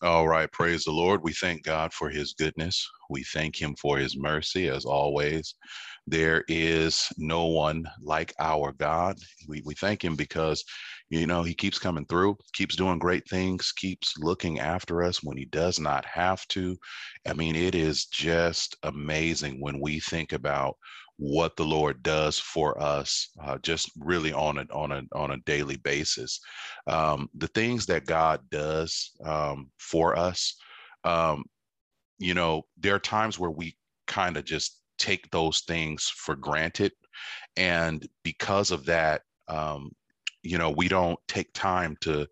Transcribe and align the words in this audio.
All 0.00 0.28
right, 0.28 0.50
praise 0.52 0.84
the 0.84 0.92
Lord. 0.92 1.24
We 1.24 1.32
thank 1.32 1.64
God 1.64 1.92
for 1.92 2.08
his 2.08 2.32
goodness. 2.32 2.88
We 3.10 3.24
thank 3.24 3.60
him 3.60 3.74
for 3.80 3.98
his 3.98 4.16
mercy 4.16 4.68
as 4.68 4.84
always. 4.84 5.56
There 6.06 6.44
is 6.46 7.08
no 7.16 7.46
one 7.46 7.84
like 8.00 8.32
our 8.38 8.72
God. 8.72 9.18
We, 9.48 9.60
we 9.64 9.74
thank 9.74 10.04
him 10.04 10.14
because, 10.14 10.62
you 11.10 11.26
know, 11.26 11.42
he 11.42 11.52
keeps 11.52 11.80
coming 11.80 12.06
through, 12.06 12.36
keeps 12.52 12.76
doing 12.76 13.00
great 13.00 13.28
things, 13.28 13.72
keeps 13.72 14.16
looking 14.18 14.60
after 14.60 15.02
us 15.02 15.20
when 15.24 15.36
he 15.36 15.46
does 15.46 15.80
not 15.80 16.04
have 16.04 16.46
to. 16.48 16.76
I 17.26 17.32
mean, 17.32 17.56
it 17.56 17.74
is 17.74 18.06
just 18.06 18.76
amazing 18.84 19.60
when 19.60 19.80
we 19.80 19.98
think 19.98 20.32
about 20.32 20.76
what 21.18 21.56
the 21.56 21.64
Lord 21.64 22.02
does 22.02 22.38
for 22.38 22.80
us, 22.80 23.30
uh, 23.42 23.58
just 23.58 23.90
really 23.98 24.32
on 24.32 24.58
a 24.58 24.66
on 24.72 24.92
a 24.92 25.02
on 25.12 25.32
a 25.32 25.38
daily 25.38 25.76
basis. 25.76 26.40
Um, 26.86 27.28
the 27.34 27.48
things 27.48 27.86
that 27.86 28.06
God 28.06 28.40
does 28.50 29.10
um, 29.24 29.70
for 29.78 30.16
us, 30.16 30.56
um, 31.04 31.44
you 32.18 32.34
know, 32.34 32.62
there 32.78 32.94
are 32.94 33.00
times 33.00 33.38
where 33.38 33.50
we 33.50 33.76
kind 34.06 34.36
of 34.36 34.44
just 34.44 34.80
take 34.98 35.28
those 35.30 35.62
things 35.62 36.10
for 36.16 36.36
granted, 36.36 36.92
and 37.56 38.08
because 38.22 38.70
of 38.70 38.84
that, 38.86 39.22
um, 39.48 39.90
you 40.44 40.56
know, 40.56 40.70
we 40.70 40.86
don't 40.86 41.18
take 41.26 41.52
time 41.52 41.96
to 42.02 42.28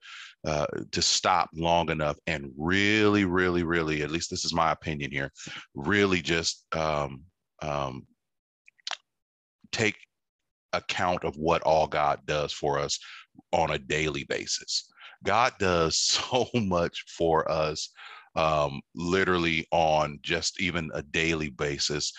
uh, 0.46 0.66
to 0.92 1.02
stop 1.02 1.50
long 1.54 1.90
enough 1.90 2.16
and 2.28 2.52
really, 2.56 3.24
really, 3.24 3.64
really, 3.64 4.02
at 4.02 4.12
least 4.12 4.30
this 4.30 4.44
is 4.44 4.54
my 4.54 4.70
opinion 4.70 5.10
here, 5.10 5.32
really 5.74 6.22
just 6.22 6.64
um, 6.72 7.24
um, 7.62 8.06
take 9.76 9.96
account 10.72 11.24
of 11.24 11.36
what 11.36 11.62
all 11.62 11.86
God 11.86 12.20
does 12.26 12.52
for 12.52 12.78
us 12.78 12.98
on 13.52 13.70
a 13.70 13.78
daily 13.78 14.24
basis. 14.24 14.90
God 15.22 15.52
does 15.58 15.98
so 15.98 16.48
much 16.54 17.04
for 17.16 17.50
us, 17.50 17.90
um, 18.34 18.80
literally 18.94 19.66
on 19.70 20.18
just 20.22 20.60
even 20.60 20.90
a 20.94 21.02
daily 21.02 21.50
basis 21.50 22.12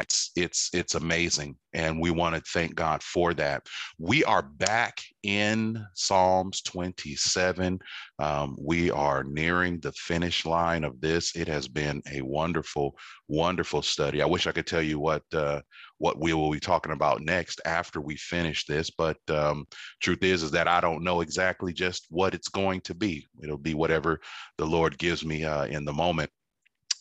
it's 0.00 0.30
it's 0.36 0.70
it's 0.72 0.94
amazing 0.94 1.56
and 1.72 2.00
we 2.00 2.10
want 2.10 2.34
to 2.34 2.50
thank 2.52 2.74
god 2.74 3.02
for 3.02 3.34
that. 3.34 3.66
We 3.98 4.24
are 4.24 4.42
back 4.42 5.00
in 5.22 5.84
psalms 5.94 6.62
27 6.62 7.78
um, 8.18 8.56
we 8.60 8.90
are 8.90 9.24
nearing 9.24 9.80
the 9.80 9.92
finish 9.92 10.44
line 10.44 10.84
of 10.84 11.00
this. 11.00 11.36
It 11.36 11.48
has 11.48 11.68
been 11.68 12.02
a 12.12 12.22
wonderful 12.22 12.96
wonderful 13.28 13.82
study. 13.82 14.22
I 14.22 14.26
wish 14.26 14.46
i 14.46 14.52
could 14.52 14.66
tell 14.66 14.82
you 14.82 14.98
what 14.98 15.22
uh, 15.32 15.60
what 15.98 16.18
we 16.18 16.32
will 16.32 16.50
be 16.50 16.60
talking 16.60 16.92
about 16.92 17.22
next 17.22 17.60
after 17.64 18.00
we 18.00 18.16
finish 18.16 18.64
this 18.64 18.90
but 18.90 19.18
um, 19.28 19.66
truth 20.00 20.22
is 20.22 20.42
is 20.42 20.50
that 20.50 20.66
i 20.66 20.80
don't 20.80 21.04
know 21.04 21.20
exactly 21.20 21.72
just 21.72 22.06
what 22.10 22.34
it's 22.34 22.48
going 22.48 22.80
to 22.82 22.94
be. 22.94 23.26
It'll 23.42 23.58
be 23.58 23.74
whatever 23.74 24.20
the 24.58 24.66
lord 24.66 24.98
gives 24.98 25.24
me 25.24 25.44
uh, 25.44 25.66
in 25.66 25.84
the 25.84 25.92
moment 25.92 26.30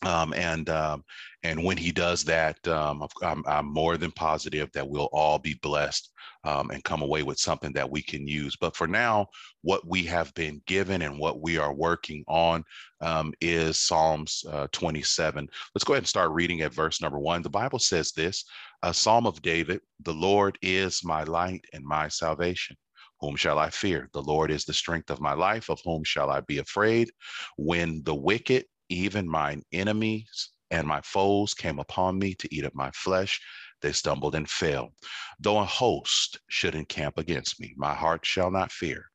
um, 0.05 0.33
and 0.33 0.69
um, 0.69 1.03
and 1.43 1.63
when 1.63 1.77
he 1.77 1.91
does 1.91 2.23
that, 2.25 2.65
um, 2.67 3.05
I'm, 3.21 3.43
I'm, 3.47 3.65
more 3.65 3.97
than 3.97 4.11
positive 4.11 4.69
that 4.73 4.87
we'll 4.87 5.09
all 5.11 5.39
be 5.39 5.55
blessed 5.61 6.11
um, 6.43 6.69
and 6.71 6.83
come 6.83 7.01
away 7.01 7.23
with 7.23 7.39
something 7.39 7.71
that 7.73 7.89
we 7.89 8.01
can 8.01 8.27
use. 8.27 8.55
But 8.55 8.75
for 8.75 8.87
now, 8.87 9.27
what 9.61 9.85
we 9.87 10.03
have 10.03 10.33
been 10.33 10.61
given 10.67 11.01
and 11.01 11.17
what 11.17 11.41
we 11.41 11.57
are 11.57 11.73
working 11.73 12.23
on 12.27 12.63
um, 13.01 13.33
is 13.41 13.77
Psalms 13.77 14.43
uh, 14.49 14.67
27. 14.71 15.47
Let's 15.75 15.83
go 15.83 15.93
ahead 15.93 16.01
and 16.03 16.07
start 16.07 16.31
reading 16.31 16.61
at 16.61 16.73
verse 16.73 17.01
number 17.01 17.19
one. 17.19 17.41
The 17.41 17.49
Bible 17.49 17.79
says 17.79 18.11
this: 18.11 18.45
a 18.83 18.93
Psalm 18.93 19.25
of 19.25 19.41
David. 19.41 19.81
The 20.03 20.13
Lord 20.13 20.57
is 20.61 21.03
my 21.03 21.23
light 21.23 21.65
and 21.73 21.83
my 21.83 22.07
salvation. 22.07 22.77
Whom 23.19 23.35
shall 23.35 23.59
I 23.59 23.69
fear? 23.69 24.09
The 24.13 24.21
Lord 24.21 24.49
is 24.49 24.63
the 24.63 24.73
strength 24.73 25.09
of 25.09 25.19
my 25.19 25.33
life. 25.33 25.69
Of 25.69 25.81
whom 25.83 26.05
shall 26.05 26.29
I 26.29 26.39
be 26.41 26.59
afraid? 26.59 27.11
When 27.57 28.01
the 28.03 28.15
wicked 28.15 28.65
even 28.89 29.27
mine 29.27 29.63
enemies 29.71 30.49
and 30.71 30.87
my 30.87 31.01
foes 31.01 31.53
came 31.53 31.79
upon 31.79 32.19
me 32.19 32.35
to 32.35 32.53
eat 32.53 32.65
up 32.65 32.75
my 32.75 32.91
flesh. 32.91 33.39
They 33.81 33.91
stumbled 33.91 34.35
and 34.35 34.49
fell. 34.49 34.93
Though 35.39 35.59
a 35.59 35.65
host 35.65 36.39
should 36.49 36.75
encamp 36.75 37.17
against 37.17 37.59
me, 37.59 37.73
my 37.77 37.93
heart 37.93 38.25
shall 38.25 38.51
not 38.51 38.71
fear. 38.71 39.05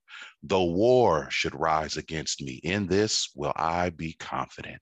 Though 0.42 0.64
war 0.64 1.28
should 1.30 1.54
rise 1.54 1.96
against 1.96 2.40
me, 2.40 2.60
in 2.62 2.86
this 2.86 3.30
will 3.34 3.52
I 3.56 3.90
be 3.90 4.14
confident. 4.14 4.80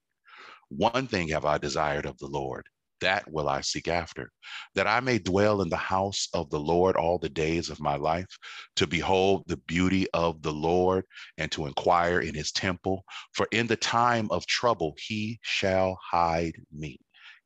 One 0.69 1.07
thing 1.07 1.27
have 1.29 1.45
I 1.45 1.57
desired 1.57 2.05
of 2.05 2.17
the 2.17 2.27
Lord, 2.27 2.67
that 3.03 3.29
will 3.31 3.49
I 3.49 3.61
seek 3.61 3.87
after, 3.87 4.31
that 4.75 4.87
I 4.87 4.99
may 4.99 5.19
dwell 5.19 5.61
in 5.61 5.69
the 5.69 5.77
house 5.77 6.27
of 6.33 6.49
the 6.49 6.59
Lord 6.59 6.95
all 6.95 7.19
the 7.19 7.29
days 7.29 7.69
of 7.69 7.79
my 7.79 7.95
life, 7.95 8.37
to 8.77 8.87
behold 8.87 9.43
the 9.47 9.57
beauty 9.57 10.07
of 10.13 10.41
the 10.41 10.53
Lord 10.53 11.05
and 11.37 11.51
to 11.51 11.67
inquire 11.67 12.19
in 12.19 12.33
his 12.33 12.51
temple. 12.51 13.03
For 13.33 13.47
in 13.51 13.67
the 13.67 13.75
time 13.75 14.27
of 14.31 14.45
trouble, 14.47 14.95
he 14.97 15.39
shall 15.41 15.97
hide 16.01 16.55
me 16.71 16.99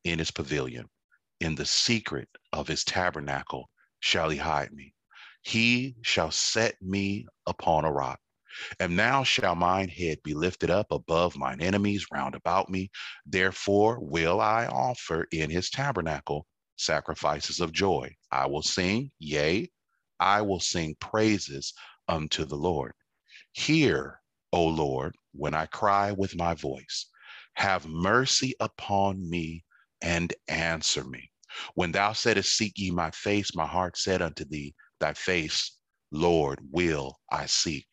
in 0.04 0.18
his 0.18 0.30
pavilion. 0.30 0.88
In 1.40 1.54
the 1.54 1.66
secret 1.66 2.28
of 2.52 2.68
his 2.68 2.84
tabernacle 2.84 3.68
shall 4.00 4.30
he 4.30 4.38
hide 4.38 4.72
me. 4.72 4.94
He 5.42 5.96
shall 6.02 6.30
set 6.30 6.80
me 6.80 7.26
upon 7.46 7.84
a 7.84 7.92
rock. 7.92 8.20
And 8.80 8.96
now 8.96 9.24
shall 9.24 9.54
mine 9.54 9.88
head 9.88 10.18
be 10.24 10.34
lifted 10.34 10.70
up 10.70 10.90
above 10.90 11.36
mine 11.36 11.60
enemies 11.60 12.06
round 12.12 12.34
about 12.34 12.68
me. 12.70 12.90
Therefore 13.26 13.98
will 14.00 14.40
I 14.40 14.66
offer 14.66 15.26
in 15.32 15.50
his 15.50 15.70
tabernacle 15.70 16.46
sacrifices 16.76 17.60
of 17.60 17.72
joy. 17.72 18.16
I 18.32 18.46
will 18.46 18.62
sing, 18.62 19.10
yea, 19.18 19.70
I 20.20 20.42
will 20.42 20.60
sing 20.60 20.96
praises 21.00 21.72
unto 22.08 22.44
the 22.44 22.56
Lord. 22.56 22.92
Hear, 23.52 24.20
O 24.52 24.64
Lord, 24.66 25.16
when 25.32 25.54
I 25.54 25.66
cry 25.66 26.12
with 26.12 26.36
my 26.36 26.54
voice. 26.54 27.06
Have 27.54 27.86
mercy 27.86 28.54
upon 28.60 29.28
me 29.28 29.64
and 30.00 30.32
answer 30.48 31.04
me. 31.04 31.30
When 31.74 31.92
thou 31.92 32.12
saidst, 32.12 32.56
Seek 32.56 32.74
ye 32.76 32.90
my 32.90 33.10
face, 33.10 33.54
my 33.54 33.66
heart 33.66 33.96
said 33.96 34.22
unto 34.22 34.44
thee, 34.44 34.74
Thy 35.00 35.14
face, 35.14 35.76
Lord, 36.12 36.60
will 36.70 37.18
I 37.30 37.46
seek. 37.46 37.86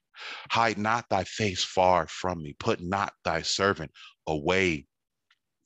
Hide 0.51 0.77
not 0.77 1.09
thy 1.09 1.23
face 1.23 1.63
far 1.63 2.07
from 2.07 2.41
me. 2.41 2.53
Put 2.53 2.81
not 2.81 3.13
thy 3.23 3.41
servant 3.41 3.91
away 4.27 4.87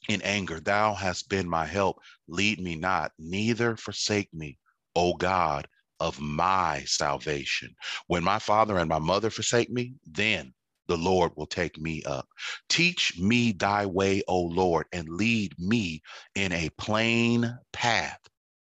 in 0.07 0.21
anger. 0.21 0.59
Thou 0.59 0.93
hast 0.93 1.29
been 1.29 1.49
my 1.49 1.65
help. 1.65 1.99
Lead 2.27 2.59
me 2.59 2.75
not, 2.75 3.11
neither 3.17 3.75
forsake 3.75 4.33
me, 4.33 4.57
O 4.95 5.13
God 5.13 5.67
of 5.99 6.19
my 6.19 6.83
salvation. 6.85 7.75
When 8.07 8.23
my 8.23 8.39
father 8.39 8.77
and 8.77 8.89
my 8.89 8.99
mother 8.99 9.29
forsake 9.29 9.69
me, 9.69 9.93
then 10.05 10.53
the 10.87 10.97
Lord 10.97 11.31
will 11.35 11.45
take 11.45 11.77
me 11.77 12.03
up. 12.03 12.27
Teach 12.69 13.17
me 13.19 13.51
thy 13.51 13.85
way, 13.85 14.23
O 14.27 14.41
Lord, 14.41 14.87
and 14.91 15.07
lead 15.09 15.53
me 15.59 16.01
in 16.35 16.51
a 16.51 16.69
plain 16.77 17.57
path 17.71 18.19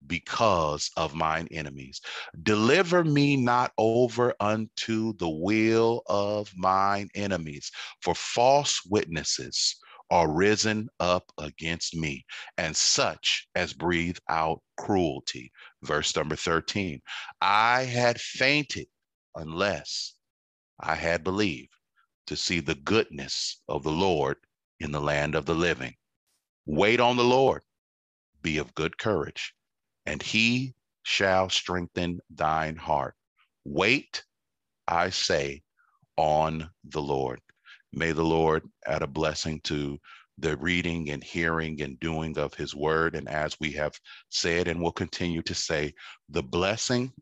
because 0.07 0.91
of 0.97 1.15
mine 1.15 1.49
enemies. 1.51 2.01
Deliver 2.43 3.05
me 3.05 3.37
not 3.37 3.73
over 3.79 4.35
unto 4.41 5.15
the 5.15 5.29
will 5.29 6.03
of 6.07 6.51
mine 6.57 7.09
enemies, 7.15 7.71
for 8.03 8.15
false 8.15 8.81
witnesses 8.89 9.77
are 10.11 10.31
risen 10.31 10.89
up 11.01 11.33
against 11.39 11.95
me, 11.95 12.25
and 12.59 12.77
such 12.77 13.49
as 13.55 13.73
breathe 13.73 14.19
out 14.29 14.63
cruelty. 14.77 15.51
Verse 15.83 16.15
number 16.15 16.37
13 16.37 17.01
I 17.41 17.83
had 17.83 18.21
fainted 18.21 18.87
unless 19.35 20.15
I 20.81 20.95
had 20.95 21.25
believed 21.25 21.75
to 22.27 22.37
see 22.37 22.61
the 22.61 22.75
goodness 22.75 23.63
of 23.69 23.83
the 23.83 23.93
Lord 23.93 24.37
in 24.81 24.93
the 24.93 25.01
land 25.01 25.35
of 25.35 25.47
the 25.47 25.55
living. 25.55 25.95
Wait 26.67 27.01
on 27.01 27.17
the 27.17 27.25
Lord, 27.25 27.63
be 28.43 28.59
of 28.59 28.75
good 28.75 28.99
courage 28.99 29.55
and 30.07 30.23
he 30.23 30.75
shall 31.03 31.49
strengthen 31.49 32.21
thine 32.31 32.77
heart. 32.77 33.15
Wait, 33.65 34.25
I 34.87 35.11
say, 35.11 35.63
on 36.17 36.71
the 36.85 37.01
Lord. 37.01 37.41
May 37.93 38.13
the 38.13 38.25
Lord 38.25 38.65
add 38.87 39.03
a 39.03 39.07
blessing 39.07 39.61
to 39.65 39.99
the 40.39 40.57
reading 40.57 41.11
and 41.11 41.23
hearing 41.23 41.81
and 41.81 41.99
doing 42.01 42.37
of 42.39 42.55
his 42.55 42.75
word. 42.75 43.15
And 43.15 43.29
as 43.29 43.57
we 43.61 43.71
have 43.73 43.99
said 44.31 44.69
and 44.69 44.81
will 44.81 44.93
continue 44.93 45.43
to 45.43 45.55
say, 45.55 45.93
the 46.29 46.43
blessing 46.43 47.13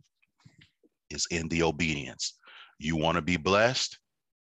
is 1.10 1.26
in 1.30 1.48
the 1.48 1.62
obedience. 1.62 2.38
You 2.78 2.96
want 2.96 3.16
to 3.16 3.22
be 3.22 3.36
blessed? 3.36 3.98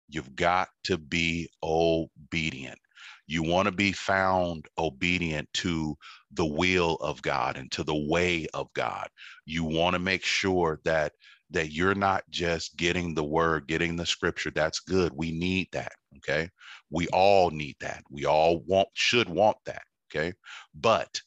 You've 0.08 0.34
got 0.34 0.68
to 0.84 0.96
be 0.96 1.48
obedient. 1.62 2.78
You 3.26 3.42
want 3.42 3.66
to 3.66 3.72
be 3.72 3.92
found 3.92 4.66
obedient 4.78 5.48
to 5.54 5.96
the 6.32 6.44
will 6.46 6.96
of 6.96 7.22
God 7.22 7.56
and 7.56 7.70
to 7.72 7.84
the 7.84 8.06
way 8.08 8.46
of 8.54 8.72
God. 8.74 9.08
You 9.46 9.64
want 9.64 9.94
to 9.94 10.00
make 10.00 10.24
sure 10.24 10.80
that 10.84 11.12
that 11.50 11.72
you're 11.72 11.94
not 11.94 12.24
just 12.30 12.76
getting 12.76 13.14
the 13.14 13.24
word, 13.24 13.68
getting 13.68 13.96
the 13.96 14.06
scripture. 14.06 14.50
That's 14.50 14.80
good. 14.80 15.12
We 15.14 15.30
need 15.30 15.68
that. 15.72 15.92
Okay. 16.16 16.48
We 16.90 17.06
all 17.08 17.50
need 17.50 17.76
that. 17.80 18.02
We 18.10 18.24
all 18.24 18.60
want, 18.60 18.88
should 18.94 19.28
want 19.28 19.58
that. 19.66 19.82
Okay. 20.10 20.32
But 20.74 21.20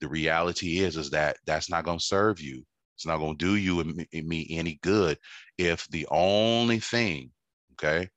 the 0.00 0.08
reality 0.08 0.78
is, 0.80 0.96
is 0.96 1.10
that 1.10 1.38
that's 1.46 1.70
not 1.70 1.84
going 1.84 1.98
to 1.98 2.04
serve 2.04 2.40
you. 2.40 2.64
It's 2.96 3.06
not 3.06 3.18
going 3.18 3.36
to 3.38 3.44
do 3.44 3.56
you 3.56 3.80
and 3.80 4.06
me 4.12 4.46
any 4.50 4.78
good 4.82 5.18
if 5.58 5.88
the 5.88 6.06
only 6.10 6.78
thing, 6.78 7.30
okay, 7.72 8.08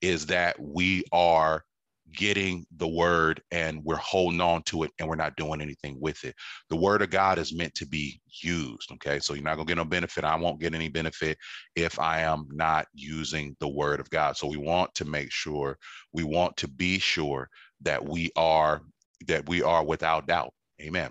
is 0.00 0.26
that 0.26 0.58
we 0.60 1.04
are 1.12 1.64
getting 2.12 2.66
the 2.76 2.86
word 2.86 3.42
and 3.50 3.82
we're 3.84 3.96
holding 3.96 4.40
on 4.40 4.62
to 4.62 4.82
it 4.84 4.90
and 4.98 5.08
we're 5.08 5.16
not 5.16 5.36
doing 5.36 5.60
anything 5.60 5.96
with 6.00 6.24
it. 6.24 6.34
The 6.70 6.76
word 6.76 7.02
of 7.02 7.10
God 7.10 7.38
is 7.38 7.54
meant 7.54 7.74
to 7.74 7.86
be 7.86 8.20
used. 8.42 8.90
Okay. 8.92 9.18
So 9.18 9.34
you're 9.34 9.42
not 9.42 9.56
going 9.56 9.66
to 9.66 9.70
get 9.70 9.78
no 9.78 9.84
benefit. 9.84 10.24
I 10.24 10.36
won't 10.36 10.60
get 10.60 10.74
any 10.74 10.88
benefit 10.88 11.36
if 11.74 11.98
I 11.98 12.20
am 12.20 12.46
not 12.50 12.86
using 12.94 13.56
the 13.60 13.68
word 13.68 14.00
of 14.00 14.10
God. 14.10 14.36
So 14.36 14.46
we 14.46 14.56
want 14.56 14.94
to 14.94 15.04
make 15.04 15.32
sure, 15.32 15.78
we 16.12 16.24
want 16.24 16.56
to 16.58 16.68
be 16.68 16.98
sure 16.98 17.48
that 17.82 18.04
we 18.04 18.30
are, 18.36 18.82
that 19.26 19.48
we 19.48 19.62
are 19.62 19.84
without 19.84 20.26
doubt. 20.26 20.52
Amen. 20.80 21.10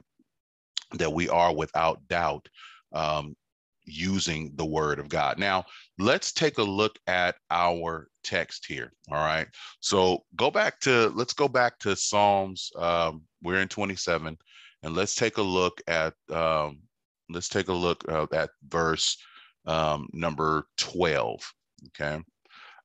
That 0.93 1.11
we 1.11 1.29
are 1.29 1.53
without 1.53 2.07
doubt 2.07 2.47
um, 2.93 3.35
using 3.85 4.51
the 4.55 4.65
word 4.65 4.99
of 4.99 5.09
God. 5.09 5.37
Now, 5.39 5.65
let's 5.99 6.31
take 6.31 6.57
a 6.57 6.63
look 6.63 6.97
at 7.07 7.35
our 7.51 8.07
text 8.23 8.65
here. 8.67 8.91
All 9.11 9.17
right. 9.17 9.47
So 9.79 10.23
go 10.35 10.51
back 10.51 10.79
to, 10.81 11.09
let's 11.15 11.33
go 11.33 11.47
back 11.47 11.79
to 11.79 11.95
Psalms. 11.95 12.71
Um, 12.77 13.23
we're 13.41 13.61
in 13.61 13.67
27, 13.67 14.37
and 14.83 14.95
let's 14.95 15.15
take 15.15 15.37
a 15.37 15.41
look 15.41 15.81
at, 15.87 16.13
um, 16.31 16.79
let's 17.29 17.49
take 17.49 17.67
a 17.67 17.73
look 17.73 18.03
uh, 18.09 18.27
at 18.33 18.49
verse 18.67 19.17
um, 19.65 20.07
number 20.13 20.67
12. 20.77 21.53
Okay. 21.87 22.21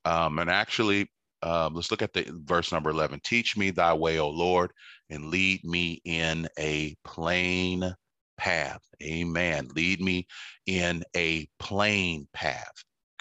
Um, 0.05 0.38
and 0.38 0.50
actually, 0.50 1.11
uh, 1.43 1.70
let's 1.73 1.91
look 1.91 2.03
at 2.03 2.12
the 2.12 2.26
verse 2.44 2.73
number 2.73 2.91
11. 2.91 3.20
Teach 3.25 3.56
me 3.56 3.70
thy 3.70 3.94
way, 3.94 4.19
O 4.19 4.29
Lord, 4.29 4.73
and 5.08 5.31
lead 5.31 5.64
me 5.64 6.00
in 6.05 6.49
a 6.58 6.94
plain 7.05 7.94
path. 8.41 8.81
Amen. 9.03 9.69
Lead 9.77 10.01
me 10.01 10.27
in 10.67 11.05
a 11.15 11.47
plain 11.59 12.27
path. 12.33 12.73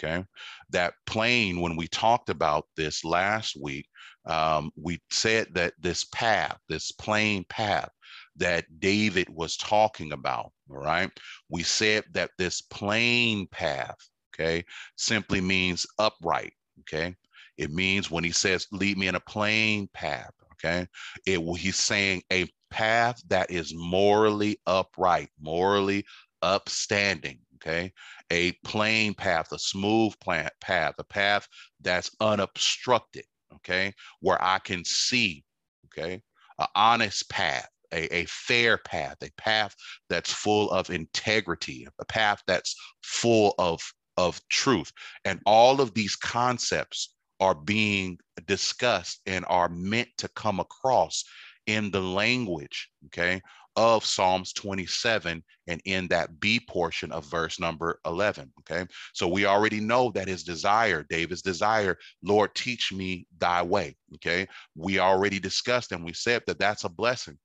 Okay. 0.01 0.23
That 0.69 0.93
plain, 1.05 1.59
when 1.59 1.75
we 1.75 1.87
talked 1.89 2.29
about 2.29 2.65
this 2.77 3.03
last 3.03 3.57
week, 3.61 3.85
um, 4.25 4.71
we 4.81 4.99
said 5.11 5.47
that 5.55 5.73
this 5.77 6.05
path, 6.05 6.57
this 6.69 6.93
plain 6.93 7.43
path 7.49 7.89
that 8.37 8.63
David 8.79 9.27
was 9.29 9.57
talking 9.57 10.13
about, 10.13 10.53
all 10.69 10.77
right, 10.77 11.11
we 11.49 11.63
said 11.63 12.05
that 12.13 12.31
this 12.37 12.61
plain 12.61 13.45
path, 13.47 13.97
okay, 14.33 14.63
simply 14.95 15.41
means 15.41 15.85
upright. 15.97 16.53
Okay. 16.81 17.13
It 17.57 17.71
means 17.71 18.09
when 18.09 18.23
he 18.23 18.31
says, 18.31 18.67
lead 18.71 18.97
me 18.97 19.07
in 19.07 19.15
a 19.15 19.19
plain 19.19 19.89
path, 19.93 20.31
okay, 20.63 20.87
it 21.25 21.39
he's 21.57 21.77
saying 21.77 22.23
a 22.31 22.47
path 22.69 23.21
that 23.27 23.51
is 23.51 23.73
morally 23.73 24.59
upright, 24.65 25.29
morally 25.39 26.05
upstanding, 26.41 27.39
okay? 27.55 27.91
A 28.31 28.53
plain 28.63 29.13
path, 29.13 29.51
a 29.51 29.59
smooth 29.59 30.13
path, 30.19 30.93
a 30.97 31.03
path 31.03 31.47
that's 31.81 32.11
unobstructed, 32.19 33.25
okay? 33.55 33.93
Where 34.21 34.41
I 34.41 34.59
can 34.59 34.85
see, 34.85 35.43
okay? 35.85 36.21
An 36.59 36.67
honest 36.75 37.29
path, 37.29 37.69
a, 37.91 38.13
a 38.13 38.25
fair 38.25 38.77
path, 38.77 39.17
a 39.23 39.31
path 39.37 39.75
that's 40.09 40.31
full 40.31 40.69
of 40.71 40.89
integrity, 40.89 41.87
a 41.99 42.05
path 42.05 42.41
that's 42.47 42.75
full 43.03 43.55
of, 43.57 43.81
of 44.17 44.39
truth. 44.49 44.91
And 45.25 45.41
all 45.45 45.81
of 45.81 45.93
these 45.93 46.15
concepts 46.15 47.15
are 47.39 47.55
being 47.55 48.17
discussed 48.47 49.21
and 49.25 49.45
are 49.47 49.69
meant 49.69 50.09
to 50.17 50.27
come 50.29 50.59
across 50.59 51.23
in 51.67 51.91
the 51.91 52.01
language, 52.01 52.89
okay, 53.07 53.41
of 53.75 54.03
Psalms 54.03 54.51
27 54.53 55.43
and 55.67 55.81
in 55.85 56.07
that 56.09 56.39
B 56.39 56.59
portion 56.59 57.11
of 57.11 57.25
verse 57.25 57.59
number 57.59 57.99
11, 58.05 58.51
okay? 58.59 58.85
So 59.13 59.27
we 59.27 59.45
already 59.45 59.79
know 59.79 60.11
that 60.15 60.27
his 60.27 60.43
desire, 60.43 61.05
David's 61.09 61.41
desire, 61.41 61.97
Lord, 62.23 62.53
teach 62.55 62.91
me 62.91 63.27
thy 63.37 63.61
way, 63.61 63.95
okay? 64.15 64.47
We 64.75 64.99
already 64.99 65.39
discussed 65.39 65.91
and 65.91 66.03
we 66.03 66.13
said 66.13 66.43
that 66.47 66.59
that's 66.59 66.83
a 66.83 66.89
blessing 66.89 67.37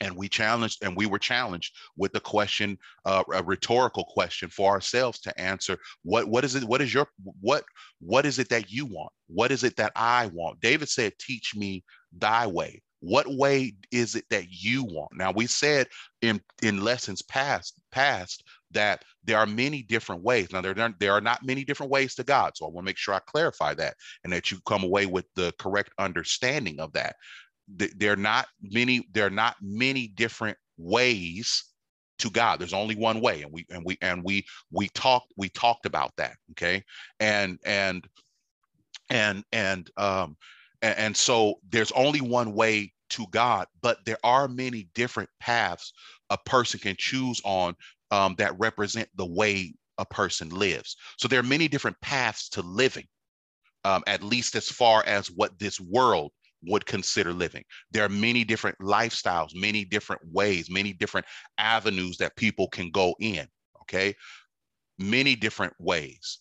and 0.00 0.16
we 0.16 0.28
challenged 0.28 0.84
and 0.84 0.96
we 0.96 1.06
were 1.06 1.18
challenged 1.18 1.74
with 1.96 2.12
the 2.12 2.20
question 2.20 2.78
uh, 3.04 3.22
a 3.34 3.42
rhetorical 3.42 4.04
question 4.04 4.48
for 4.48 4.70
ourselves 4.72 5.18
to 5.20 5.40
answer 5.40 5.78
what 6.02 6.28
what 6.28 6.44
is 6.44 6.54
it 6.54 6.64
what 6.64 6.80
is 6.80 6.92
your 6.92 7.08
what 7.40 7.64
what 8.00 8.26
is 8.26 8.38
it 8.38 8.48
that 8.50 8.70
you 8.70 8.86
want? 8.86 9.12
What 9.26 9.50
is 9.50 9.64
it 9.64 9.76
that 9.76 9.92
i 9.96 10.26
want? 10.26 10.60
David 10.60 10.88
said 10.88 11.18
teach 11.18 11.54
me 11.54 11.84
thy 12.12 12.46
way. 12.46 12.82
What 13.00 13.28
way 13.28 13.74
is 13.92 14.16
it 14.16 14.24
that 14.30 14.46
you 14.50 14.82
want? 14.84 15.12
Now 15.14 15.32
we 15.32 15.46
said 15.46 15.86
in 16.22 16.40
in 16.62 16.82
lessons 16.82 17.22
past 17.22 17.80
past 17.92 18.44
that 18.72 19.04
there 19.24 19.38
are 19.38 19.46
many 19.46 19.82
different 19.82 20.22
ways. 20.22 20.52
Now 20.52 20.60
there, 20.60 20.74
there 20.74 21.12
are 21.12 21.20
not 21.20 21.44
many 21.44 21.64
different 21.64 21.90
ways 21.90 22.14
to 22.16 22.24
god 22.24 22.56
so 22.56 22.66
i 22.66 22.68
want 22.68 22.84
to 22.84 22.90
make 22.90 22.96
sure 22.96 23.14
i 23.14 23.20
clarify 23.20 23.72
that 23.74 23.94
and 24.24 24.32
that 24.32 24.50
you 24.50 24.58
come 24.66 24.84
away 24.84 25.06
with 25.06 25.24
the 25.36 25.52
correct 25.58 25.90
understanding 25.98 26.80
of 26.80 26.92
that 26.92 27.16
there 27.76 28.12
are 28.12 28.16
not 28.16 28.46
many 28.62 29.06
there 29.12 29.26
are 29.26 29.30
not 29.30 29.56
many 29.60 30.08
different 30.08 30.56
ways 30.76 31.64
to 32.18 32.30
God. 32.30 32.58
There's 32.58 32.72
only 32.72 32.96
one 32.96 33.20
way, 33.20 33.42
and 33.42 33.52
we 33.52 33.66
and 33.70 33.84
we 33.84 33.98
and 34.00 34.24
we 34.24 34.44
we 34.72 34.88
talked 34.88 35.32
we 35.36 35.48
talked 35.50 35.86
about 35.86 36.12
that. 36.16 36.36
Okay, 36.52 36.82
and 37.20 37.58
and 37.64 38.06
and 39.10 39.44
and 39.52 39.90
um 39.96 40.36
and, 40.82 40.98
and 40.98 41.16
so 41.16 41.54
there's 41.70 41.92
only 41.92 42.20
one 42.20 42.54
way 42.54 42.92
to 43.10 43.26
God, 43.30 43.66
but 43.80 43.98
there 44.04 44.18
are 44.22 44.48
many 44.48 44.88
different 44.94 45.30
paths 45.40 45.92
a 46.30 46.38
person 46.38 46.80
can 46.80 46.96
choose 46.98 47.40
on 47.44 47.74
um, 48.10 48.34
that 48.38 48.58
represent 48.58 49.08
the 49.16 49.26
way 49.26 49.74
a 49.98 50.04
person 50.04 50.48
lives. 50.50 50.96
So 51.18 51.26
there 51.26 51.40
are 51.40 51.44
many 51.44 51.68
different 51.68 52.00
paths 52.00 52.48
to 52.50 52.62
living, 52.62 53.06
um, 53.84 54.02
at 54.06 54.22
least 54.22 54.54
as 54.54 54.68
far 54.68 55.04
as 55.06 55.30
what 55.30 55.58
this 55.58 55.80
world 55.80 56.32
would 56.62 56.86
consider 56.86 57.32
living. 57.32 57.64
There 57.90 58.04
are 58.04 58.08
many 58.08 58.44
different 58.44 58.78
lifestyles, 58.80 59.50
many 59.54 59.84
different 59.84 60.22
ways, 60.32 60.70
many 60.70 60.92
different 60.92 61.26
avenues 61.58 62.16
that 62.18 62.36
people 62.36 62.68
can 62.68 62.90
go 62.90 63.14
in. 63.20 63.46
Okay. 63.82 64.14
Many 64.98 65.36
different 65.36 65.74
ways, 65.78 66.40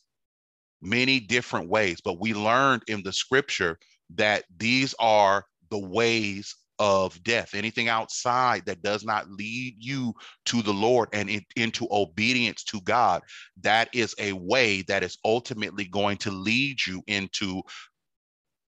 many 0.82 1.20
different 1.20 1.70
ways. 1.70 2.02
But 2.04 2.20
we 2.20 2.34
learned 2.34 2.84
in 2.88 3.04
the 3.04 3.14
scripture 3.14 3.78
that 4.16 4.46
these 4.58 4.96
are 5.00 5.46
the 5.70 5.80
ways 5.80 6.56
of 6.80 7.22
death. 7.24 7.54
Anything 7.54 7.90
outside 7.90 8.66
that 8.66 8.82
does 8.82 9.04
not 9.04 9.30
lead 9.30 9.76
you 9.80 10.14
to 10.46 10.62
the 10.62 10.74
Lord 10.74 11.10
and 11.14 11.30
in, 11.30 11.46
into 11.56 11.88
obedience 11.92 12.64
to 12.66 12.82
God, 12.82 13.22
that 13.62 13.90
is 13.94 14.14
a 14.20 14.34
way 14.34 14.84
that 14.84 15.04
is 15.04 15.18
ultimately 15.26 15.86
going 15.86 16.18
to 16.18 16.32
lead 16.32 16.86
you 16.86 17.02
into 17.08 17.62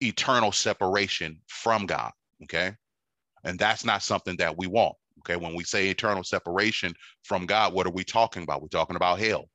eternal 0.03 0.51
separation 0.51 1.39
from 1.47 1.85
God. 1.85 2.11
Okay. 2.43 2.73
And 3.43 3.59
that's 3.59 3.85
not 3.85 4.03
something 4.03 4.37
that 4.37 4.57
we 4.57 4.67
want. 4.67 4.95
Okay. 5.19 5.35
When 5.35 5.55
we 5.55 5.63
say 5.63 5.87
eternal 5.87 6.23
separation 6.23 6.93
from 7.23 7.45
God, 7.45 7.73
what 7.73 7.87
are 7.87 7.91
we 7.91 8.03
talking 8.03 8.43
about? 8.43 8.61
We're 8.61 8.67
talking 8.67 8.95
about 8.95 9.19
hell. 9.19 9.49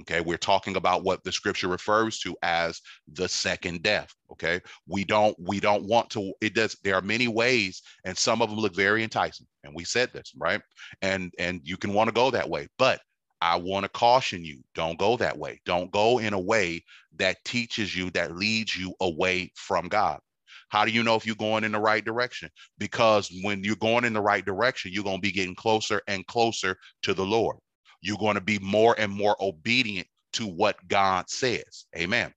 Okay, 0.00 0.22
we're 0.22 0.38
talking 0.38 0.76
about 0.76 1.04
what 1.04 1.22
the 1.22 1.30
scripture 1.30 1.68
refers 1.68 2.18
to 2.20 2.34
as 2.42 2.80
the 3.12 3.28
second 3.28 3.82
death. 3.82 4.08
Okay, 4.30 4.60
we 4.86 5.04
don't 5.04 5.36
we 5.38 5.60
don't 5.60 5.84
want 5.84 6.08
to. 6.10 6.32
It 6.40 6.54
does. 6.54 6.76
There 6.82 6.94
are 6.94 7.02
many 7.02 7.28
ways, 7.28 7.82
and 8.06 8.16
some 8.16 8.40
of 8.40 8.48
them 8.48 8.58
look 8.58 8.74
very 8.74 9.02
enticing. 9.02 9.46
And 9.64 9.74
we 9.74 9.84
said 9.84 10.10
this 10.12 10.32
right, 10.38 10.62
and 11.02 11.32
and 11.38 11.60
you 11.62 11.76
can 11.76 11.92
want 11.92 12.08
to 12.08 12.14
go 12.14 12.30
that 12.30 12.48
way, 12.48 12.68
but 12.78 13.00
I 13.42 13.56
want 13.56 13.82
to 13.82 13.88
caution 13.88 14.44
you 14.44 14.62
don't 14.72 14.96
go 14.96 15.16
that 15.16 15.36
way. 15.36 15.60
Don't 15.66 15.90
go 15.90 16.20
in 16.20 16.32
a 16.32 16.38
way 16.38 16.84
that 17.16 17.44
teaches 17.44 17.94
you, 17.94 18.08
that 18.10 18.36
leads 18.36 18.76
you 18.76 18.94
away 19.00 19.50
from 19.56 19.88
God. 19.88 20.20
How 20.68 20.84
do 20.84 20.92
you 20.92 21.02
know 21.02 21.16
if 21.16 21.26
you're 21.26 21.34
going 21.34 21.64
in 21.64 21.72
the 21.72 21.80
right 21.80 22.04
direction? 22.04 22.50
Because 22.78 23.28
when 23.42 23.64
you're 23.64 23.74
going 23.74 24.04
in 24.04 24.12
the 24.12 24.20
right 24.20 24.44
direction, 24.44 24.92
you're 24.92 25.02
going 25.02 25.16
to 25.16 25.20
be 25.20 25.32
getting 25.32 25.56
closer 25.56 26.00
and 26.06 26.24
closer 26.28 26.76
to 27.02 27.14
the 27.14 27.26
Lord. 27.26 27.56
You're 28.00 28.16
going 28.16 28.36
to 28.36 28.40
be 28.40 28.60
more 28.60 28.94
and 28.96 29.10
more 29.10 29.34
obedient 29.40 30.06
to 30.34 30.46
what 30.46 30.76
God 30.86 31.28
says. 31.28 31.86
Amen. 31.96 32.32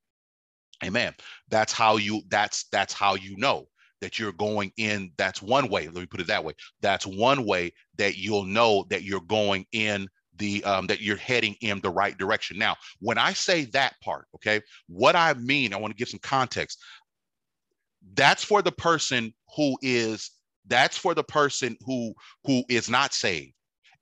Amen. 0.83 1.13
That's 1.49 1.71
how 1.71 1.97
you 1.97 2.23
that's 2.29 2.65
that's 2.71 2.93
how 2.93 3.13
you 3.13 3.37
know 3.37 3.67
that 4.01 4.17
you're 4.17 4.33
going 4.33 4.71
in 4.77 5.11
that's 5.17 5.41
one 5.41 5.69
way 5.69 5.85
let 5.85 5.95
me 5.95 6.05
put 6.05 6.19
it 6.19 6.27
that 6.27 6.43
way 6.43 6.53
that's 6.81 7.07
one 7.07 7.45
way 7.45 7.71
that 7.97 8.17
you'll 8.17 8.43
know 8.43 8.85
that 8.89 9.03
you're 9.03 9.21
going 9.21 9.65
in 9.71 10.07
the 10.37 10.63
um, 10.63 10.87
that 10.87 11.01
you're 11.01 11.17
heading 11.17 11.55
in 11.61 11.79
the 11.81 11.89
right 11.89 12.17
direction. 12.17 12.57
Now, 12.57 12.75
when 12.99 13.17
I 13.17 13.33
say 13.33 13.65
that 13.65 13.95
part, 14.03 14.27
okay, 14.35 14.61
what 14.87 15.15
I 15.15 15.33
mean, 15.33 15.73
I 15.73 15.77
want 15.77 15.91
to 15.91 15.97
give 15.97 16.09
some 16.09 16.19
context. 16.19 16.83
That's 18.13 18.43
for 18.43 18.61
the 18.61 18.71
person 18.71 19.33
who 19.55 19.77
is 19.81 20.31
that's 20.67 20.97
for 20.97 21.13
the 21.13 21.23
person 21.23 21.77
who 21.85 22.13
who 22.43 22.63
is 22.69 22.89
not 22.89 23.13
saved 23.13 23.53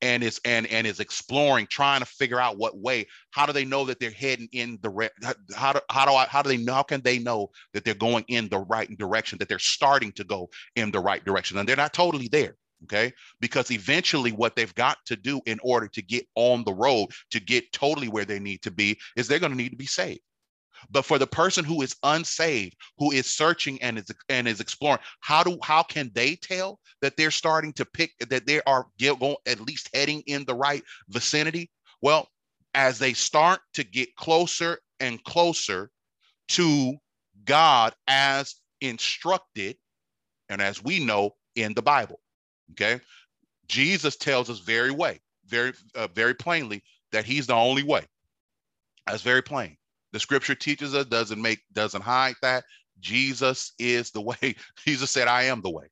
and 0.01 0.21
is 0.21 0.39
and 0.43 0.67
and 0.67 0.85
is 0.85 0.99
exploring 0.99 1.65
trying 1.69 2.01
to 2.01 2.05
figure 2.05 2.39
out 2.39 2.57
what 2.57 2.77
way 2.77 3.07
how 3.31 3.45
do 3.45 3.53
they 3.53 3.63
know 3.63 3.85
that 3.85 3.99
they're 3.99 4.11
heading 4.11 4.49
in 4.51 4.77
the 4.81 4.89
re- 4.89 5.09
how 5.55 5.71
do 5.71 5.79
how 5.89 6.05
do 6.05 6.11
I 6.11 6.25
how 6.25 6.41
do 6.41 6.49
they 6.49 6.57
know 6.57 6.73
how 6.73 6.83
can 6.83 7.01
they 7.01 7.19
know 7.19 7.49
that 7.73 7.85
they're 7.85 7.93
going 7.93 8.25
in 8.27 8.49
the 8.49 8.59
right 8.59 8.89
direction 8.97 9.37
that 9.39 9.47
they're 9.47 9.59
starting 9.59 10.11
to 10.13 10.23
go 10.25 10.49
in 10.75 10.91
the 10.91 10.99
right 10.99 11.23
direction 11.23 11.57
and 11.57 11.67
they're 11.67 11.77
not 11.77 11.93
totally 11.93 12.27
there 12.27 12.55
okay 12.83 13.11
because 13.39 13.71
eventually 13.71 14.31
what 14.31 14.55
they've 14.55 14.75
got 14.75 14.97
to 15.05 15.15
do 15.15 15.41
in 15.45 15.59
order 15.63 15.87
to 15.87 16.01
get 16.01 16.27
on 16.35 16.63
the 16.63 16.73
road 16.73 17.09
to 17.31 17.39
get 17.39 17.71
totally 17.71 18.07
where 18.07 18.25
they 18.25 18.39
need 18.39 18.61
to 18.61 18.71
be 18.71 18.99
is 19.15 19.27
they're 19.27 19.39
going 19.39 19.51
to 19.51 19.57
need 19.57 19.69
to 19.71 19.77
be 19.77 19.85
saved 19.85 20.21
But 20.91 21.05
for 21.05 21.17
the 21.19 21.27
person 21.27 21.65
who 21.65 21.81
is 21.81 21.95
unsaved, 22.03 22.75
who 22.97 23.11
is 23.11 23.27
searching 23.29 23.81
and 23.81 23.97
is 23.99 24.11
and 24.29 24.47
is 24.47 24.59
exploring, 24.59 25.01
how 25.21 25.43
do 25.43 25.57
how 25.63 25.83
can 25.83 26.11
they 26.13 26.35
tell 26.35 26.79
that 27.01 27.17
they're 27.17 27.31
starting 27.31 27.73
to 27.73 27.85
pick 27.85 28.11
that 28.29 28.45
they 28.45 28.61
are 28.63 28.87
going 28.99 29.35
at 29.47 29.61
least 29.61 29.89
heading 29.93 30.23
in 30.27 30.45
the 30.45 30.55
right 30.55 30.83
vicinity? 31.09 31.71
Well, 32.01 32.29
as 32.75 32.99
they 32.99 33.13
start 33.13 33.61
to 33.75 33.83
get 33.83 34.15
closer 34.15 34.79
and 34.99 35.23
closer 35.23 35.91
to 36.49 36.95
God 37.45 37.93
as 38.07 38.55
instructed, 38.81 39.77
and 40.49 40.61
as 40.61 40.83
we 40.83 40.99
know 41.03 41.31
in 41.55 41.73
the 41.73 41.81
Bible. 41.83 42.19
Okay, 42.71 42.99
Jesus 43.67 44.15
tells 44.15 44.49
us 44.49 44.59
very 44.59 44.91
way, 44.91 45.19
very 45.47 45.73
uh, 45.95 46.07
very 46.07 46.33
plainly 46.33 46.83
that 47.11 47.25
He's 47.25 47.47
the 47.47 47.53
only 47.53 47.83
way. 47.83 48.05
That's 49.07 49.21
very 49.21 49.41
plain. 49.41 49.77
The 50.11 50.19
Scripture 50.19 50.55
teaches 50.55 50.95
us 50.95 51.05
doesn't 51.05 51.41
make 51.41 51.59
doesn't 51.73 52.01
hide 52.01 52.35
that 52.41 52.63
Jesus 52.99 53.73
is 53.79 54.11
the 54.11 54.21
way. 54.21 54.55
Jesus 54.85 55.11
said, 55.11 55.27
"I 55.27 55.43
am 55.43 55.61
the 55.61 55.71
way." 55.71 55.85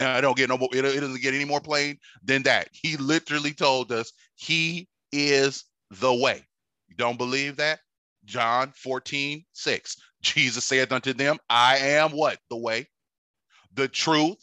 And 0.00 0.08
I 0.08 0.20
don't 0.20 0.36
get 0.36 0.48
no 0.48 0.58
more. 0.58 0.68
It, 0.72 0.84
it 0.84 1.00
doesn't 1.00 1.22
get 1.22 1.34
any 1.34 1.44
more 1.44 1.60
plain 1.60 1.98
than 2.22 2.42
that. 2.44 2.68
He 2.72 2.96
literally 2.96 3.52
told 3.52 3.90
us 3.90 4.12
He 4.36 4.88
is 5.12 5.64
the 5.90 6.14
way. 6.14 6.46
You 6.88 6.94
don't 6.96 7.18
believe 7.18 7.56
that? 7.56 7.80
John 8.24 8.72
14, 8.76 9.44
6. 9.52 9.96
Jesus 10.22 10.64
said 10.64 10.92
unto 10.92 11.12
them, 11.12 11.38
I 11.48 11.78
am 11.78 12.10
what? 12.10 12.38
The 12.50 12.56
way, 12.56 12.86
the 13.74 13.88
truth, 13.88 14.38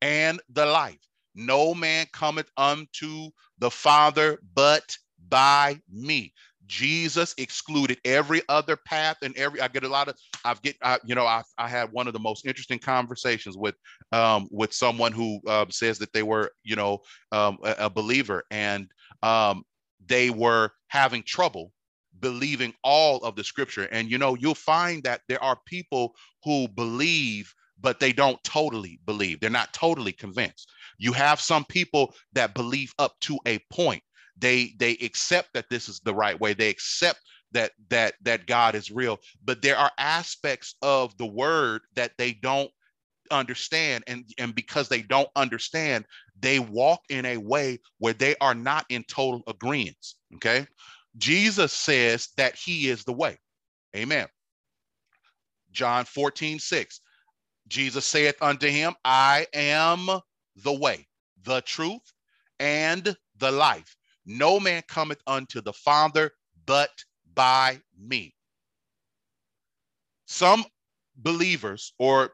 and 0.00 0.40
the 0.50 0.66
life. 0.66 0.98
No 1.34 1.74
man 1.74 2.06
cometh 2.12 2.50
unto 2.56 3.30
the 3.58 3.70
Father 3.70 4.38
but 4.54 4.96
by 5.28 5.80
me. 5.90 6.32
Jesus 6.66 7.34
excluded 7.36 7.98
every 8.06 8.40
other 8.48 8.76
path 8.76 9.18
and 9.22 9.36
every 9.36 9.60
I 9.60 9.68
get 9.68 9.84
a 9.84 9.88
lot 9.88 10.08
of 10.08 10.16
I've 10.46 10.62
get 10.62 10.76
I, 10.82 10.98
you 11.04 11.14
know 11.14 11.26
I 11.26 11.42
I 11.58 11.68
had 11.68 11.92
one 11.92 12.06
of 12.06 12.14
the 12.14 12.18
most 12.18 12.46
interesting 12.46 12.78
conversations 12.78 13.56
with 13.56 13.74
um 14.12 14.48
with 14.50 14.72
someone 14.72 15.12
who 15.12 15.40
uh, 15.46 15.66
says 15.70 15.98
that 15.98 16.12
they 16.14 16.22
were 16.22 16.52
you 16.62 16.76
know 16.76 17.00
um 17.32 17.58
a, 17.64 17.74
a 17.80 17.90
believer 17.90 18.44
and 18.50 18.88
um 19.22 19.62
they 20.06 20.30
were 20.30 20.70
having 20.88 21.22
trouble 21.22 21.72
believing 22.20 22.72
all 22.82 23.18
of 23.18 23.36
the 23.36 23.44
scripture. 23.44 23.88
And 23.90 24.10
you 24.10 24.18
know, 24.18 24.34
you'll 24.34 24.54
find 24.54 25.02
that 25.04 25.22
there 25.28 25.42
are 25.42 25.58
people 25.66 26.14
who 26.44 26.68
believe, 26.68 27.52
but 27.80 28.00
they 28.00 28.12
don't 28.12 28.42
totally 28.44 29.00
believe. 29.04 29.40
They're 29.40 29.50
not 29.50 29.72
totally 29.72 30.12
convinced. 30.12 30.70
You 30.98 31.12
have 31.12 31.40
some 31.40 31.64
people 31.64 32.14
that 32.32 32.54
believe 32.54 32.94
up 32.98 33.18
to 33.22 33.38
a 33.46 33.58
point. 33.72 34.02
They 34.36 34.74
they 34.78 34.92
accept 35.02 35.50
that 35.54 35.70
this 35.70 35.88
is 35.88 36.00
the 36.00 36.14
right 36.14 36.38
way. 36.40 36.54
They 36.54 36.70
accept 36.70 37.20
that 37.52 37.72
that 37.90 38.14
that 38.22 38.46
God 38.46 38.74
is 38.74 38.90
real, 38.90 39.18
but 39.44 39.62
there 39.62 39.76
are 39.76 39.92
aspects 39.98 40.74
of 40.82 41.16
the 41.18 41.26
word 41.26 41.82
that 41.94 42.12
they 42.18 42.32
don't 42.32 42.70
understand. 43.30 44.04
And 44.06 44.24
and 44.38 44.54
because 44.54 44.88
they 44.88 45.02
don't 45.02 45.28
understand 45.36 46.04
they 46.40 46.58
walk 46.58 47.00
in 47.10 47.26
a 47.26 47.36
way 47.38 47.78
where 47.98 48.12
they 48.14 48.36
are 48.40 48.54
not 48.54 48.86
in 48.90 49.04
total 49.04 49.42
agreement 49.46 49.96
okay? 50.36 50.66
Jesus 51.16 51.72
says 51.72 52.28
that 52.36 52.56
he 52.56 52.88
is 52.88 53.04
the 53.04 53.12
way. 53.12 53.38
Amen. 53.96 54.26
John 55.72 56.04
14 56.04 56.58
6 56.58 57.00
jesus 57.68 58.04
saith 58.04 58.36
unto 58.42 58.68
him 58.68 58.94
i 59.04 59.46
am 59.54 60.08
the 60.56 60.72
way 60.72 61.06
the 61.44 61.60
truth 61.62 62.12
and 62.58 63.16
the 63.38 63.50
life. 63.50 63.96
No 64.26 64.58
man 64.58 64.82
cometh 64.88 65.20
unto 65.26 65.60
the 65.60 65.72
father 65.72 66.30
but 66.66 66.90
by 67.34 67.80
me. 67.98 68.34
Some 70.26 70.64
believers 71.16 71.92
or 71.98 72.30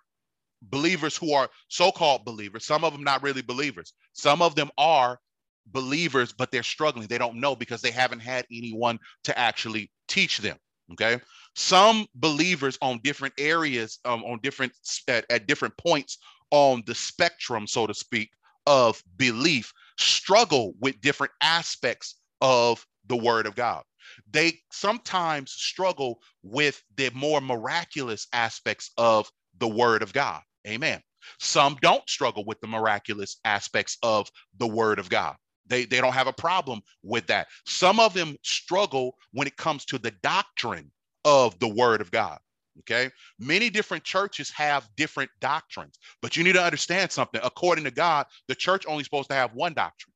believers 0.62 1.16
who 1.16 1.32
are 1.32 1.48
so-called 1.68 2.24
believers 2.24 2.66
some 2.66 2.84
of 2.84 2.92
them 2.92 3.02
not 3.02 3.22
really 3.22 3.40
believers 3.40 3.94
some 4.12 4.42
of 4.42 4.54
them 4.54 4.70
are 4.76 5.18
believers 5.66 6.32
but 6.32 6.50
they're 6.50 6.62
struggling. 6.62 7.06
They 7.06 7.18
don't 7.18 7.40
know 7.40 7.56
because 7.56 7.80
they 7.80 7.90
haven't 7.90 8.20
had 8.20 8.46
anyone 8.50 8.98
to 9.24 9.38
actually 9.38 9.90
teach 10.06 10.38
them 10.38 10.58
okay? 10.92 11.20
Some 11.54 12.06
believers 12.14 12.78
on 12.82 13.00
different 13.02 13.34
areas 13.38 13.98
um, 14.04 14.24
on 14.24 14.40
different 14.42 14.72
at, 15.08 15.24
at 15.30 15.46
different 15.46 15.76
points 15.76 16.18
on 16.50 16.82
the 16.86 16.94
spectrum 16.94 17.66
so 17.66 17.86
to 17.86 17.94
speak 17.94 18.30
of 18.66 19.02
belief 19.16 19.72
struggle 19.98 20.74
with 20.80 21.00
different 21.00 21.32
aspects 21.42 22.16
of 22.40 22.86
the 23.08 23.16
word 23.16 23.46
of 23.46 23.54
god 23.54 23.82
they 24.30 24.52
sometimes 24.72 25.52
struggle 25.52 26.20
with 26.42 26.82
the 26.96 27.10
more 27.14 27.40
miraculous 27.40 28.26
aspects 28.32 28.90
of 28.98 29.30
the 29.58 29.68
word 29.68 30.02
of 30.02 30.12
god 30.12 30.42
Amen. 30.66 31.00
Some 31.38 31.76
don't 31.80 32.08
struggle 32.08 32.44
with 32.44 32.60
the 32.60 32.66
miraculous 32.66 33.36
aspects 33.44 33.96
of 34.02 34.30
the 34.58 34.66
word 34.66 34.98
of 34.98 35.08
God. 35.08 35.36
They, 35.66 35.84
they 35.84 36.00
don't 36.00 36.14
have 36.14 36.26
a 36.26 36.32
problem 36.32 36.80
with 37.02 37.26
that. 37.28 37.48
Some 37.66 38.00
of 38.00 38.14
them 38.14 38.36
struggle 38.42 39.16
when 39.32 39.46
it 39.46 39.56
comes 39.56 39.84
to 39.86 39.98
the 39.98 40.10
doctrine 40.22 40.90
of 41.24 41.58
the 41.60 41.68
word 41.68 42.00
of 42.00 42.10
God. 42.10 42.38
Okay. 42.80 43.10
Many 43.38 43.70
different 43.70 44.04
churches 44.04 44.50
have 44.50 44.88
different 44.96 45.30
doctrines, 45.40 45.98
but 46.22 46.36
you 46.36 46.44
need 46.44 46.54
to 46.54 46.62
understand 46.62 47.12
something. 47.12 47.40
According 47.44 47.84
to 47.84 47.90
God, 47.90 48.26
the 48.48 48.54
church 48.54 48.84
only 48.86 49.04
supposed 49.04 49.28
to 49.30 49.36
have 49.36 49.54
one 49.54 49.74
doctrine. 49.74 50.12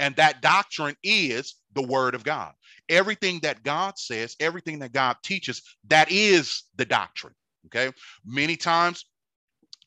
And 0.00 0.16
that 0.16 0.42
doctrine 0.42 0.96
is 1.02 1.54
the 1.74 1.82
word 1.82 2.14
of 2.14 2.24
God. 2.24 2.52
Everything 2.88 3.38
that 3.40 3.62
God 3.62 3.98
says, 3.98 4.34
everything 4.40 4.78
that 4.80 4.92
God 4.92 5.16
teaches, 5.22 5.62
that 5.88 6.10
is 6.10 6.64
the 6.76 6.84
doctrine. 6.84 7.34
Okay. 7.66 7.92
Many 8.24 8.56
times 8.56 9.04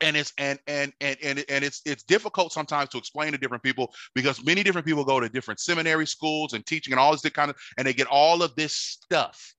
and 0.01 0.15
it's 0.15 0.31
and 0.37 0.59
and 0.67 0.93
and 1.01 1.17
and, 1.23 1.45
and 1.49 1.65
it's 1.65 1.81
it's 1.85 2.03
difficult 2.03 2.53
sometimes 2.53 2.89
to 2.89 2.97
explain 2.97 3.31
to 3.31 3.37
different 3.37 3.63
people 3.63 3.93
because 4.13 4.45
many 4.45 4.63
different 4.63 4.85
people 4.85 5.03
go 5.03 5.19
to 5.19 5.29
different 5.29 5.59
seminary 5.59 6.05
schools 6.05 6.53
and 6.53 6.65
teaching 6.65 6.93
and 6.93 6.99
all 6.99 7.11
this 7.11 7.21
kind 7.31 7.49
of 7.49 7.57
and 7.77 7.87
they 7.87 7.93
get 7.93 8.07
all 8.07 8.43
of 8.43 8.55
this 8.55 8.73
stuff 8.73 9.55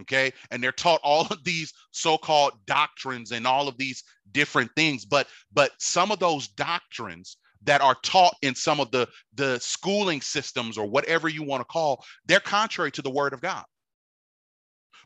okay 0.00 0.32
and 0.50 0.62
they're 0.62 0.72
taught 0.72 1.00
all 1.02 1.26
of 1.30 1.42
these 1.44 1.72
so-called 1.90 2.52
doctrines 2.66 3.32
and 3.32 3.46
all 3.46 3.68
of 3.68 3.76
these 3.78 4.02
different 4.32 4.70
things 4.76 5.04
but 5.04 5.26
but 5.52 5.70
some 5.78 6.10
of 6.10 6.18
those 6.18 6.48
doctrines 6.48 7.36
that 7.62 7.80
are 7.80 7.96
taught 8.02 8.34
in 8.42 8.54
some 8.54 8.80
of 8.80 8.90
the 8.90 9.08
the 9.34 9.58
schooling 9.58 10.20
systems 10.20 10.76
or 10.76 10.86
whatever 10.86 11.28
you 11.28 11.42
want 11.42 11.60
to 11.60 11.64
call 11.64 12.04
they're 12.26 12.40
contrary 12.40 12.90
to 12.90 13.02
the 13.02 13.10
word 13.10 13.32
of 13.32 13.40
god 13.40 13.64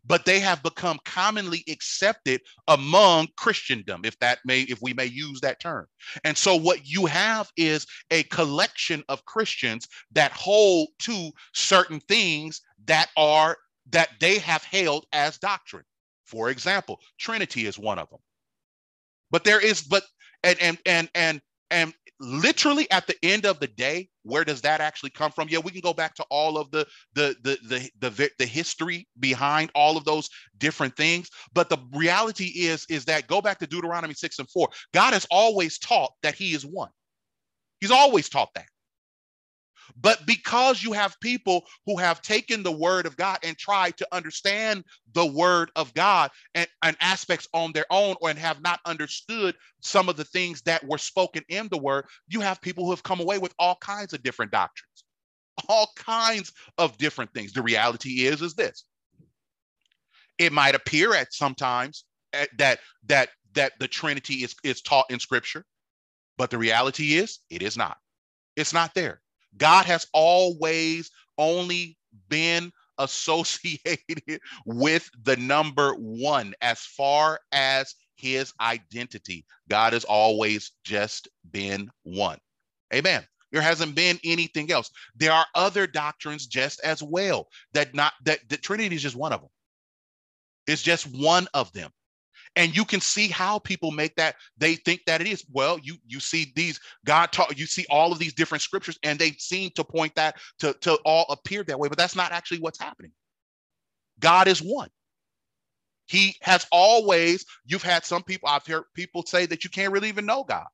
but 0.08 0.24
they 0.24 0.40
have 0.40 0.62
become 0.62 0.98
commonly 1.04 1.62
accepted 1.68 2.40
among 2.66 3.28
Christendom, 3.36 4.02
if 4.04 4.18
that 4.20 4.38
may, 4.44 4.62
if 4.62 4.80
we 4.80 4.94
may 4.94 5.04
use 5.04 5.40
that 5.40 5.60
term. 5.60 5.86
And 6.24 6.36
so 6.36 6.56
what 6.56 6.86
you 6.86 7.06
have 7.06 7.50
is 7.56 7.86
a 8.10 8.22
collection 8.24 9.04
of 9.08 9.24
Christians 9.26 9.86
that 10.12 10.32
hold 10.32 10.88
to 11.00 11.30
certain 11.52 12.00
things 12.00 12.62
that 12.86 13.10
are 13.16 13.58
that 13.90 14.10
they 14.20 14.38
have 14.38 14.64
held 14.64 15.06
as 15.12 15.38
doctrine. 15.38 15.84
For 16.24 16.50
example, 16.50 17.00
Trinity 17.18 17.66
is 17.66 17.78
one 17.78 17.98
of 17.98 18.10
them. 18.10 18.20
But 19.30 19.44
there 19.44 19.60
is, 19.60 19.82
but 19.82 20.04
and 20.42 20.58
and 20.60 20.78
and 20.86 21.10
and 21.14 21.40
and 21.70 21.92
literally 22.20 22.90
at 22.90 23.06
the 23.06 23.16
end 23.22 23.46
of 23.46 23.60
the 23.60 23.66
day 23.66 24.08
where 24.24 24.44
does 24.44 24.60
that 24.62 24.80
actually 24.80 25.10
come 25.10 25.30
from? 25.30 25.48
Yeah 25.48 25.60
we 25.60 25.70
can 25.70 25.80
go 25.80 25.92
back 25.92 26.14
to 26.16 26.24
all 26.30 26.58
of 26.58 26.70
the 26.70 26.86
the 27.14 27.36
the 27.42 27.58
the 27.68 28.10
the, 28.10 28.30
the 28.38 28.46
history 28.46 29.06
behind 29.20 29.70
all 29.74 29.96
of 29.96 30.04
those 30.04 30.28
different 30.58 30.96
things. 30.96 31.30
But 31.52 31.68
the 31.68 31.78
reality 31.92 32.46
is 32.46 32.84
is 32.88 33.04
that 33.06 33.26
go 33.26 33.40
back 33.40 33.58
to 33.60 33.66
deuteronomy 33.66 34.14
6 34.14 34.38
and 34.38 34.50
4 34.50 34.68
god 34.92 35.12
has 35.12 35.26
always 35.30 35.78
taught 35.78 36.12
that 36.22 36.34
he 36.34 36.54
is 36.54 36.66
one. 36.66 36.90
He's 37.80 37.92
always 37.92 38.28
taught 38.28 38.52
that 38.54 38.66
but 39.96 40.24
because 40.26 40.82
you 40.82 40.92
have 40.92 41.18
people 41.20 41.64
who 41.86 41.96
have 41.96 42.22
taken 42.22 42.62
the 42.62 42.72
word 42.72 43.06
of 43.06 43.16
God 43.16 43.38
and 43.42 43.56
tried 43.56 43.96
to 43.98 44.08
understand 44.12 44.84
the 45.12 45.26
word 45.26 45.70
of 45.76 45.92
God 45.94 46.30
and, 46.54 46.68
and, 46.82 46.96
aspects 47.00 47.48
on 47.54 47.72
their 47.72 47.86
own 47.90 48.16
and 48.22 48.38
have 48.38 48.60
not 48.60 48.80
understood 48.84 49.54
some 49.80 50.08
of 50.08 50.16
the 50.16 50.24
things 50.24 50.62
that 50.62 50.84
were 50.86 50.98
spoken 50.98 51.42
in 51.48 51.68
the 51.68 51.78
word, 51.78 52.04
you 52.28 52.40
have 52.40 52.60
people 52.60 52.84
who 52.84 52.90
have 52.90 53.02
come 53.02 53.20
away 53.20 53.38
with 53.38 53.54
all 53.58 53.76
kinds 53.76 54.12
of 54.12 54.22
different 54.22 54.52
doctrines, 54.52 55.04
all 55.68 55.90
kinds 55.96 56.52
of 56.76 56.98
different 56.98 57.32
things. 57.32 57.52
The 57.52 57.62
reality 57.62 58.26
is, 58.26 58.42
is 58.42 58.54
this. 58.54 58.84
It 60.38 60.52
might 60.52 60.74
appear 60.74 61.14
at 61.14 61.32
sometimes 61.32 62.04
eh, 62.32 62.46
that 62.58 62.80
that 63.06 63.30
that 63.54 63.72
the 63.80 63.88
Trinity 63.88 64.44
is, 64.44 64.54
is 64.62 64.82
taught 64.82 65.10
in 65.10 65.18
scripture, 65.18 65.64
but 66.36 66.50
the 66.50 66.58
reality 66.58 67.14
is 67.14 67.40
it 67.50 67.62
is 67.62 67.76
not. 67.76 67.96
It's 68.56 68.72
not 68.72 68.94
there. 68.94 69.20
God 69.58 69.86
has 69.86 70.06
always 70.12 71.10
only 71.38 71.96
been 72.28 72.72
associated 72.98 74.22
with 74.66 75.10
the 75.22 75.36
number 75.36 75.94
one 75.94 76.54
as 76.60 76.80
far 76.80 77.40
as 77.52 77.94
his 78.16 78.52
identity. 78.60 79.44
God 79.68 79.92
has 79.92 80.04
always 80.04 80.72
just 80.84 81.28
been 81.50 81.90
one. 82.02 82.38
Amen. 82.92 83.26
There 83.52 83.62
hasn't 83.62 83.94
been 83.94 84.18
anything 84.24 84.70
else. 84.70 84.90
There 85.16 85.32
are 85.32 85.46
other 85.54 85.86
doctrines 85.86 86.46
just 86.46 86.80
as 86.80 87.02
well 87.02 87.48
that 87.72 87.94
not 87.94 88.12
that 88.24 88.40
the 88.48 88.56
Trinity 88.56 88.96
is 88.96 89.02
just 89.02 89.16
one 89.16 89.32
of 89.32 89.40
them. 89.40 89.50
It's 90.66 90.82
just 90.82 91.06
one 91.06 91.48
of 91.54 91.72
them. 91.72 91.90
And 92.58 92.76
you 92.76 92.84
can 92.84 93.00
see 93.00 93.28
how 93.28 93.60
people 93.60 93.92
make 93.92 94.16
that 94.16 94.34
they 94.58 94.74
think 94.74 95.02
that 95.06 95.20
it 95.20 95.28
is. 95.28 95.44
Well, 95.52 95.78
you 95.80 95.94
you 96.08 96.18
see 96.18 96.52
these 96.56 96.80
God 97.06 97.30
taught 97.30 97.56
you 97.56 97.66
see 97.66 97.86
all 97.88 98.10
of 98.10 98.18
these 98.18 98.34
different 98.34 98.62
scriptures, 98.62 98.98
and 99.04 99.16
they 99.16 99.30
seem 99.38 99.70
to 99.76 99.84
point 99.84 100.12
that 100.16 100.38
to, 100.58 100.72
to 100.80 100.94
all 101.04 101.24
appear 101.30 101.62
that 101.62 101.78
way, 101.78 101.88
but 101.88 101.96
that's 101.96 102.16
not 102.16 102.32
actually 102.32 102.58
what's 102.58 102.80
happening. 102.80 103.12
God 104.18 104.48
is 104.48 104.60
one. 104.60 104.88
He 106.06 106.34
has 106.40 106.66
always, 106.72 107.44
you've 107.64 107.84
had 107.84 108.04
some 108.04 108.24
people, 108.24 108.48
I've 108.48 108.66
heard 108.66 108.84
people 108.92 109.24
say 109.24 109.46
that 109.46 109.62
you 109.62 109.70
can't 109.70 109.92
really 109.92 110.08
even 110.08 110.26
know 110.26 110.42
God. 110.42 110.66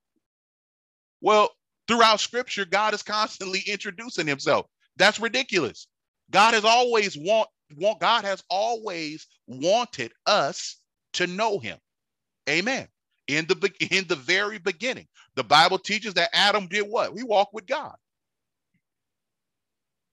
Well, 1.20 1.50
throughout 1.86 2.20
scripture, 2.20 2.64
God 2.64 2.94
is 2.94 3.02
constantly 3.02 3.60
introducing 3.66 4.26
himself. 4.26 4.66
That's 4.96 5.20
ridiculous. 5.20 5.86
God 6.30 6.54
has 6.54 6.64
always 6.64 7.18
want, 7.18 7.48
want 7.76 8.00
God 8.00 8.24
has 8.24 8.42
always 8.48 9.26
wanted 9.46 10.12
us 10.24 10.76
to 11.14 11.26
know 11.26 11.58
him. 11.58 11.78
Amen. 12.48 12.88
In 13.28 13.46
the 13.46 13.72
in 13.90 14.06
the 14.06 14.16
very 14.16 14.58
beginning, 14.58 15.06
the 15.34 15.44
Bible 15.44 15.78
teaches 15.78 16.14
that 16.14 16.30
Adam 16.34 16.68
did 16.68 16.82
what? 16.82 17.16
He 17.16 17.22
walked 17.22 17.54
with 17.54 17.66
God. 17.66 17.96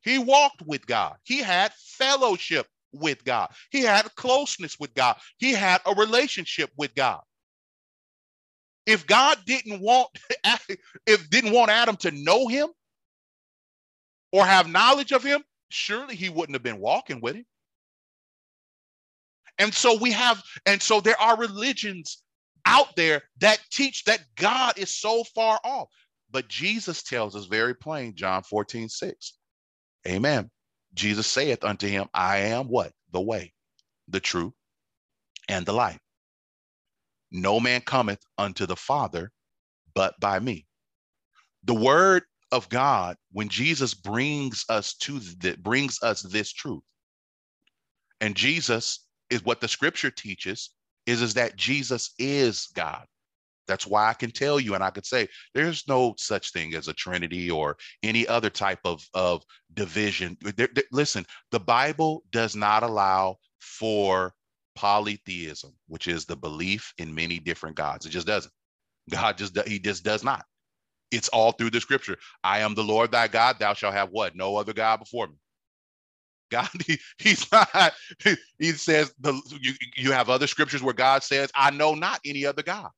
He 0.02 0.18
walked 0.18 0.62
with 0.64 0.86
God. 0.88 1.18
He 1.24 1.40
had 1.40 1.74
fellowship 1.74 2.68
with 2.94 3.24
God. 3.24 3.52
He 3.72 3.82
had 3.82 4.14
closeness 4.16 4.80
with 4.80 4.94
God. 4.94 5.18
He 5.38 5.52
had 5.52 5.82
a 5.86 5.94
relationship 5.94 6.72
with 6.78 6.96
God. 6.96 7.22
If 8.86 9.06
God 9.08 9.40
didn't 9.46 9.82
want 9.82 10.10
if 11.06 11.30
didn't 11.30 11.54
want 11.54 11.72
Adam 11.72 11.98
to 11.98 12.12
know 12.12 12.48
him 12.48 12.70
or 14.32 14.46
have 14.46 14.70
knowledge 14.70 15.12
of 15.12 15.24
him, 15.24 15.44
surely 15.70 16.16
he 16.16 16.30
wouldn't 16.30 16.56
have 16.56 16.64
been 16.64 16.80
walking 16.80 17.22
with 17.22 17.36
him. 17.36 17.46
And 19.62 19.72
so 19.72 19.96
we 19.96 20.12
have 20.12 20.42
and 20.66 20.82
so 20.82 21.02
there 21.02 21.22
are 21.22 21.38
religions 21.38 22.24
out 22.66 22.96
there 22.96 23.22
that 23.42 23.60
teach 23.72 24.04
that 24.06 24.22
God 24.36 24.74
is 24.76 24.90
so 24.90 25.24
far 25.36 25.60
off. 25.64 25.88
But 26.32 26.48
Jesus 26.48 27.04
tells 27.04 27.36
us 27.36 27.46
very 27.46 27.76
plain, 27.76 28.16
John 28.16 28.42
14, 28.42 28.90
6. 28.90 29.34
Amen. 30.08 30.50
Jesus 30.96 31.28
saith 31.28 31.64
unto 31.64 31.88
him, 31.88 32.08
I 32.12 32.38
am 32.38 32.70
what? 32.70 32.92
The 33.12 33.22
way, 33.22 33.54
the 34.08 34.20
truth, 34.20 34.54
and 35.48 35.64
the 35.64 35.74
life. 35.74 36.00
No 37.30 37.60
man 37.60 37.82
cometh 37.82 38.22
unto 38.40 38.66
the 38.66 38.76
Father 38.76 39.32
but 39.94 40.20
by 40.20 40.40
me. 40.40 40.66
The 41.66 41.76
word 41.76 42.24
of 42.52 42.68
God, 42.70 43.16
when 43.32 43.48
Jesus 43.48 43.94
brings 43.94 44.66
us 44.70 44.96
to 44.96 45.20
that 45.20 45.62
brings 45.62 46.02
us 46.02 46.24
this 46.24 46.52
truth. 46.52 46.82
And 48.22 48.36
Jesus 48.36 49.06
is 49.32 49.44
what 49.44 49.62
the 49.62 49.68
scripture 49.68 50.12
teaches 50.12 50.72
is, 51.08 51.22
is 51.22 51.34
that 51.34 51.56
Jesus 51.56 52.14
is 52.20 52.68
God. 52.76 53.06
That's 53.68 53.88
why 53.88 54.10
I 54.10 54.14
can 54.14 54.32
tell 54.32 54.60
you 54.60 54.76
and 54.76 54.84
I 54.84 54.90
could 54.90 55.06
say 55.06 55.28
there's 55.54 55.88
no 55.88 56.14
such 56.18 56.52
thing 56.52 56.74
as 56.76 56.88
a 56.88 56.94
Trinity 56.94 57.50
or 57.50 57.78
any 58.04 58.28
other 58.28 58.50
type 58.50 58.80
of, 58.84 59.02
of 59.14 59.44
division. 59.74 60.38
There, 60.42 60.68
there, 60.74 60.84
listen, 60.92 61.26
the 61.52 61.60
Bible 61.60 62.24
does 62.32 62.56
not 62.56 62.84
allow 62.84 63.38
for 63.60 64.34
polytheism, 64.76 65.74
which 65.88 66.08
is 66.08 66.26
the 66.26 66.36
belief 66.36 66.94
in 66.98 67.16
many 67.16 67.40
different 67.40 67.76
gods. 67.76 68.06
It 68.06 68.10
just 68.10 68.28
doesn't. 68.28 68.54
God 69.10 69.38
just 69.38 69.58
he 69.68 69.80
just 69.80 70.04
does 70.04 70.24
not. 70.24 70.44
It's 71.12 71.30
all 71.30 71.52
through 71.52 71.72
the 71.72 71.82
scripture. 71.82 72.18
I 72.44 72.60
am 72.60 72.74
the 72.76 72.84
Lord 72.84 73.12
thy 73.12 73.28
God, 73.28 73.58
thou 73.60 73.74
shalt 73.74 73.94
have 73.94 74.10
what? 74.12 74.36
No 74.36 74.56
other 74.56 74.74
God 74.74 75.00
before 75.00 75.28
me. 75.28 75.36
God, 76.52 76.70
he, 76.86 77.00
he's 77.18 77.52
not, 77.52 77.94
he 78.60 78.72
says 78.74 79.14
the 79.20 79.34
you, 79.60 79.74
you 79.96 80.12
have 80.12 80.30
other 80.30 80.48
scriptures 80.48 80.84
where 80.84 80.94
God 80.94 81.24
says, 81.24 81.50
I 81.56 81.72
know 81.72 81.96
not 81.96 82.20
any 82.26 82.46
other 82.46 82.62
God. 82.62 82.90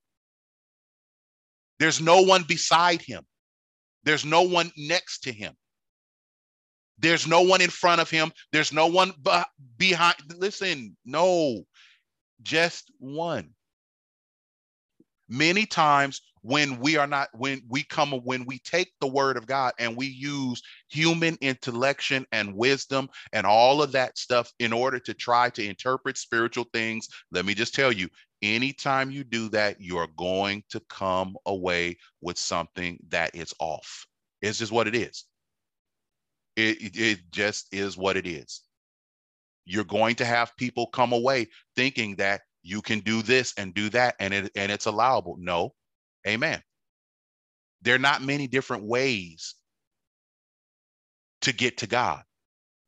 There's 1.79 2.01
no 2.01 2.21
one 2.21 2.43
beside 2.43 3.01
him. 3.01 3.23
There's 4.03 4.25
no 4.25 4.41
one 4.41 4.71
next 4.77 5.21
to 5.23 5.31
him. 5.31 5.53
There's 6.99 7.27
no 7.27 7.41
one 7.41 7.61
in 7.61 7.69
front 7.69 8.01
of 8.01 8.09
him. 8.09 8.31
There's 8.51 8.71
no 8.71 8.87
one 8.87 9.13
behind. 9.77 10.15
Listen, 10.37 10.95
no, 11.05 11.63
just 12.41 12.91
one. 12.99 13.49
Many 15.27 15.65
times 15.65 16.21
when 16.43 16.77
we 16.79 16.97
are 16.97 17.07
not, 17.07 17.29
when 17.33 17.61
we 17.69 17.83
come, 17.83 18.11
when 18.11 18.45
we 18.45 18.59
take 18.59 18.91
the 18.99 19.07
word 19.07 19.37
of 19.37 19.47
God 19.47 19.73
and 19.79 19.95
we 19.95 20.07
use 20.07 20.61
human 20.89 21.37
intellection 21.41 22.25
and 22.33 22.53
wisdom 22.53 23.09
and 23.31 23.47
all 23.47 23.81
of 23.81 23.93
that 23.93 24.17
stuff 24.17 24.51
in 24.59 24.73
order 24.73 24.99
to 24.99 25.13
try 25.13 25.49
to 25.51 25.65
interpret 25.65 26.17
spiritual 26.17 26.65
things, 26.73 27.07
let 27.31 27.45
me 27.45 27.53
just 27.53 27.73
tell 27.73 27.93
you, 27.93 28.09
anytime 28.41 29.09
you 29.09 29.23
do 29.23 29.47
that, 29.49 29.77
you're 29.79 30.09
going 30.17 30.63
to 30.69 30.81
come 30.89 31.37
away 31.45 31.97
with 32.21 32.37
something 32.37 32.99
that 33.07 33.33
is 33.33 33.53
off. 33.59 34.05
It's 34.41 34.59
just 34.59 34.71
what 34.71 34.87
it 34.87 34.95
is. 34.95 35.23
It, 36.57 36.95
it 36.97 37.19
just 37.31 37.73
is 37.73 37.97
what 37.97 38.17
it 38.17 38.27
is. 38.27 38.61
You're 39.65 39.85
going 39.85 40.15
to 40.15 40.25
have 40.25 40.57
people 40.57 40.87
come 40.87 41.13
away 41.13 41.47
thinking 41.77 42.17
that 42.17 42.41
you 42.63 42.81
can 42.81 42.99
do 42.99 43.21
this 43.21 43.53
and 43.57 43.73
do 43.73 43.89
that 43.89 44.15
and 44.19 44.33
it 44.33 44.51
and 44.55 44.71
it's 44.71 44.85
allowable. 44.85 45.37
No. 45.39 45.73
Amen. 46.27 46.61
There 47.81 47.95
are 47.95 47.99
not 47.99 48.21
many 48.21 48.47
different 48.47 48.83
ways 48.83 49.55
to 51.41 51.51
get 51.53 51.77
to 51.77 51.87
God. 51.87 52.23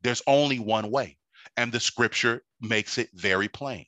There's 0.02 0.22
only 0.26 0.58
one 0.58 0.90
way. 0.90 1.18
And 1.56 1.70
the 1.70 1.80
scripture 1.80 2.42
makes 2.60 2.98
it 2.98 3.10
very 3.14 3.48
plain. 3.48 3.86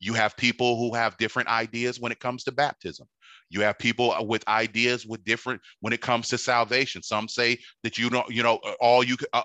You 0.00 0.14
have 0.14 0.36
people 0.36 0.78
who 0.78 0.94
have 0.94 1.16
different 1.16 1.48
ideas 1.48 2.00
when 2.00 2.12
it 2.12 2.20
comes 2.20 2.44
to 2.44 2.52
baptism. 2.52 3.08
You 3.50 3.62
have 3.62 3.78
people 3.78 4.14
with 4.26 4.46
ideas 4.46 5.06
with 5.06 5.24
different 5.24 5.60
when 5.80 5.92
it 5.92 6.00
comes 6.00 6.28
to 6.28 6.38
salvation. 6.38 7.02
Some 7.02 7.28
say 7.28 7.58
that 7.82 7.98
you 7.98 8.10
don't, 8.10 8.28
you 8.30 8.42
know, 8.42 8.56
all 8.80 9.02
you 9.02 9.16
uh, 9.32 9.42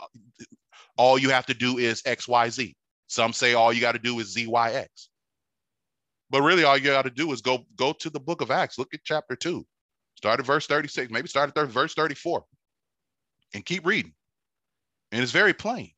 all 0.97 1.17
you 1.17 1.29
have 1.29 1.45
to 1.47 1.53
do 1.53 1.77
is 1.77 2.01
X, 2.05 2.27
Y, 2.27 2.49
Z. 2.49 2.75
Some 3.07 3.33
say 3.33 3.53
all 3.53 3.73
you 3.73 3.81
got 3.81 3.93
to 3.93 3.99
do 3.99 4.19
is 4.19 4.31
Z, 4.33 4.47
Y, 4.47 4.71
X. 4.71 5.09
But 6.33 6.41
really, 6.41 6.63
all 6.63 6.75
you 6.75 6.85
got 6.85 7.03
to 7.03 7.11
do 7.11 7.31
is 7.31 7.41
go 7.41 7.63
go 7.75 7.93
to 7.93 8.09
the 8.09 8.19
book 8.19 8.41
of 8.41 8.49
Acts. 8.49 8.79
Look 8.79 8.91
at 8.95 9.01
chapter 9.03 9.35
two, 9.35 9.67
start 10.15 10.39
at 10.39 10.45
verse 10.47 10.65
thirty 10.65 10.87
six, 10.87 11.11
maybe 11.11 11.27
start 11.27 11.55
at 11.55 11.69
verse 11.69 11.93
thirty 11.93 12.15
four, 12.15 12.43
and 13.53 13.63
keep 13.63 13.85
reading. 13.85 14.15
And 15.11 15.21
it's 15.21 15.31
very 15.31 15.53
plain. 15.53 15.91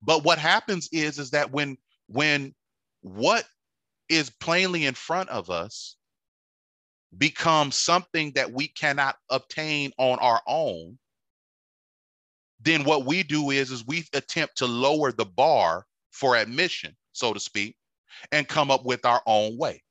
But 0.00 0.24
what 0.24 0.38
happens 0.38 0.88
is 0.90 1.18
is 1.18 1.32
that 1.32 1.52
when 1.52 1.76
when 2.06 2.54
what 3.02 3.44
is 4.08 4.30
plainly 4.30 4.86
in 4.86 4.94
front 4.94 5.28
of 5.28 5.50
us 5.50 5.96
becomes 7.18 7.74
something 7.74 8.32
that 8.36 8.52
we 8.52 8.68
cannot 8.68 9.16
obtain 9.30 9.92
on 9.98 10.18
our 10.18 10.40
own, 10.46 10.98
then 12.60 12.84
what 12.84 13.04
we 13.04 13.22
do 13.22 13.50
is, 13.50 13.70
is 13.70 13.86
we 13.86 14.06
attempt 14.14 14.56
to 14.58 14.66
lower 14.66 15.12
the 15.12 15.26
bar 15.26 15.84
for 16.10 16.36
admission, 16.36 16.96
so 17.12 17.34
to 17.34 17.40
speak, 17.40 17.76
and 18.32 18.48
come 18.48 18.70
up 18.70 18.84
with 18.84 19.04
our 19.04 19.22
own 19.26 19.56
way. 19.58 19.82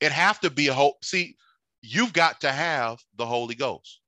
It 0.00 0.12
have 0.12 0.40
to 0.40 0.50
be 0.50 0.68
a 0.68 0.74
hope. 0.74 1.04
See, 1.04 1.36
you've 1.82 2.12
got 2.12 2.40
to 2.42 2.52
have 2.52 3.00
the 3.16 3.26
Holy 3.26 3.54
Ghost. 3.54 4.00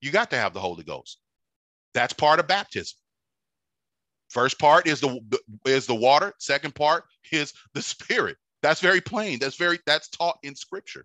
You 0.00 0.10
got 0.10 0.30
to 0.30 0.36
have 0.36 0.54
the 0.54 0.60
Holy 0.60 0.84
Ghost. 0.84 1.18
That's 1.94 2.12
part 2.12 2.40
of 2.40 2.46
baptism. 2.46 2.96
First 4.30 4.58
part 4.58 4.86
is 4.86 5.00
the 5.00 5.20
is 5.66 5.86
the 5.86 5.94
water. 5.94 6.32
Second 6.38 6.74
part 6.74 7.04
is 7.30 7.52
the 7.74 7.82
spirit. 7.82 8.38
That's 8.62 8.80
very 8.80 9.00
plain. 9.00 9.38
That's 9.38 9.56
very 9.56 9.78
that's 9.84 10.08
taught 10.08 10.38
in 10.42 10.56
scripture. 10.56 11.04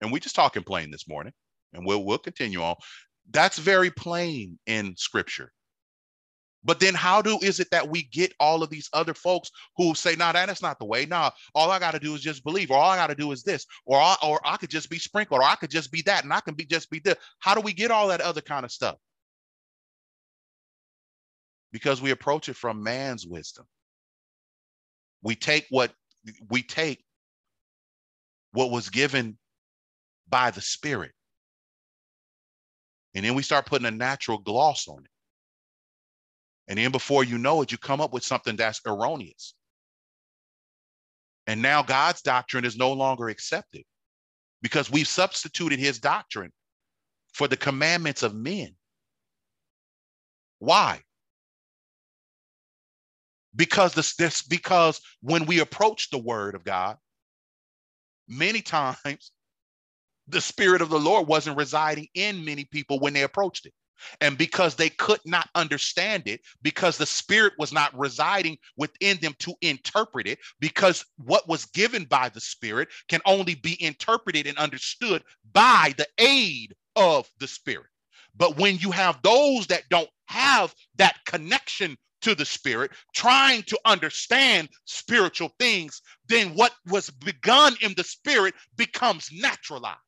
And 0.00 0.12
we 0.12 0.20
just 0.20 0.36
talking 0.36 0.62
plain 0.62 0.92
this 0.92 1.08
morning, 1.08 1.32
and 1.72 1.84
we'll 1.84 2.04
we'll 2.04 2.18
continue 2.18 2.62
on. 2.62 2.76
That's 3.30 3.58
very 3.58 3.90
plain 3.90 4.58
in 4.66 4.94
scripture. 4.96 5.52
But 6.64 6.80
then 6.80 6.94
how 6.94 7.22
do 7.22 7.38
is 7.40 7.60
it 7.60 7.70
that 7.70 7.88
we 7.88 8.04
get 8.04 8.32
all 8.40 8.62
of 8.62 8.70
these 8.70 8.90
other 8.92 9.14
folks 9.14 9.50
who 9.76 9.94
say, 9.94 10.16
nah, 10.16 10.32
that's 10.32 10.60
not 10.60 10.78
the 10.78 10.84
way. 10.84 11.06
No, 11.06 11.16
nah, 11.16 11.30
all 11.54 11.70
I 11.70 11.78
got 11.78 11.92
to 11.92 12.00
do 12.00 12.14
is 12.14 12.20
just 12.20 12.44
believe, 12.44 12.70
or 12.70 12.76
all 12.76 12.90
I 12.90 12.96
got 12.96 13.06
to 13.06 13.14
do 13.14 13.30
is 13.32 13.42
this, 13.42 13.64
or 13.86 13.98
I, 13.98 14.16
or 14.22 14.40
I 14.44 14.56
could 14.56 14.70
just 14.70 14.90
be 14.90 14.98
sprinkled, 14.98 15.40
or 15.40 15.44
I 15.44 15.54
could 15.54 15.70
just 15.70 15.92
be 15.92 16.02
that, 16.02 16.24
and 16.24 16.32
I 16.32 16.40
can 16.40 16.54
be 16.54 16.64
just 16.64 16.90
be 16.90 16.98
this. 16.98 17.16
How 17.38 17.54
do 17.54 17.60
we 17.60 17.72
get 17.72 17.90
all 17.90 18.08
that 18.08 18.20
other 18.20 18.40
kind 18.40 18.64
of 18.64 18.72
stuff? 18.72 18.96
because 21.72 22.00
we 22.00 22.10
approach 22.10 22.48
it 22.48 22.56
from 22.56 22.82
man's 22.82 23.26
wisdom. 23.26 23.66
We 25.22 25.34
take 25.34 25.66
what 25.70 25.92
we 26.50 26.62
take 26.62 27.04
what 28.52 28.70
was 28.70 28.88
given 28.90 29.36
by 30.28 30.50
the 30.50 30.60
spirit. 30.60 31.12
And 33.14 33.24
then 33.24 33.34
we 33.34 33.42
start 33.42 33.66
putting 33.66 33.86
a 33.86 33.90
natural 33.90 34.38
gloss 34.38 34.86
on 34.88 35.04
it. 35.04 35.10
And 36.68 36.78
then 36.78 36.92
before 36.92 37.24
you 37.24 37.38
know 37.38 37.62
it, 37.62 37.72
you 37.72 37.78
come 37.78 38.00
up 38.00 38.12
with 38.12 38.22
something 38.22 38.56
that's 38.56 38.80
erroneous. 38.86 39.54
And 41.46 41.62
now 41.62 41.82
God's 41.82 42.20
doctrine 42.20 42.64
is 42.64 42.76
no 42.76 42.92
longer 42.92 43.28
accepted 43.28 43.84
because 44.60 44.90
we've 44.90 45.08
substituted 45.08 45.78
his 45.78 45.98
doctrine 45.98 46.52
for 47.32 47.48
the 47.48 47.56
commandments 47.56 48.22
of 48.22 48.34
men. 48.34 48.74
Why? 50.58 51.02
because 53.58 53.92
this, 53.92 54.14
this 54.14 54.40
because 54.40 55.00
when 55.20 55.44
we 55.44 55.58
approach 55.58 56.08
the 56.08 56.18
word 56.18 56.54
of 56.54 56.64
God, 56.64 56.96
many 58.28 58.62
times 58.62 58.96
the 60.28 60.40
spirit 60.40 60.80
of 60.80 60.90
the 60.90 60.98
Lord 60.98 61.26
wasn't 61.26 61.58
residing 61.58 62.06
in 62.14 62.44
many 62.44 62.64
people 62.64 63.00
when 63.00 63.12
they 63.12 63.22
approached 63.22 63.66
it. 63.66 63.72
And 64.20 64.38
because 64.38 64.74
they 64.74 64.90
could 64.90 65.20
not 65.24 65.48
understand 65.54 66.24
it, 66.26 66.40
because 66.62 66.98
the 66.98 67.06
Spirit 67.06 67.54
was 67.58 67.72
not 67.72 67.96
residing 67.98 68.58
within 68.76 69.18
them 69.20 69.34
to 69.40 69.54
interpret 69.60 70.26
it, 70.26 70.38
because 70.60 71.04
what 71.16 71.48
was 71.48 71.66
given 71.66 72.04
by 72.04 72.28
the 72.28 72.40
Spirit 72.40 72.88
can 73.08 73.20
only 73.24 73.54
be 73.54 73.82
interpreted 73.82 74.46
and 74.46 74.58
understood 74.58 75.22
by 75.52 75.94
the 75.96 76.06
aid 76.18 76.74
of 76.96 77.28
the 77.38 77.48
Spirit. 77.48 77.86
But 78.36 78.56
when 78.56 78.78
you 78.78 78.90
have 78.90 79.20
those 79.22 79.66
that 79.68 79.88
don't 79.90 80.10
have 80.26 80.74
that 80.96 81.16
connection 81.26 81.96
to 82.20 82.34
the 82.34 82.44
Spirit, 82.44 82.90
trying 83.14 83.62
to 83.62 83.78
understand 83.84 84.68
spiritual 84.84 85.50
things, 85.58 86.02
then 86.28 86.54
what 86.54 86.72
was 86.86 87.10
begun 87.10 87.74
in 87.80 87.94
the 87.96 88.04
Spirit 88.04 88.54
becomes 88.76 89.30
naturalized. 89.32 89.98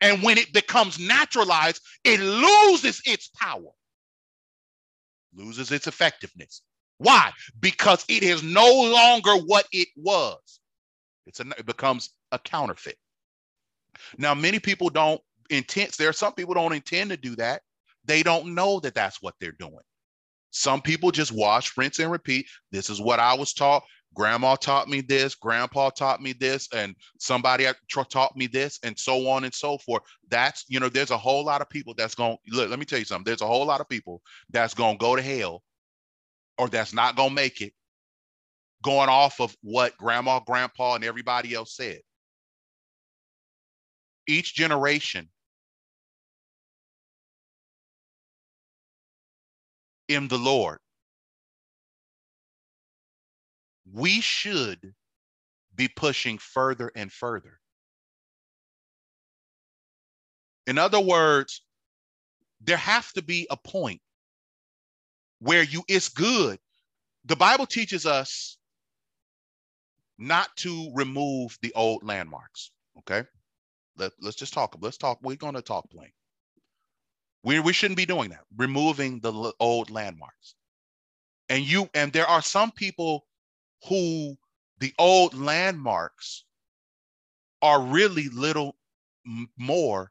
And 0.00 0.22
when 0.22 0.38
it 0.38 0.52
becomes 0.52 0.98
naturalized, 0.98 1.80
it 2.04 2.20
loses 2.20 3.00
its 3.04 3.28
power, 3.28 3.70
loses 5.34 5.70
its 5.72 5.86
effectiveness. 5.86 6.62
Why? 6.98 7.30
Because 7.60 8.04
it 8.08 8.22
is 8.22 8.42
no 8.42 8.66
longer 8.66 9.32
what 9.34 9.66
it 9.72 9.88
was. 9.96 10.60
It's 11.26 11.40
a, 11.40 11.44
it 11.58 11.66
becomes 11.66 12.10
a 12.32 12.38
counterfeit. 12.38 12.96
Now, 14.18 14.34
many 14.34 14.58
people 14.58 14.90
don't 14.90 15.20
intend, 15.48 15.92
there 15.92 16.08
are 16.08 16.14
some 16.14 16.34
people 16.34 16.54
don't 16.54 16.72
intend 16.74 17.10
to 17.10 17.16
do 17.16 17.36
that. 17.36 17.62
They 18.04 18.22
don't 18.22 18.54
know 18.54 18.80
that 18.80 18.94
that's 18.94 19.22
what 19.22 19.34
they're 19.40 19.52
doing. 19.52 19.80
Some 20.50 20.82
people 20.82 21.10
just 21.10 21.32
wash, 21.32 21.76
rinse, 21.76 22.00
and 22.00 22.10
repeat. 22.10 22.46
This 22.72 22.90
is 22.90 23.00
what 23.00 23.20
I 23.20 23.34
was 23.34 23.52
taught 23.52 23.82
grandma 24.14 24.56
taught 24.56 24.88
me 24.88 25.00
this 25.00 25.34
grandpa 25.34 25.90
taught 25.90 26.20
me 26.20 26.32
this 26.32 26.68
and 26.74 26.94
somebody 27.18 27.66
taught 28.08 28.36
me 28.36 28.46
this 28.46 28.78
and 28.82 28.98
so 28.98 29.28
on 29.28 29.44
and 29.44 29.54
so 29.54 29.78
forth. 29.78 30.02
That's 30.28 30.64
you 30.68 30.80
know 30.80 30.88
there's 30.88 31.10
a 31.10 31.18
whole 31.18 31.44
lot 31.44 31.60
of 31.60 31.68
people 31.68 31.94
that's 31.94 32.14
going 32.14 32.36
look 32.48 32.70
let 32.70 32.78
me 32.78 32.84
tell 32.84 32.98
you 32.98 33.04
something. 33.04 33.24
There's 33.24 33.42
a 33.42 33.46
whole 33.46 33.66
lot 33.66 33.80
of 33.80 33.88
people 33.88 34.20
that's 34.50 34.74
going 34.74 34.96
to 34.96 34.98
go 34.98 35.16
to 35.16 35.22
hell 35.22 35.62
or 36.58 36.68
that's 36.68 36.92
not 36.92 37.16
going 37.16 37.30
to 37.30 37.34
make 37.34 37.60
it 37.60 37.72
going 38.82 39.08
off 39.08 39.40
of 39.40 39.56
what 39.62 39.96
grandma 39.96 40.40
grandpa 40.40 40.94
and 40.94 41.04
everybody 41.04 41.54
else 41.54 41.76
said. 41.76 42.00
Each 44.26 44.54
generation 44.54 45.28
in 50.08 50.26
the 50.28 50.38
lord 50.38 50.78
we 53.92 54.20
should 54.20 54.94
be 55.74 55.88
pushing 55.88 56.38
further 56.38 56.90
and 56.94 57.12
further. 57.12 57.58
In 60.66 60.78
other 60.78 61.00
words, 61.00 61.62
there 62.60 62.76
have 62.76 63.12
to 63.12 63.22
be 63.22 63.46
a 63.50 63.56
point 63.56 64.00
where 65.40 65.62
you 65.62 65.82
it's 65.88 66.08
good. 66.08 66.58
The 67.24 67.36
Bible 67.36 67.66
teaches 67.66 68.06
us 68.06 68.58
not 70.18 70.54
to 70.58 70.90
remove 70.94 71.58
the 71.62 71.72
old 71.74 72.04
landmarks. 72.04 72.70
Okay. 72.98 73.24
Let, 73.96 74.12
let's 74.20 74.36
just 74.36 74.52
talk. 74.52 74.76
Let's 74.80 74.98
talk. 74.98 75.18
We're 75.22 75.36
going 75.36 75.54
to 75.54 75.62
talk 75.62 75.90
plain. 75.90 76.10
We, 77.42 77.58
we 77.60 77.72
shouldn't 77.72 77.96
be 77.96 78.06
doing 78.06 78.30
that, 78.30 78.44
removing 78.56 79.20
the 79.20 79.52
old 79.60 79.90
landmarks. 79.90 80.54
And 81.48 81.64
you 81.64 81.88
and 81.94 82.12
there 82.12 82.26
are 82.26 82.42
some 82.42 82.70
people 82.70 83.26
who 83.88 84.36
the 84.78 84.94
old 84.98 85.34
landmarks 85.34 86.44
are 87.62 87.80
really 87.80 88.28
little 88.28 88.76
more 89.56 90.10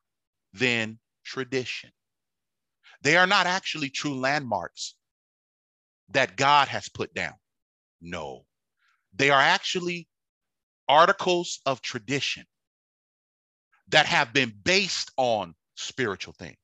than 0.54 1.00
tradition. 1.24 1.92
They 3.02 3.18
are 3.18 3.28
not 3.28 3.48
actually 3.48 3.90
true 3.90 4.20
landmarks 4.20 4.96
that 6.10 6.36
God 6.36 6.68
has 6.68 6.90
put 6.90 7.14
down. 7.14 7.36
No, 8.02 8.46
they 9.14 9.30
are 9.30 9.42
actually 9.42 10.08
articles 10.88 11.60
of 11.66 11.82
tradition 11.82 12.46
that 13.90 14.06
have 14.06 14.34
been 14.34 14.54
based 14.64 15.12
on 15.18 15.56
spiritual 15.76 16.34
things. 16.34 16.58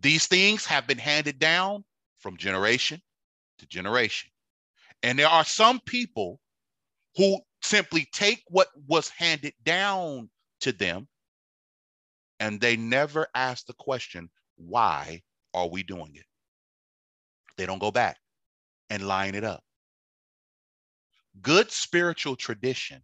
These 0.00 0.26
things 0.26 0.66
have 0.66 0.86
been 0.86 0.98
handed 0.98 1.38
down 1.38 1.84
from 2.18 2.36
generation 2.36 3.02
to 3.58 3.66
generation. 3.66 4.30
And 5.02 5.18
there 5.18 5.28
are 5.28 5.44
some 5.44 5.80
people 5.80 6.40
who 7.16 7.40
simply 7.62 8.08
take 8.12 8.42
what 8.48 8.68
was 8.86 9.08
handed 9.08 9.54
down 9.64 10.30
to 10.60 10.72
them 10.72 11.08
and 12.40 12.60
they 12.60 12.76
never 12.76 13.26
ask 13.34 13.66
the 13.66 13.74
question, 13.74 14.30
why 14.56 15.22
are 15.54 15.68
we 15.68 15.82
doing 15.82 16.14
it? 16.14 16.26
They 17.56 17.66
don't 17.66 17.80
go 17.80 17.90
back 17.90 18.16
and 18.90 19.06
line 19.06 19.34
it 19.34 19.44
up. 19.44 19.62
Good 21.42 21.70
spiritual 21.70 22.36
tradition, 22.36 23.02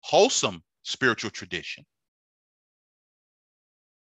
wholesome 0.00 0.62
spiritual 0.82 1.30
tradition, 1.30 1.84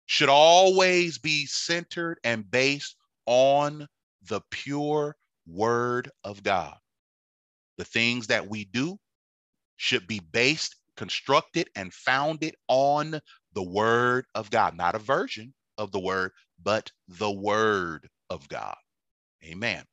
should 0.06 0.30
always 0.30 1.18
be 1.18 1.46
centered 1.46 2.20
and 2.24 2.50
based 2.50 2.96
on 3.26 3.88
the 4.24 4.42
pure 4.52 5.16
word 5.52 6.10
of 6.24 6.44
God. 6.44 6.76
The 7.78 7.86
things 7.86 8.28
that 8.28 8.48
we 8.48 8.66
do 8.66 8.98
should 9.78 10.08
be 10.08 10.20
based, 10.20 10.76
constructed, 10.98 11.70
and 11.76 11.94
founded 11.94 12.56
on 12.68 13.20
the 13.54 13.64
word 13.64 14.26
of 14.36 14.50
God, 14.52 14.76
not 14.76 14.96
a 14.96 15.00
version 15.00 15.54
of 15.78 15.92
the 15.92 16.00
word, 16.00 16.32
but 16.62 16.92
the 17.08 17.32
word 17.32 18.10
of 18.30 18.48
God. 18.50 18.76
Amen. 19.44 19.84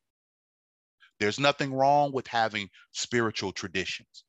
There's 1.19 1.39
nothing 1.39 1.73
wrong 1.73 2.13
with 2.13 2.27
having 2.27 2.69
spiritual 2.93 3.53
traditions, 3.53 4.25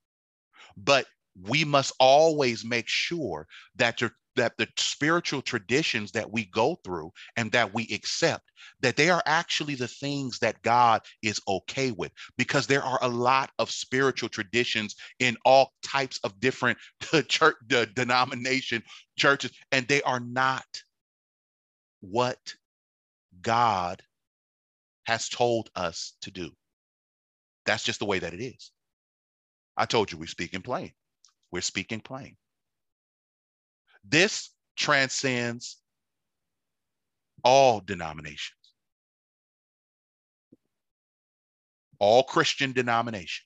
but 0.78 1.06
we 1.44 1.66
must 1.66 1.94
always 2.00 2.64
make 2.64 2.88
sure 2.88 3.48
that 3.76 4.00
your 4.00 4.12
that 4.38 4.54
the 4.58 4.68
spiritual 4.78 5.42
traditions 5.42 6.12
that 6.12 6.32
we 6.32 6.46
go 6.46 6.80
through 6.84 7.12
and 7.36 7.52
that 7.52 7.74
we 7.74 7.88
accept 7.94 8.52
that 8.82 8.96
they 8.96 9.10
are 9.10 9.24
actually 9.26 9.76
the 9.76 9.88
things 9.88 10.40
that 10.40 10.62
God 10.64 11.02
is 11.22 11.40
okay 11.48 11.92
with 11.92 12.12
because 12.38 12.68
there 12.68 12.84
are 12.84 13.00
a 13.02 13.08
lot 13.08 13.52
of 13.60 13.70
spiritual 13.70 14.30
traditions 14.30 14.96
in 15.20 15.38
all 15.46 15.74
types 15.84 16.20
of 16.24 16.40
different 16.40 16.78
church 17.28 17.56
the 17.68 17.88
denomination 17.96 18.82
churches 19.18 19.52
and 19.72 19.88
they 19.88 20.02
are 20.04 20.20
not 20.20 20.66
what 22.02 22.40
God 23.42 24.02
has 25.06 25.30
told 25.30 25.70
us 25.76 26.14
to 26.22 26.32
do. 26.32 26.52
That's 27.66 27.84
just 27.84 28.00
the 28.00 28.06
way 28.06 28.20
that 28.20 28.34
it 28.34 28.42
is. 28.42 28.72
I 29.76 29.86
told 29.86 30.12
you 30.12 30.18
we 30.18 30.28
speak 30.28 30.54
in 30.54 30.62
plain. 30.62 30.92
We're 31.52 31.62
speaking 31.62 32.02
plain. 32.02 32.36
This 34.08 34.52
transcends 34.76 35.78
all 37.44 37.80
denominations, 37.80 38.56
all 42.00 42.24
Christian 42.24 42.72
denominations. 42.72 43.44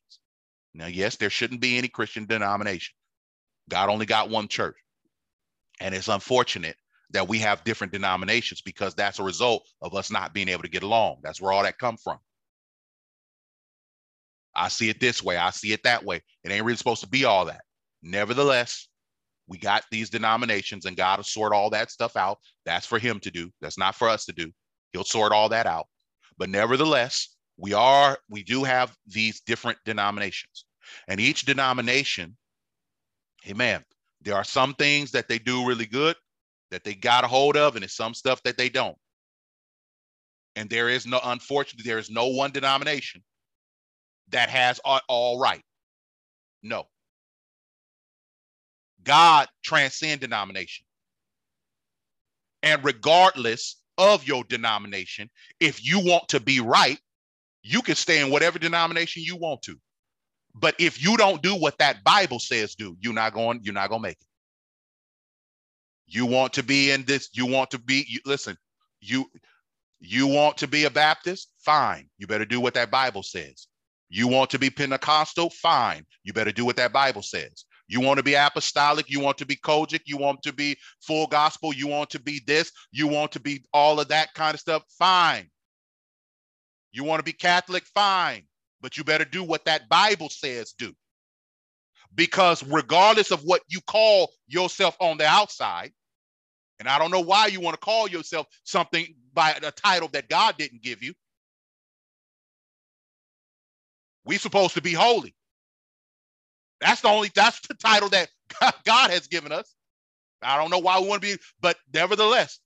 Now, 0.74 0.88
yes, 0.88 1.18
there 1.18 1.30
shouldn't 1.30 1.62
be 1.62 1.78
any 1.78 1.88
Christian 1.88 2.26
denomination. 2.26 2.94
God 3.70 3.90
only 3.90 4.06
got 4.06 4.30
one 4.30 4.48
church. 4.48 4.76
And 5.80 5.96
it's 5.96 6.08
unfortunate 6.08 6.76
that 7.12 7.28
we 7.28 7.40
have 7.40 7.64
different 7.64 7.92
denominations 7.92 8.62
because 8.62 8.94
that's 8.94 9.20
a 9.20 9.24
result 9.24 9.68
of 9.82 9.96
us 9.96 10.12
not 10.12 10.34
being 10.34 10.48
able 10.48 10.64
to 10.64 10.70
get 10.70 10.84
along. 10.84 11.18
That's 11.24 11.42
where 11.42 11.52
all 11.52 11.64
that 11.64 11.78
come 11.78 11.98
from. 11.98 12.18
I 14.56 14.68
see 14.68 14.90
it 14.90 15.00
this 15.00 15.24
way. 15.24 15.38
I 15.38 15.50
see 15.50 15.74
it 15.74 15.84
that 15.84 16.06
way. 16.06 16.22
It 16.44 16.52
ain't 16.52 16.66
really 16.66 16.78
supposed 16.78 17.02
to 17.02 17.10
be 17.10 17.26
all 17.26 17.46
that. 17.46 17.62
Nevertheless, 18.04 18.88
we 19.52 19.58
got 19.58 19.84
these 19.92 20.10
denominations 20.10 20.86
and 20.86 20.96
God 20.96 21.20
will 21.20 21.26
sort 21.26 21.52
all 21.52 21.70
that 21.72 21.92
stuff 21.92 22.16
out. 22.16 22.40
That's 22.66 22.86
for 22.86 22.98
him 22.98 23.20
to 23.20 23.30
do. 23.30 23.52
That's 23.60 23.78
not 23.78 23.96
for 23.96 24.08
us 24.08 24.24
to 24.28 24.32
do. 24.32 24.50
He'll 24.94 25.04
sort 25.04 25.34
all 25.34 25.50
that 25.50 25.68
out. 25.68 25.88
But 26.38 26.50
nevertheless, 26.50 27.36
we 27.58 27.74
are, 27.74 28.18
we 28.30 28.44
do 28.44 28.64
have 28.64 28.96
these 29.06 29.42
different 29.42 29.78
denominations. 29.84 30.64
And 31.10 31.20
each 31.20 31.44
denomination, 31.44 32.38
amen, 33.46 33.84
there 34.22 34.36
are 34.36 34.46
some 34.46 34.74
things 34.76 35.12
that 35.12 35.28
they 35.28 35.38
do 35.38 35.68
really 35.68 35.86
good 35.86 36.16
that 36.70 36.86
they 36.86 36.94
got 36.94 37.26
a 37.26 37.28
hold 37.28 37.58
of, 37.58 37.76
and 37.76 37.84
it's 37.84 37.98
some 37.98 38.14
stuff 38.14 38.42
that 38.44 38.58
they 38.58 38.70
don't. 38.70 38.98
And 40.56 40.70
there 40.70 40.88
is 40.88 41.06
no, 41.06 41.20
unfortunately, 41.26 41.90
there 41.90 42.00
is 42.00 42.10
no 42.10 42.28
one 42.28 42.52
denomination 42.52 43.22
that 44.30 44.50
has 44.50 44.80
all, 44.86 45.02
all 45.10 45.40
right. 45.40 45.62
No, 46.64 46.88
God 49.04 49.48
transcend 49.64 50.22
denomination. 50.22 50.86
And 52.64 52.84
regardless 52.84 53.78
of 53.98 54.26
your 54.28 54.44
denomination, 54.46 55.30
if 55.60 55.86
you 55.86 56.00
want 56.00 56.30
to 56.30 56.40
be 56.40 56.60
right, 56.60 57.00
You 57.64 57.82
can 57.82 57.96
stay 57.96 58.22
in 58.22 58.32
whatever 58.32 58.60
denomination 58.60 59.24
you 59.24 59.36
want 59.36 59.62
to. 59.64 59.78
But 60.56 60.76
if 60.80 61.04
you 61.04 61.18
don't 61.18 61.42
do 61.42 61.56
what 61.56 61.78
that 61.80 62.04
Bible 62.04 62.40
says 62.40 62.76
do, 62.76 62.98
you're 63.02 63.14
not 63.14 63.34
going, 63.34 63.62
you're 63.64 63.74
not 63.74 63.90
going 63.90 64.02
to 64.02 64.08
make 64.10 64.18
it. 64.20 64.28
You 66.08 66.26
want 66.26 66.54
to 66.54 66.64
be 66.64 66.92
in 66.92 67.04
this, 67.06 67.30
you 67.34 67.46
want 67.46 67.72
to 67.72 67.80
be, 67.80 68.06
you, 68.10 68.20
listen, 68.26 68.58
you 69.02 69.30
you 70.00 70.28
want 70.28 70.58
to 70.58 70.68
be 70.68 70.86
a 70.86 70.90
Baptist? 70.90 71.52
Fine. 71.60 72.10
You 72.18 72.28
better 72.28 72.46
do 72.46 72.60
what 72.60 72.74
that 72.76 72.92
Bible 72.92 73.24
says. 73.24 73.68
You 74.10 74.28
want 74.28 74.50
to 74.52 74.60
be 74.60 74.70
Pentecostal? 74.70 75.50
Fine. 75.52 76.06
You 76.24 76.34
better 76.34 76.52
do 76.52 76.66
what 76.66 76.76
that 76.78 76.94
Bible 76.94 77.22
says. 77.22 77.66
You 77.92 78.00
want 78.00 78.20
to 78.20 78.24
be 78.24 78.36
apostolic? 78.36 79.10
You 79.10 79.20
want 79.20 79.38
to 79.40 79.46
be 79.46 79.58
COGIC? 79.58 80.04
You 80.06 80.16
want 80.16 80.42
to 80.44 80.54
be 80.54 80.78
full 81.02 81.28
gospel? 81.28 81.74
You 81.74 81.88
want 81.88 82.10
to 82.12 82.22
be 82.22 82.40
this? 82.48 82.72
You 82.94 83.06
want 83.06 83.34
to 83.34 83.40
be 83.42 83.66
all 83.74 84.00
of 84.00 84.08
that 84.08 84.34
kind 84.34 84.54
of 84.54 84.62
stuff? 84.62 84.84
Fine. 84.98 85.50
You 86.94 87.04
want 87.04 87.20
to 87.20 87.26
be 87.26 87.34
Catholic? 87.34 87.84
Fine. 87.94 88.44
But 88.80 88.96
you 88.96 89.04
better 89.04 89.26
do 89.26 89.44
what 89.44 89.66
that 89.66 89.90
Bible 89.90 90.30
says 90.30 90.72
do. 90.72 90.94
Because 92.16 92.64
regardless 92.64 93.30
of 93.30 93.42
what 93.42 93.62
you 93.68 93.82
call 93.82 94.32
yourself 94.48 94.96
on 95.02 95.18
the 95.18 95.26
outside, 95.26 95.92
and 96.80 96.88
I 96.88 96.98
don't 96.98 97.12
know 97.12 97.20
why 97.20 97.48
you 97.48 97.60
want 97.60 97.74
to 97.74 97.86
call 97.86 98.08
yourself 98.08 98.48
something 98.64 99.06
by 99.34 99.52
a 99.52 99.70
title 99.70 100.08
that 100.14 100.30
God 100.30 100.56
didn't 100.58 100.82
give 100.82 101.04
you. 101.04 101.14
We're 104.24 104.40
supposed 104.40 104.76
to 104.76 104.82
be 104.82 104.94
holy. 104.94 105.36
That's 106.82 107.02
the 107.02 107.10
only 107.10 107.32
that's 107.36 107.62
the 107.68 107.76
title 107.76 108.10
that 108.10 108.30
God 108.86 109.12
has 109.12 109.28
given 109.28 109.52
us. 109.54 109.74
I 110.44 110.58
don't 110.58 110.72
know 110.72 110.80
why 110.80 111.00
we 111.00 111.08
want 111.10 111.22
to 111.24 111.38
be, 111.38 111.42
but 111.62 111.78
nevertheless, 111.94 112.60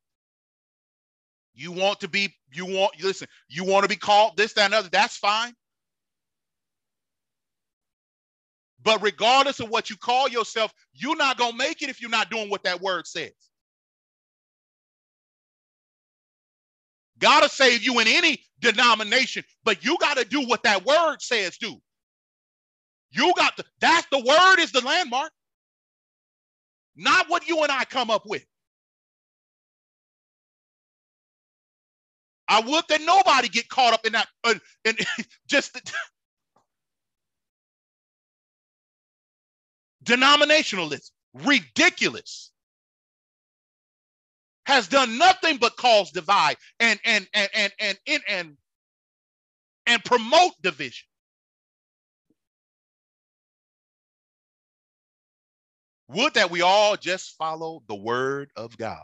you 1.56 1.72
want 1.74 2.02
to 2.02 2.10
be, 2.10 2.36
you 2.54 2.66
want, 2.66 3.02
listen, 3.04 3.28
you 3.50 3.66
want 3.66 3.84
to 3.84 3.90
be 3.90 3.98
called 3.98 4.38
this, 4.38 4.54
that, 4.54 4.66
and 4.68 4.76
other. 4.76 4.90
That's 4.92 5.18
fine. 5.18 5.54
But 8.84 9.02
regardless 9.04 9.60
of 9.60 9.70
what 9.70 9.90
you 9.90 9.98
call 9.98 10.30
yourself, 10.30 10.74
you're 10.94 11.18
not 11.18 11.38
going 11.38 11.54
to 11.54 11.58
make 11.58 11.82
it 11.84 11.90
if 11.90 12.02
you're 12.02 12.10
not 12.12 12.32
doing 12.32 12.50
what 12.50 12.64
that 12.64 12.82
word 12.82 13.08
says. 13.08 13.34
God 17.20 17.44
will 17.44 17.50
save 17.50 17.84
you 17.84 18.00
in 18.00 18.08
any 18.08 18.40
denomination, 18.62 19.44
but 19.66 19.86
you 19.86 19.98
got 20.00 20.18
to 20.18 20.26
do 20.26 20.48
what 20.48 20.64
that 20.64 20.86
word 20.86 21.22
says 21.22 21.58
do. 21.58 21.78
You 23.16 23.34
got 23.38 23.58
to, 23.58 23.66
that's 23.82 24.08
the 24.12 24.20
word 24.20 24.60
is 24.62 24.72
the 24.74 24.82
landmark, 24.82 25.32
not 26.96 27.30
what 27.30 27.48
you 27.48 27.62
and 27.64 27.72
I 27.72 27.86
come 27.86 28.12
up 28.12 28.24
with. 28.26 28.46
I 32.48 32.62
would 32.62 32.86
that 32.90 33.02
nobody 33.02 33.50
get 33.50 33.70
caught 33.70 33.94
up 33.94 34.06
in 34.06 34.14
that, 34.14 34.28
uh, 34.44 34.56
and 34.86 34.98
just 35.48 35.80
denominationalism, 40.06 41.12
ridiculous 41.34 42.52
has 44.66 44.88
done 44.88 45.18
nothing 45.18 45.58
but 45.58 45.78
cause 45.78 46.12
divide 46.12 46.58
and 46.80 47.00
and 47.06 47.28
and 47.34 47.50
and 47.56 47.74
and 47.80 48.00
and 48.08 48.24
and, 48.30 48.58
and 49.88 50.06
promote 50.06 50.54
division. 50.62 51.08
Would 56.16 56.36
that 56.36 56.50
we 56.50 56.62
all 56.62 56.96
just 56.96 57.36
follow 57.38 57.84
the 57.90 57.96
word 57.96 58.50
of 58.56 58.78
God. 58.78 59.04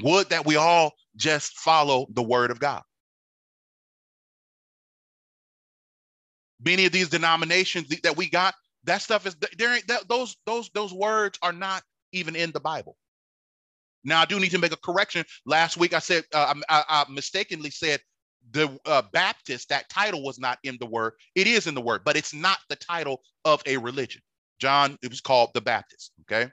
Would 0.00 0.30
that 0.30 0.46
we 0.46 0.54
all 0.56 0.92
just 1.16 1.58
follow 1.58 2.06
the 2.10 2.22
word 2.22 2.52
of 2.52 2.60
God. 2.60 2.82
Many 6.64 6.86
of 6.86 6.92
these 6.92 7.08
denominations 7.08 7.88
that 8.04 8.16
we 8.16 8.30
got, 8.30 8.54
that 8.84 9.02
stuff 9.02 9.26
is 9.26 9.34
there. 9.58 9.76
That, 9.88 10.08
those 10.08 10.36
those 10.46 10.70
those 10.74 10.92
words 10.92 11.38
are 11.42 11.52
not 11.52 11.82
even 12.12 12.36
in 12.36 12.52
the 12.52 12.60
Bible. 12.60 12.96
Now, 14.04 14.20
I 14.20 14.26
do 14.26 14.38
need 14.38 14.50
to 14.50 14.58
make 14.58 14.72
a 14.72 14.76
correction. 14.76 15.24
Last 15.44 15.76
week, 15.76 15.92
I 15.92 15.98
said 15.98 16.24
uh, 16.32 16.54
I, 16.68 16.84
I, 16.88 17.04
mistakenly 17.10 17.70
said 17.70 18.00
the 18.50 18.78
uh, 18.86 19.02
Baptist. 19.12 19.68
That 19.68 19.88
title 19.88 20.22
was 20.22 20.38
not 20.38 20.58
in 20.62 20.76
the 20.78 20.86
word. 20.86 21.14
It 21.34 21.46
is 21.46 21.66
in 21.66 21.74
the 21.74 21.80
word, 21.80 22.02
but 22.04 22.16
it's 22.16 22.34
not 22.34 22.58
the 22.68 22.76
title 22.76 23.22
of 23.44 23.62
a 23.66 23.76
religion. 23.76 24.22
John, 24.60 24.98
it 25.02 25.10
was 25.10 25.20
called 25.20 25.50
the 25.54 25.60
Baptist. 25.60 26.12
Okay. 26.22 26.50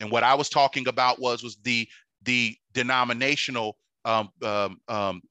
And 0.00 0.10
what 0.10 0.22
I 0.22 0.34
was 0.34 0.48
talking 0.48 0.88
about 0.88 1.20
was 1.20 1.42
was 1.42 1.56
the 1.62 1.88
the 2.22 2.56
denominational 2.72 3.76
um, 4.04 4.28
um, 4.42 4.78
um, 4.88 5.22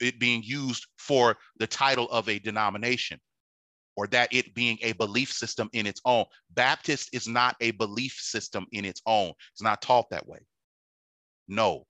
it 0.00 0.18
being 0.18 0.42
used 0.42 0.86
for 0.96 1.36
the 1.58 1.66
title 1.66 2.08
of 2.10 2.28
a 2.28 2.38
denomination 2.38 3.20
or 3.96 4.06
that 4.06 4.32
it 4.32 4.54
being 4.54 4.78
a 4.82 4.92
belief 4.92 5.30
system 5.30 5.68
in 5.72 5.86
its 5.86 6.00
own. 6.04 6.24
Baptist 6.50 7.10
is 7.12 7.28
not 7.28 7.56
a 7.60 7.72
belief 7.72 8.12
system 8.18 8.66
in 8.72 8.84
its 8.84 9.02
own. 9.06 9.32
It's 9.52 9.62
not 9.62 9.82
taught 9.82 10.08
that 10.10 10.26
way. 10.26 10.38
No, 11.48 11.84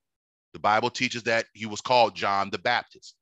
the 0.53 0.59
Bible 0.59 0.91
teaches 0.91 1.23
that 1.25 1.47
he 1.55 1.67
was 1.67 1.81
called 1.81 2.15
John 2.15 2.51
the 2.51 2.59
Baptist. 2.59 3.15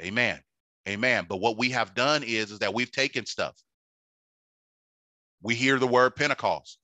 Amen. 0.00 0.40
Amen. 0.88 1.26
But 1.28 1.40
what 1.40 1.58
we 1.58 1.70
have 1.70 1.94
done 1.94 2.22
is, 2.22 2.50
is 2.50 2.58
that 2.60 2.74
we've 2.74 2.90
taken 2.90 3.26
stuff. 3.26 3.54
We 5.42 5.54
hear 5.54 5.78
the 5.78 5.86
word 5.86 6.16
Pentecost. 6.16 6.78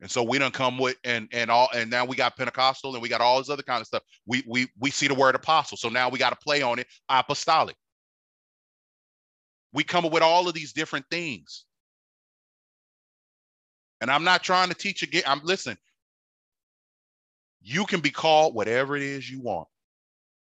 And 0.00 0.10
so 0.10 0.24
we 0.24 0.38
don't 0.38 0.52
come 0.52 0.78
with 0.78 0.96
and 1.04 1.28
and 1.32 1.48
all 1.48 1.68
and 1.72 1.88
now 1.88 2.04
we 2.04 2.16
got 2.16 2.36
Pentecostal 2.36 2.92
and 2.94 3.00
we 3.00 3.08
got 3.08 3.20
all 3.20 3.38
this 3.38 3.48
other 3.48 3.62
kind 3.62 3.80
of 3.80 3.86
stuff. 3.86 4.02
We 4.26 4.42
we 4.48 4.66
we 4.80 4.90
see 4.90 5.06
the 5.06 5.14
word 5.14 5.36
apostle. 5.36 5.76
So 5.76 5.88
now 5.88 6.08
we 6.08 6.18
got 6.18 6.30
to 6.30 6.44
play 6.44 6.60
on 6.60 6.80
it 6.80 6.88
apostolic. 7.08 7.76
We 9.72 9.84
come 9.84 10.04
up 10.04 10.12
with 10.12 10.24
all 10.24 10.48
of 10.48 10.54
these 10.54 10.72
different 10.72 11.06
things. 11.08 11.64
And 14.00 14.10
I'm 14.10 14.24
not 14.24 14.42
trying 14.42 14.68
to 14.70 14.74
teach 14.74 15.04
again. 15.04 15.22
I'm 15.24 15.40
listen. 15.44 15.78
You 17.62 17.86
can 17.86 18.00
be 18.00 18.10
called 18.10 18.54
whatever 18.54 18.96
it 18.96 19.02
is 19.02 19.30
you 19.30 19.40
want. 19.40 19.68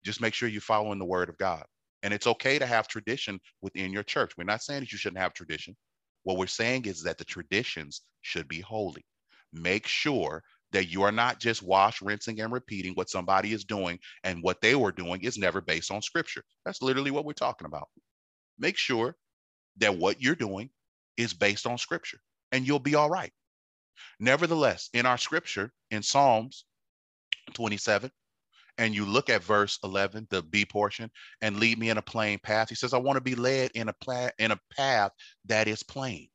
Just 0.05 0.21
make 0.21 0.33
sure 0.33 0.49
you're 0.49 0.61
following 0.61 0.99
the 0.99 1.05
word 1.05 1.29
of 1.29 1.37
God. 1.37 1.65
And 2.03 2.13
it's 2.13 2.27
okay 2.27 2.59
to 2.59 2.65
have 2.65 2.87
tradition 2.87 3.39
within 3.61 3.93
your 3.93 4.03
church. 4.03 4.33
We're 4.37 4.45
not 4.45 4.63
saying 4.63 4.81
that 4.81 4.91
you 4.91 4.97
shouldn't 4.97 5.21
have 5.21 5.33
tradition. 5.33 5.75
What 6.23 6.37
we're 6.37 6.47
saying 6.47 6.85
is 6.85 7.03
that 7.03 7.17
the 7.17 7.25
traditions 7.25 8.01
should 8.21 8.47
be 8.47 8.61
holy. 8.61 9.05
Make 9.53 9.87
sure 9.87 10.43
that 10.73 10.89
you 10.89 11.03
are 11.03 11.11
not 11.11 11.39
just 11.39 11.63
wash, 11.63 12.01
rinsing, 12.01 12.41
and 12.41 12.53
repeating 12.53 12.93
what 12.93 13.09
somebody 13.09 13.53
is 13.53 13.65
doing, 13.65 13.99
and 14.23 14.43
what 14.43 14.61
they 14.61 14.75
were 14.75 14.91
doing 14.91 15.21
is 15.23 15.37
never 15.37 15.61
based 15.61 15.91
on 15.91 16.01
scripture. 16.01 16.43
That's 16.65 16.81
literally 16.81 17.11
what 17.11 17.25
we're 17.25 17.33
talking 17.33 17.67
about 17.67 17.87
make 18.59 18.77
sure 18.77 19.15
that 19.77 19.97
what 19.97 20.21
you're 20.21 20.35
doing 20.35 20.69
is 21.17 21.33
based 21.33 21.67
on 21.67 21.77
scripture 21.77 22.19
and 22.51 22.67
you'll 22.67 22.79
be 22.79 22.95
all 22.95 23.09
right. 23.09 23.31
Nevertheless, 24.19 24.89
in 24.93 25.05
our 25.05 25.17
scripture 25.17 25.71
in 25.91 26.03
Psalms 26.03 26.65
27, 27.53 28.11
and 28.77 28.93
you 28.93 29.05
look 29.05 29.29
at 29.29 29.43
verse 29.43 29.79
11, 29.83 30.27
the 30.29 30.43
B 30.43 30.65
portion, 30.65 31.09
and 31.41 31.59
lead 31.59 31.79
me 31.79 31.89
in 31.89 31.97
a 31.97 32.01
plain 32.01 32.39
path. 32.39 32.69
He 32.69 32.75
says, 32.75 32.93
I 32.93 32.97
want 32.97 33.17
to 33.17 33.21
be 33.21 33.35
led 33.35 33.71
in 33.73 33.89
a, 33.89 33.93
pla- 34.01 34.29
in 34.39 34.51
a 34.51 34.59
path 34.75 35.11
that 35.45 35.67
is 35.67 35.83
plain. 35.83 36.29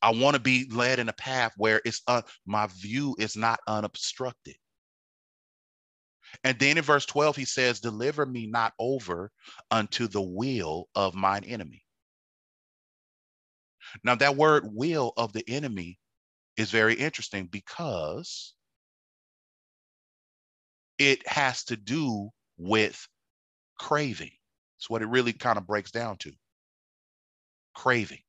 I 0.00 0.10
want 0.10 0.34
to 0.34 0.40
be 0.40 0.68
led 0.70 0.98
in 0.98 1.08
a 1.08 1.12
path 1.12 1.52
where 1.56 1.80
it's 1.84 2.02
uh, 2.08 2.22
my 2.44 2.66
view 2.66 3.14
is 3.18 3.36
not 3.36 3.60
unobstructed. 3.68 4.56
And 6.44 6.58
then 6.58 6.78
in 6.78 6.82
verse 6.82 7.06
12, 7.06 7.36
he 7.36 7.44
says, 7.44 7.78
Deliver 7.78 8.26
me 8.26 8.46
not 8.46 8.72
over 8.78 9.30
unto 9.70 10.08
the 10.08 10.22
will 10.22 10.88
of 10.94 11.14
mine 11.14 11.44
enemy. 11.44 11.84
Now, 14.02 14.14
that 14.16 14.36
word 14.36 14.64
will 14.66 15.12
of 15.16 15.32
the 15.32 15.44
enemy 15.48 15.98
is 16.56 16.70
very 16.70 16.94
interesting 16.94 17.46
because 17.46 18.54
it 20.98 21.26
has 21.26 21.64
to 21.64 21.76
do 21.76 22.30
with 22.58 23.06
craving. 23.78 24.30
It's 24.78 24.90
what 24.90 25.02
it 25.02 25.08
really 25.08 25.32
kind 25.32 25.58
of 25.58 25.66
breaks 25.66 25.90
down 25.90 26.16
to 26.18 26.32
craving. 27.74 28.22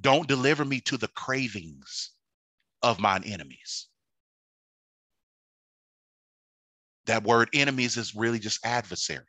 Don't 0.00 0.28
deliver 0.28 0.64
me 0.64 0.80
to 0.82 0.96
the 0.96 1.08
cravings 1.08 2.10
of 2.82 3.00
mine 3.00 3.24
enemies. 3.24 3.88
That 7.06 7.22
word 7.22 7.48
enemies 7.54 7.96
is 7.96 8.14
really 8.14 8.38
just 8.38 8.64
adversary. 8.64 9.24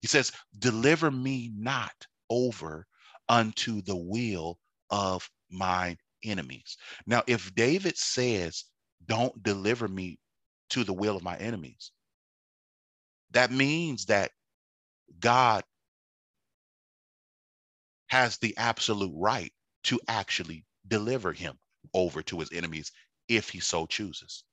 He 0.00 0.08
says, 0.08 0.32
Deliver 0.58 1.10
me 1.10 1.50
not 1.54 1.92
over 2.30 2.86
unto 3.28 3.82
the 3.82 3.96
will 3.96 4.58
of 4.90 5.28
mine 5.50 5.98
enemies. 6.24 6.76
Now, 7.06 7.22
if 7.26 7.54
David 7.54 7.96
says, 7.98 8.64
Don't 9.06 9.42
deliver 9.42 9.88
me 9.88 10.18
to 10.70 10.84
the 10.84 10.92
will 10.94 11.16
of 11.16 11.22
my 11.22 11.36
enemies, 11.38 11.92
that 13.32 13.50
means 13.52 14.06
that 14.06 14.32
God 15.20 15.64
has 18.08 18.38
the 18.38 18.56
absolute 18.56 19.12
right 19.14 19.52
to 19.84 20.00
actually 20.08 20.64
deliver 20.88 21.32
him 21.32 21.58
over 21.94 22.22
to 22.22 22.40
his 22.40 22.52
enemies 22.52 22.92
if 23.28 23.48
he 23.48 23.60
so 23.60 23.86
chooses. 23.86 24.44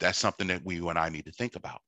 That's 0.00 0.18
something 0.18 0.48
that 0.48 0.64
we, 0.64 0.78
and 0.78 0.98
I 0.98 1.08
need 1.08 1.26
to 1.26 1.32
think 1.32 1.56
about. 1.56 1.80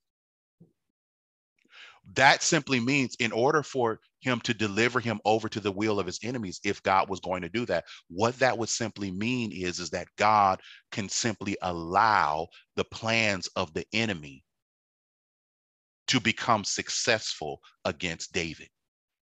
That 2.14 2.42
simply 2.42 2.81
means, 2.81 3.14
in 3.20 3.31
order 3.31 3.62
for 3.62 4.01
him 4.20 4.40
to 4.40 4.53
deliver 4.53 5.01
him 5.01 5.20
over 5.25 5.49
to 5.49 5.61
the 5.61 5.70
will 5.70 6.01
of 6.01 6.07
his 6.07 6.18
enemies, 6.23 6.61
if 6.64 6.83
God 6.83 7.09
was 7.09 7.20
going 7.20 7.42
to 7.42 7.49
do 7.49 7.64
that, 7.66 7.85
what 8.09 8.38
that 8.40 8.59
would 8.59 8.68
simply 8.68 9.11
mean 9.11 9.53
is, 9.53 9.79
is 9.79 9.90
that 9.90 10.09
God 10.16 10.61
can 10.90 11.09
simply 11.09 11.57
allow 11.62 12.49
the 12.75 12.85
plans 12.85 13.49
of 13.55 13.73
the 13.75 13.87
enemy 13.92 14.42
to 16.09 16.20
become 16.20 16.64
successful 16.64 17.61
against 17.85 18.33
David. 18.33 18.68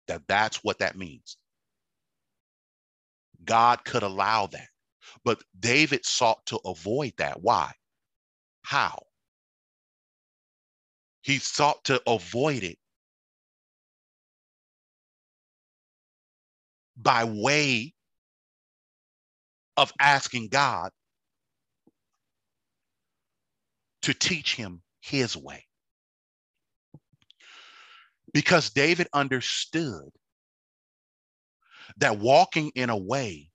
That 0.06 0.22
that's 0.28 0.62
what 0.62 0.78
that 0.80 0.96
means. 0.96 1.38
God 3.44 3.84
could 3.84 4.02
allow 4.02 4.46
that. 4.48 4.68
But 5.24 5.42
David 5.58 6.04
sought 6.04 6.44
to 6.46 6.60
avoid 6.64 7.14
that. 7.16 7.40
Why? 7.40 7.72
How? 8.62 8.98
He 11.26 11.40
sought 11.40 11.82
to 11.86 12.00
avoid 12.06 12.62
it 12.62 12.78
by 16.96 17.24
way 17.24 17.94
of 19.76 19.92
asking 20.00 20.50
God 20.50 20.92
to 24.02 24.14
teach 24.14 24.54
him 24.54 24.82
his 25.00 25.36
way. 25.36 25.64
Because 28.32 28.70
David 28.70 29.08
understood 29.12 30.10
that 31.96 32.20
walking 32.20 32.70
in 32.76 32.88
a 32.88 32.96
way 32.96 33.50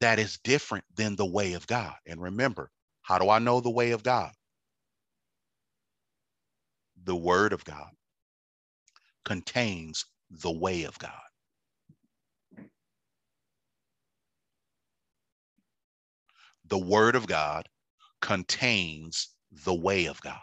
that 0.00 0.20
is 0.20 0.38
different 0.44 0.84
than 0.94 1.16
the 1.16 1.26
way 1.26 1.54
of 1.54 1.66
God. 1.66 1.96
And 2.06 2.22
remember, 2.22 2.70
how 3.02 3.18
do 3.18 3.30
I 3.30 3.40
know 3.40 3.60
the 3.60 3.70
way 3.70 3.90
of 3.90 4.04
God? 4.04 4.30
The 7.06 7.16
word 7.16 7.54
of 7.54 7.64
God 7.64 7.90
contains 9.24 10.06
the 10.30 10.52
way 10.52 10.84
of 10.84 10.98
God. 10.98 11.12
The 16.66 16.78
word 16.78 17.14
of 17.14 17.28
God 17.28 17.68
contains 18.20 19.28
the 19.64 19.74
way 19.74 20.06
of 20.06 20.20
God. 20.20 20.40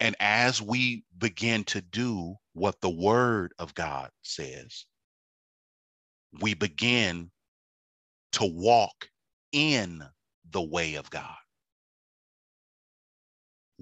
And 0.00 0.16
as 0.18 0.60
we 0.60 1.04
begin 1.18 1.62
to 1.64 1.80
do 1.80 2.34
what 2.54 2.80
the 2.80 2.90
word 2.90 3.54
of 3.60 3.72
God 3.74 4.10
says, 4.22 4.84
we 6.40 6.54
begin 6.54 7.30
to 8.32 8.44
walk 8.44 9.08
in 9.52 10.02
the 10.50 10.62
way 10.62 10.96
of 10.96 11.08
God. 11.10 11.36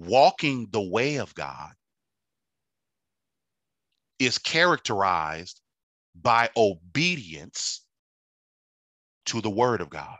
Walking 0.05 0.67
the 0.71 0.81
way 0.81 1.17
of 1.17 1.33
God 1.35 1.71
is 4.19 4.37
characterized 4.37 5.61
by 6.15 6.49
obedience 6.57 7.85
to 9.27 9.41
the 9.41 9.49
word 9.49 9.81
of 9.81 9.89
God. 9.89 10.17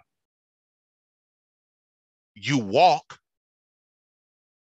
You 2.36 2.60
walk 2.60 3.20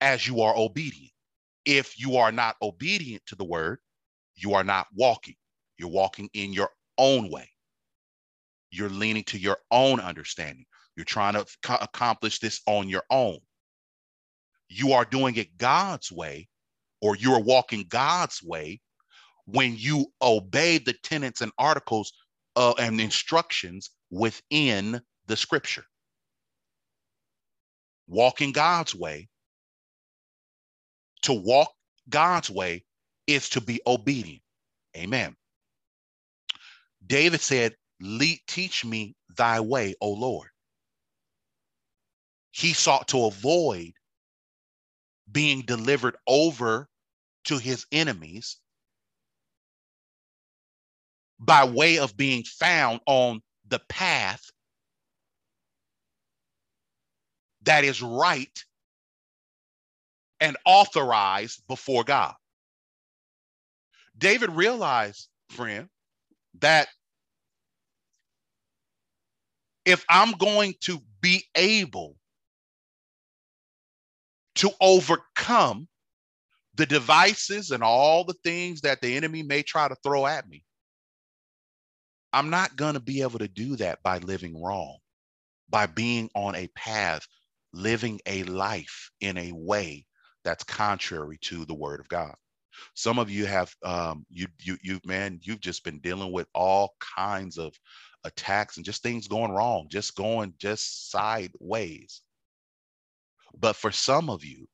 as 0.00 0.26
you 0.26 0.40
are 0.40 0.56
obedient 0.56 1.14
if 1.64 1.98
you 1.98 2.16
are 2.16 2.32
not 2.32 2.56
obedient 2.60 3.24
to 3.26 3.36
the 3.36 3.44
word, 3.44 3.78
you 4.34 4.54
are 4.54 4.64
not 4.64 4.86
walking. 4.94 5.36
You're 5.78 5.88
walking 5.88 6.28
in 6.34 6.52
your 6.52 6.70
own 6.98 7.30
way. 7.30 7.48
You're 8.70 8.90
leaning 8.90 9.24
to 9.24 9.38
your 9.38 9.58
own 9.70 10.00
understanding. 10.00 10.66
You're 10.96 11.04
trying 11.04 11.34
to 11.34 11.46
accomplish 11.80 12.38
this 12.38 12.60
on 12.66 12.88
your 12.88 13.04
own. 13.10 13.38
You 14.76 14.92
are 14.94 15.04
doing 15.04 15.36
it 15.36 15.56
God's 15.56 16.10
way, 16.10 16.48
or 17.00 17.14
you 17.14 17.32
are 17.32 17.40
walking 17.40 17.84
God's 17.88 18.42
way 18.42 18.80
when 19.46 19.76
you 19.76 20.06
obey 20.20 20.78
the 20.78 20.94
tenets 20.94 21.42
and 21.42 21.52
articles 21.58 22.12
uh, 22.56 22.74
and 22.80 23.00
instructions 23.00 23.90
within 24.10 25.00
the 25.26 25.36
scripture. 25.36 25.84
Walking 28.08 28.50
God's 28.50 28.96
way 28.96 29.28
to 31.22 31.32
walk 31.32 31.72
God's 32.08 32.50
way 32.50 32.84
is 33.28 33.50
to 33.50 33.60
be 33.60 33.80
obedient. 33.86 34.42
Amen. 34.96 35.36
David 37.06 37.40
said, 37.40 37.76
teach 38.48 38.84
me 38.84 39.14
thy 39.36 39.60
way, 39.60 39.94
O 40.00 40.10
Lord. 40.10 40.48
He 42.50 42.72
sought 42.72 43.06
to 43.08 43.26
avoid 43.26 43.92
being 45.30 45.62
delivered 45.62 46.16
over 46.26 46.88
to 47.44 47.58
his 47.58 47.86
enemies 47.92 48.58
by 51.38 51.64
way 51.64 51.98
of 51.98 52.16
being 52.16 52.44
found 52.44 53.00
on 53.06 53.42
the 53.68 53.80
path 53.88 54.50
that 57.64 57.84
is 57.84 58.02
right 58.02 58.64
and 60.40 60.56
authorized 60.66 61.62
before 61.68 62.04
God. 62.04 62.34
David 64.18 64.50
realized, 64.52 65.28
friend, 65.50 65.88
that 66.60 66.88
if 69.84 70.04
I'm 70.08 70.32
going 70.32 70.74
to 70.82 71.00
be 71.20 71.44
able 71.56 72.16
to 74.56 74.70
overcome 74.80 75.88
the 76.76 76.86
devices 76.86 77.70
and 77.72 77.82
all 77.82 78.24
the 78.24 78.34
things 78.44 78.82
that 78.82 79.00
the 79.00 79.16
enemy 79.16 79.42
may 79.42 79.62
try 79.62 79.88
to 79.88 79.96
throw 80.04 80.26
at 80.26 80.48
me, 80.48 80.64
I'm 82.32 82.50
not 82.50 82.76
going 82.76 82.94
to 82.94 83.00
be 83.00 83.22
able 83.22 83.40
to 83.40 83.48
do 83.48 83.76
that 83.76 84.02
by 84.02 84.18
living 84.18 84.62
wrong, 84.62 84.98
by 85.68 85.86
being 85.86 86.30
on 86.34 86.54
a 86.56 86.68
path, 86.76 87.26
living 87.72 88.20
a 88.26 88.44
life 88.44 89.10
in 89.20 89.38
a 89.38 89.52
way 89.52 90.06
that's 90.44 90.64
contrary 90.64 91.38
to 91.42 91.64
the 91.66 91.74
word 91.74 92.00
of 92.00 92.08
God. 92.08 92.34
Some 92.94 93.18
of 93.18 93.30
you 93.30 93.46
have 93.46 93.74
um, 93.84 94.26
you 94.30 94.48
you 94.60 94.76
you 94.82 95.00
man, 95.06 95.40
you've 95.42 95.60
just 95.60 95.84
been 95.84 96.00
dealing 96.00 96.32
with 96.32 96.48
all 96.54 96.94
kinds 97.16 97.58
of 97.58 97.74
attacks 98.24 98.76
and 98.76 98.86
just 98.86 99.02
things 99.02 99.28
going 99.28 99.52
wrong, 99.52 99.88
just 99.90 100.16
going 100.16 100.54
just 100.58 101.10
sideways. 101.10 102.22
But 103.58 103.76
for 103.76 103.92
some 103.92 104.30
of 104.30 104.44
you, 104.44 104.68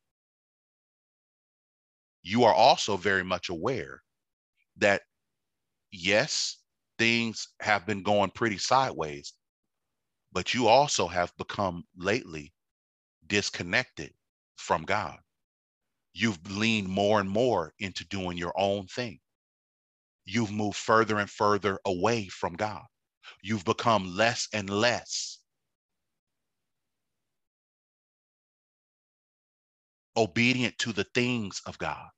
you 2.22 2.44
are 2.44 2.54
also 2.54 2.96
very 2.96 3.24
much 3.24 3.48
aware 3.48 4.02
that 4.76 5.02
yes, 5.92 6.58
things 6.98 7.48
have 7.60 7.86
been 7.86 8.02
going 8.02 8.30
pretty 8.30 8.58
sideways, 8.58 9.34
but 10.32 10.54
you 10.54 10.68
also 10.68 11.08
have 11.08 11.32
become 11.36 11.84
lately 11.96 12.52
disconnected 13.26 14.12
from 14.56 14.82
God 14.82 15.18
you've 16.12 16.38
leaned 16.50 16.88
more 16.88 17.20
and 17.20 17.30
more 17.30 17.74
into 17.78 18.06
doing 18.06 18.36
your 18.36 18.52
own 18.56 18.86
thing. 18.86 19.20
You've 20.24 20.52
moved 20.52 20.76
further 20.76 21.18
and 21.18 21.30
further 21.30 21.78
away 21.84 22.28
from 22.28 22.54
God. 22.54 22.84
You've 23.42 23.64
become 23.64 24.16
less 24.16 24.48
and 24.52 24.70
less 24.70 25.39
obedient 30.16 30.76
to 30.78 30.92
the 30.92 31.04
things 31.14 31.60
of 31.66 31.78
God. 31.78 32.08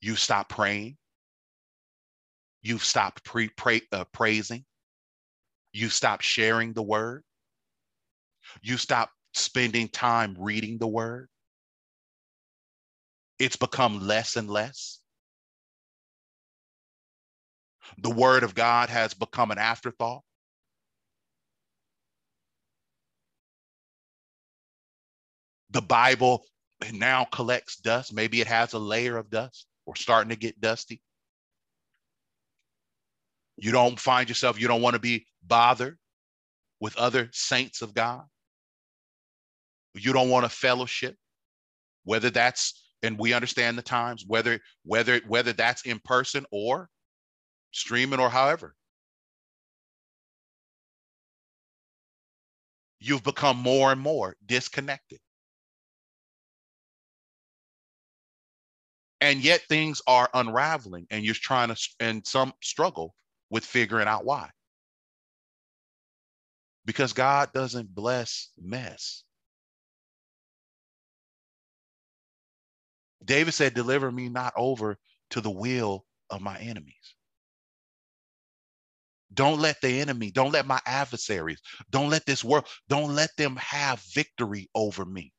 You 0.00 0.16
stop 0.16 0.48
praying. 0.48 0.96
You've 2.62 2.84
stopped 2.84 3.24
pre- 3.24 3.48
pray, 3.50 3.82
uh, 3.92 4.04
praising. 4.12 4.64
You 5.72 5.88
stop 5.88 6.20
sharing 6.20 6.72
the 6.72 6.82
word. 6.82 7.22
You 8.62 8.76
stop 8.76 9.10
spending 9.34 9.88
time 9.88 10.36
reading 10.38 10.78
the 10.78 10.88
word. 10.88 11.28
It's 13.38 13.56
become 13.56 14.00
less 14.06 14.36
and 14.36 14.50
less. 14.50 15.00
The 17.98 18.10
word 18.10 18.42
of 18.42 18.54
God 18.54 18.90
has 18.90 19.14
become 19.14 19.50
an 19.50 19.58
afterthought. 19.58 20.22
The 25.70 25.82
Bible 25.82 26.44
now 26.92 27.24
collects 27.24 27.76
dust. 27.76 28.12
Maybe 28.12 28.40
it 28.40 28.46
has 28.46 28.72
a 28.72 28.78
layer 28.78 29.16
of 29.16 29.30
dust 29.30 29.66
or 29.86 29.96
starting 29.96 30.30
to 30.30 30.36
get 30.36 30.60
dusty. 30.60 31.00
You 33.56 33.72
don't 33.72 33.98
find 33.98 34.28
yourself, 34.28 34.60
you 34.60 34.68
don't 34.68 34.82
want 34.82 34.94
to 34.94 35.00
be 35.00 35.26
bothered 35.42 35.98
with 36.80 36.96
other 36.96 37.28
saints 37.32 37.82
of 37.82 37.94
God 37.94 38.24
you 39.94 40.12
don't 40.12 40.30
want 40.30 40.46
a 40.46 40.48
fellowship, 40.48 41.16
whether 42.04 42.30
that's 42.30 42.82
and 43.02 43.18
we 43.18 43.32
understand 43.32 43.78
the 43.78 43.82
times, 43.82 44.24
whether 44.26 44.60
whether 44.84 45.20
whether 45.26 45.52
that's 45.52 45.86
in 45.86 45.98
person 46.00 46.44
or 46.50 46.88
streaming 47.72 48.20
or 48.20 48.30
however. 48.30 48.74
You've 53.00 53.24
become 53.24 53.56
more 53.56 53.92
and 53.92 54.00
more 54.00 54.36
disconnected. 54.44 55.20
And 59.20 59.42
yet 59.44 59.62
things 59.68 60.02
are 60.06 60.30
unraveling 60.34 61.06
and 61.10 61.24
you're 61.24 61.34
trying 61.34 61.68
to 61.74 61.88
and 62.00 62.26
some 62.26 62.54
struggle 62.62 63.14
with 63.50 63.64
figuring 63.64 64.08
out 64.08 64.24
why. 64.26 64.50
Because 66.86 67.12
God 67.14 67.52
doesn't 67.52 67.94
bless 67.94 68.50
mess. 68.60 69.24
David 73.24 73.52
said, 73.54 73.74
Deliver 73.74 74.10
me 74.12 74.28
not 74.28 74.52
over 74.56 74.98
to 75.30 75.40
the 75.40 75.50
will 75.50 76.04
of 76.30 76.40
my 76.40 76.58
enemies. 76.58 77.14
Don't 79.34 79.60
let 79.60 79.80
the 79.80 80.00
enemy, 80.00 80.30
don't 80.32 80.52
let 80.52 80.66
my 80.66 80.80
adversaries, 80.86 81.60
don't 81.90 82.10
let 82.10 82.26
this 82.26 82.44
world, 82.44 82.66
don't 82.88 83.14
let 83.14 83.30
them 83.36 83.56
have 83.56 84.00
victory 84.14 84.68
over 84.74 85.04
me. 85.04 85.32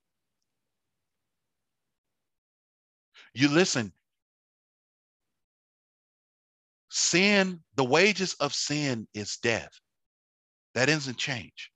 You 3.34 3.48
listen, 3.48 3.94
sin, 6.90 7.62
the 7.76 7.84
wages 7.84 8.34
of 8.36 8.54
sin 8.54 9.08
is 9.14 9.38
death. 9.38 9.72
That 10.74 10.88
doesn't 10.88 11.18
change. 11.18 11.72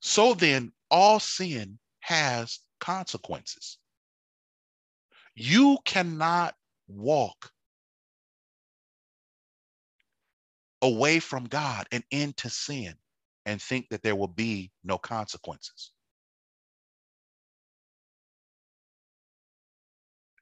So 0.00 0.34
then, 0.34 0.72
all 0.90 1.20
sin 1.20 1.78
has 2.00 2.60
consequences. 2.80 3.78
You 5.34 5.78
cannot 5.84 6.54
walk 6.88 7.50
away 10.82 11.20
from 11.20 11.44
God 11.44 11.86
and 11.92 12.04
into 12.10 12.48
sin 12.48 12.94
and 13.46 13.60
think 13.60 13.88
that 13.90 14.02
there 14.02 14.16
will 14.16 14.28
be 14.28 14.70
no 14.84 14.98
consequences. 14.98 15.92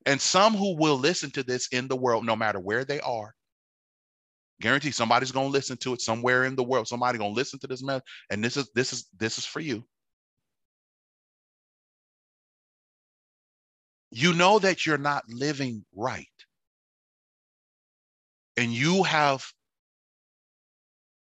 And 0.06 0.20
some 0.20 0.54
who 0.54 0.76
will 0.76 0.96
listen 0.96 1.30
to 1.32 1.42
this 1.42 1.68
in 1.68 1.88
the 1.88 1.96
world, 1.96 2.24
no 2.24 2.36
matter 2.36 2.60
where 2.60 2.84
they 2.84 3.00
are, 3.00 3.34
guarantee 4.60 4.92
somebody's 4.92 5.32
going 5.32 5.48
to 5.48 5.52
listen 5.52 5.76
to 5.78 5.92
it 5.92 6.00
somewhere 6.00 6.44
in 6.44 6.56
the 6.56 6.62
world. 6.62 6.88
Somebody 6.88 7.18
going 7.18 7.32
to 7.32 7.36
listen 7.36 7.58
to 7.58 7.66
this 7.66 7.82
message, 7.82 8.04
and 8.30 8.42
this 8.42 8.56
is 8.56 8.70
this 8.74 8.92
is 8.92 9.08
this 9.18 9.36
is 9.38 9.44
for 9.44 9.60
you. 9.60 9.84
you 14.16 14.32
know 14.32 14.58
that 14.58 14.86
you're 14.86 14.96
not 14.96 15.24
living 15.28 15.84
right. 15.94 16.26
And 18.56 18.72
you 18.72 19.02
have 19.02 19.44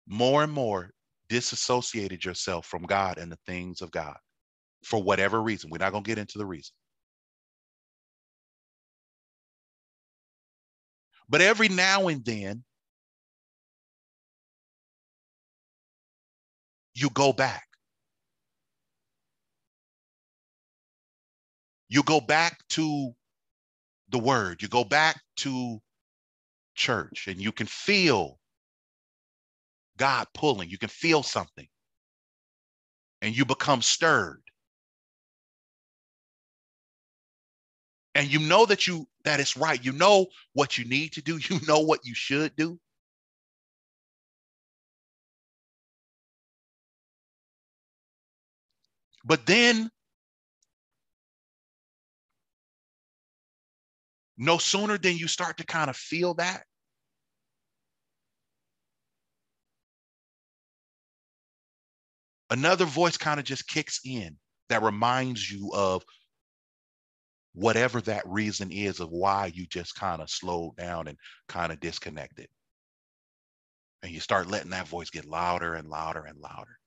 more 0.07 0.43
and 0.43 0.53
more 0.53 0.91
disassociated 1.29 2.25
yourself 2.25 2.65
from 2.65 2.85
God 2.85 3.19
and 3.19 3.31
the 3.31 3.39
things 3.47 3.83
of 3.83 3.91
God 3.91 4.17
for 4.85 5.03
whatever 5.03 5.43
reason. 5.43 5.69
We're 5.69 5.79
not 5.79 5.93
going 5.93 6.05
to 6.05 6.09
get 6.09 6.17
into 6.17 6.39
the 6.39 6.47
reason. 6.47 6.73
But 11.29 11.41
every 11.41 11.69
now 11.69 12.09
and 12.09 12.25
then, 12.25 12.65
you 16.95 17.11
go 17.11 17.33
back. 17.33 17.69
you 21.89 22.03
go 22.03 22.21
back 22.21 22.59
to 22.71 23.15
the 24.11 24.19
word, 24.19 24.63
you 24.63 24.69
go 24.69 24.85
back 24.85 25.21
to 25.37 25.81
church, 26.75 27.27
and 27.29 27.41
you 27.41 27.53
can 27.53 27.67
feel 27.67 28.39
God 29.97 30.27
pulling, 30.35 30.71
you 30.71 30.79
can 30.79 30.89
feel 30.89 31.23
something, 31.23 31.67
and 33.23 33.37
you 33.37 33.45
become 33.45 33.83
stirred. 33.83 34.43
And 38.19 38.33
you 38.33 38.41
know 38.41 38.67
that 38.67 38.89
you 38.89 39.07
that 39.23 39.39
it's 39.39 39.57
right. 39.57 39.83
You 39.83 39.93
know 39.93 40.27
what 40.53 40.77
you 40.77 40.85
need 40.85 41.13
to 41.13 41.23
do, 41.23 41.39
you 41.49 41.61
know 41.69 41.79
what 41.79 42.05
you 42.05 42.15
should 42.17 42.57
do. 42.57 42.79
But 49.25 49.47
then 49.47 49.91
no 54.37 54.59
sooner 54.59 54.97
than 54.99 55.17
you 55.17 55.27
start 55.29 55.59
to 55.59 55.65
kind 55.65 55.91
of 55.91 55.97
feel 55.97 56.35
that, 56.35 56.65
another 62.51 62.85
voice 62.85 63.17
kind 63.17 63.39
of 63.39 63.47
just 63.47 63.67
kicks 63.69 64.01
in 64.05 64.37
that 64.69 64.83
reminds 64.83 65.51
you 65.51 65.71
of 65.75 66.05
whatever 67.59 68.01
that 68.03 68.23
reason 68.27 68.71
is 68.71 69.01
of 69.01 69.11
why 69.11 69.51
you 69.53 69.67
just 69.67 69.97
kind 69.97 70.23
of 70.23 70.31
slowed 70.31 70.77
down 70.77 71.09
and 71.09 71.19
kind 71.49 71.73
of 71.73 71.81
disconnected. 71.81 72.47
And 74.03 74.13
you 74.13 74.21
start 74.21 74.47
letting 74.47 74.71
that 74.71 74.87
voice 74.87 75.11
get 75.11 75.25
louder 75.25 75.75
and 75.75 75.89
louder 75.89 76.25
and 76.25 76.39
louder. 76.39 76.79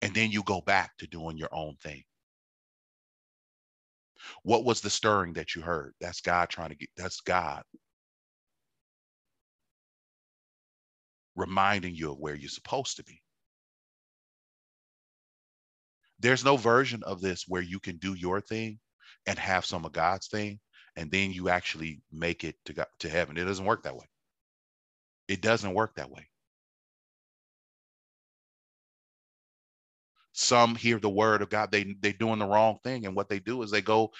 And 0.00 0.14
then 0.14 0.30
you 0.30 0.42
go 0.42 0.62
back 0.62 0.96
to 0.98 1.06
doing 1.06 1.36
your 1.36 1.50
own 1.52 1.76
thing. 1.82 2.02
What 4.42 4.64
was 4.64 4.80
the 4.80 4.88
stirring 4.88 5.34
that 5.34 5.54
you 5.54 5.60
heard? 5.60 5.92
That's 6.00 6.22
God 6.22 6.48
trying 6.48 6.70
to 6.70 6.76
get, 6.76 6.88
that's 6.96 7.20
God 7.20 7.62
reminding 11.36 11.94
you 11.94 12.12
of 12.12 12.18
where 12.18 12.34
you're 12.34 12.48
supposed 12.48 12.96
to 12.96 13.04
be. 13.04 13.20
There's 16.22 16.44
no 16.44 16.56
version 16.56 17.02
of 17.02 17.20
this 17.20 17.44
where 17.48 17.62
you 17.62 17.80
can 17.80 17.98
do 17.98 18.14
your 18.14 18.40
thing 18.40 18.78
and 19.26 19.38
have 19.38 19.66
some 19.66 19.84
of 19.84 19.92
God's 19.92 20.28
thing, 20.28 20.60
and 20.96 21.10
then 21.10 21.32
you 21.32 21.48
actually 21.48 22.00
make 22.12 22.44
it 22.44 22.56
to, 22.66 22.72
God, 22.72 22.86
to 23.00 23.08
heaven. 23.08 23.36
It 23.36 23.44
doesn't 23.44 23.64
work 23.66 23.82
that 23.82 23.96
way. 23.96 24.06
It 25.28 25.42
doesn't 25.42 25.74
work 25.74 25.96
that 25.96 26.10
way. 26.10 26.28
some 30.32 30.74
hear 30.74 30.98
the 30.98 31.10
word 31.10 31.42
of 31.42 31.50
God, 31.50 31.70
they 31.70 31.94
they're 32.00 32.12
doing 32.12 32.38
the 32.38 32.46
wrong 32.46 32.78
thing, 32.82 33.06
and 33.06 33.14
what 33.14 33.28
they 33.28 33.38
do 33.38 33.62
is 33.62 33.70
they 33.70 33.82
go 33.82 34.10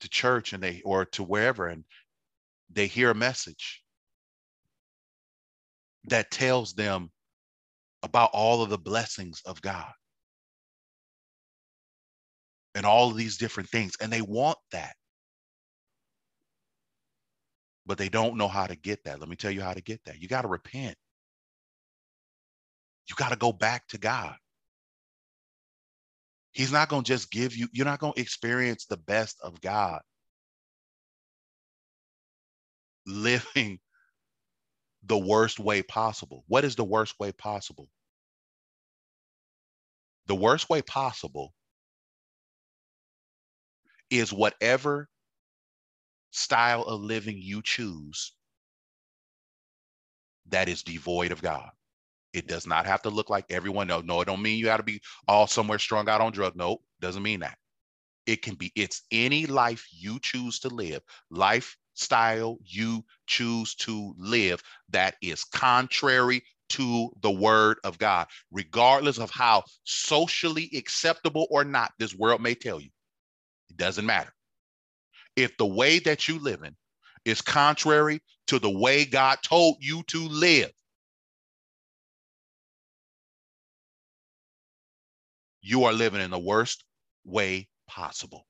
to 0.00 0.08
church 0.08 0.52
and 0.52 0.62
they 0.62 0.80
or 0.84 1.04
to 1.04 1.22
wherever 1.22 1.68
and 1.68 1.84
they 2.72 2.86
hear 2.86 3.10
a 3.10 3.14
message 3.14 3.82
that 6.04 6.30
tells 6.30 6.72
them 6.74 7.10
about 8.02 8.30
all 8.32 8.62
of 8.62 8.70
the 8.70 8.78
blessings 8.78 9.42
of 9.44 9.60
God 9.60 9.92
and 12.74 12.86
all 12.86 13.10
of 13.10 13.16
these 13.16 13.36
different 13.36 13.68
things, 13.68 13.92
and 14.00 14.12
they 14.12 14.22
want 14.22 14.58
that. 14.72 14.94
But 17.86 17.98
they 17.98 18.08
don't 18.08 18.36
know 18.36 18.48
how 18.48 18.66
to 18.66 18.76
get 18.76 19.04
that. 19.04 19.20
Let 19.20 19.28
me 19.28 19.36
tell 19.36 19.50
you 19.50 19.62
how 19.62 19.74
to 19.74 19.82
get 19.82 20.04
that. 20.04 20.20
You 20.20 20.28
got 20.28 20.42
to 20.42 20.48
repent. 20.48 20.96
You 23.08 23.16
got 23.16 23.30
to 23.30 23.36
go 23.36 23.52
back 23.52 23.88
to 23.88 23.98
God. 23.98 24.36
He's 26.52 26.72
not 26.72 26.88
going 26.88 27.02
to 27.02 27.08
just 27.08 27.30
give 27.30 27.56
you, 27.56 27.68
you're 27.72 27.86
not 27.86 28.00
going 28.00 28.12
to 28.12 28.20
experience 28.20 28.86
the 28.86 28.96
best 28.96 29.36
of 29.42 29.60
God 29.60 30.00
living 33.06 33.78
the 35.04 35.18
worst 35.18 35.58
way 35.58 35.82
possible. 35.82 36.44
What 36.48 36.64
is 36.64 36.76
the 36.76 36.84
worst 36.84 37.14
way 37.18 37.32
possible? 37.32 37.88
The 40.26 40.34
worst 40.34 40.68
way 40.68 40.82
possible 40.82 41.52
is 44.10 44.32
whatever 44.32 45.08
style 46.30 46.82
of 46.82 47.00
living 47.00 47.38
you 47.40 47.62
choose 47.62 48.32
that 50.48 50.68
is 50.68 50.82
devoid 50.82 51.32
of 51.32 51.42
God. 51.42 51.70
It 52.32 52.46
does 52.46 52.66
not 52.66 52.86
have 52.86 53.02
to 53.02 53.10
look 53.10 53.30
like 53.30 53.44
everyone. 53.50 53.88
No, 53.88 54.00
no, 54.00 54.20
it 54.20 54.26
don't 54.26 54.42
mean 54.42 54.58
you 54.58 54.66
got 54.66 54.76
to 54.76 54.82
be 54.82 55.00
all 55.26 55.46
somewhere 55.46 55.78
strung 55.78 56.08
out 56.08 56.20
on 56.20 56.32
drug. 56.32 56.54
No, 56.54 56.78
doesn't 57.00 57.22
mean 57.22 57.40
that. 57.40 57.56
It 58.26 58.42
can 58.42 58.54
be, 58.54 58.70
it's 58.76 59.02
any 59.10 59.46
life 59.46 59.86
you 59.90 60.20
choose 60.20 60.60
to 60.60 60.68
live, 60.68 61.02
lifestyle 61.30 62.58
you 62.64 63.04
choose 63.26 63.74
to 63.76 64.14
live 64.18 64.62
that 64.90 65.16
is 65.22 65.42
contrary 65.44 66.42
to 66.68 67.10
the 67.22 67.30
word 67.30 67.78
of 67.82 67.98
God, 67.98 68.28
regardless 68.52 69.18
of 69.18 69.30
how 69.30 69.64
socially 69.82 70.70
acceptable 70.76 71.48
or 71.50 71.64
not 71.64 71.92
this 71.98 72.14
world 72.14 72.40
may 72.40 72.54
tell 72.54 72.80
you. 72.80 72.90
It 73.70 73.76
doesn't 73.76 74.06
matter. 74.06 74.32
If 75.36 75.56
the 75.56 75.66
way 75.66 76.00
that 76.00 76.28
you 76.28 76.38
live 76.38 76.62
in 76.62 76.76
is 77.24 77.40
contrary 77.40 78.20
to 78.48 78.58
the 78.58 78.70
way 78.70 79.04
God 79.04 79.38
told 79.42 79.76
you 79.80 80.02
to 80.08 80.28
live, 80.28 80.72
you 85.62 85.84
are 85.84 85.92
living 85.92 86.20
in 86.20 86.30
the 86.30 86.38
worst 86.38 86.84
way 87.24 87.68
possible. 87.86 88.46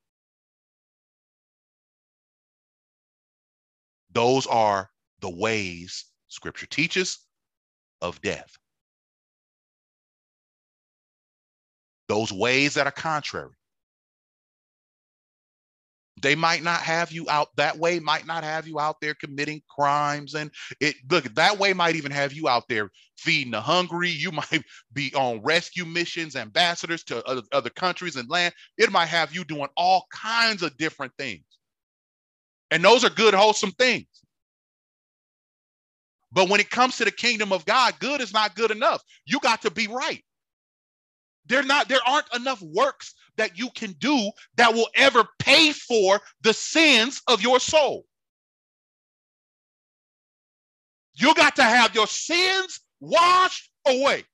Those 4.13 4.47
are 4.47 4.91
the 5.21 5.31
ways 5.31 6.07
scripture 6.29 6.67
teaches 6.67 7.19
of 8.01 8.21
death. 8.23 8.57
Those 12.09 12.33
ways 12.33 12.75
that 12.75 12.87
are 12.87 12.93
contrary. 12.93 13.55
They 16.23 16.35
might 16.35 16.63
not 16.63 16.81
have 16.83 17.13
you 17.13 17.27
out 17.31 17.49
that 17.57 17.79
way, 17.79 17.99
might 17.99 18.27
not 18.27 18.45
have 18.45 18.67
you 18.69 18.79
out 18.81 19.01
there 19.01 19.15
committing 19.15 19.63
crimes. 19.69 20.35
And 20.35 20.51
it 20.81 20.97
look 21.11 21.25
that 21.35 21.59
way 21.59 21.73
might 21.73 21.97
even 21.97 22.13
have 22.13 22.33
you 22.33 22.49
out 22.49 22.69
there 22.69 22.91
feeding 23.17 23.53
the 23.53 23.61
hungry. 23.61 24.11
You 24.11 24.33
might 24.33 24.63
be 24.93 25.13
on 25.15 25.43
rescue 25.43 25.85
missions, 25.85 26.37
ambassadors 26.37 27.05
to 27.05 27.25
other, 27.27 27.43
other 27.53 27.71
countries 27.71 28.17
and 28.17 28.29
land. 28.29 28.55
It 28.79 28.93
might 28.93 29.07
have 29.07 29.35
you 29.35 29.45
doing 29.45 29.69
all 29.77 30.07
kinds 30.13 30.63
of 30.63 30.77
different 30.77 31.13
things. 31.19 31.45
And 32.71 32.85
those 32.85 33.05
are 33.05 33.11
good, 33.11 33.35
wholesome 33.35 33.73
things. 33.73 34.07
But 36.33 36.49
when 36.49 36.61
it 36.61 36.71
comes 36.71 36.97
to 36.99 37.05
the 37.05 37.11
kingdom 37.11 37.53
of 37.53 37.65
God, 37.65 37.95
good 37.99 38.21
is 38.21 38.33
not 38.33 38.55
good 38.55 38.71
enough. 38.71 39.03
You 39.27 39.41
got 39.41 39.63
to 39.63 39.71
be 39.71 39.89
right. 39.89 40.23
There 41.47 41.63
not 41.65 41.89
there 41.89 42.01
aren't 42.07 42.33
enough 42.35 42.63
works 42.63 43.15
that 43.37 43.59
you 43.59 43.71
can 43.71 43.93
do 43.93 44.31
that 44.57 44.73
will 44.75 44.89
ever 44.95 45.25
pay 45.39 45.73
for 45.73 46.21
the 46.43 46.53
sins 46.53 47.23
of 47.27 47.43
your 47.43 47.61
soul. 47.61 48.05
You 51.15 51.35
got 51.35 51.57
to 51.57 51.63
have 51.63 51.95
your 51.95 52.07
sins 52.07 52.81
washed 53.01 53.71
away. 53.87 54.25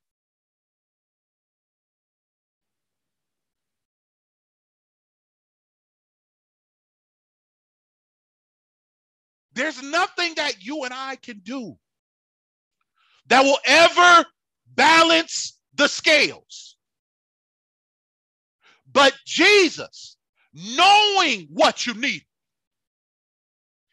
There's 9.55 9.83
nothing 9.83 10.35
that 10.37 10.63
you 10.63 10.85
and 10.85 10.93
I 10.93 11.17
can 11.17 11.39
do 11.39 11.77
that 13.29 13.43
will 13.43 13.59
ever 13.65 14.27
balance 14.75 15.59
the 15.75 15.89
scales. 15.89 16.76
But 18.97 19.13
Jesus, 19.27 20.17
knowing 20.55 21.49
what 21.51 21.87
you 21.87 21.93
need, 21.93 22.23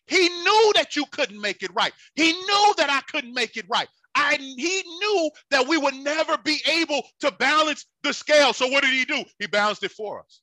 he 0.07 0.29
knew 0.29 0.71
that 0.75 0.95
you 0.95 1.05
couldn't 1.11 1.41
make 1.41 1.61
it 1.61 1.71
right. 1.75 1.91
He 2.15 2.31
knew 2.31 2.73
that 2.77 2.89
I 2.89 3.01
couldn't 3.11 3.33
make 3.33 3.57
it 3.57 3.65
right. 3.69 3.89
I, 4.15 4.37
he 4.37 4.83
knew 4.99 5.29
that 5.51 5.67
we 5.67 5.77
would 5.77 5.95
never 5.95 6.37
be 6.37 6.61
able 6.71 7.03
to 7.19 7.31
balance 7.33 7.85
the 8.03 8.13
scale. 8.13 8.53
So 8.53 8.69
what 8.69 8.83
did 8.85 8.93
he 8.93 9.03
do? 9.03 9.25
He 9.39 9.47
balanced 9.47 9.83
it 9.83 9.91
for 9.91 10.21
us. 10.21 10.41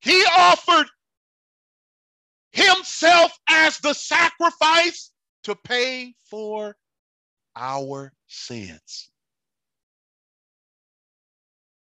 He 0.00 0.24
offered 0.34 0.86
himself 2.52 3.38
as 3.50 3.80
the 3.80 3.92
sacrifice 3.92 5.10
to 5.44 5.54
pay 5.56 6.14
for 6.30 6.74
our 7.54 8.14
sins. 8.28 9.11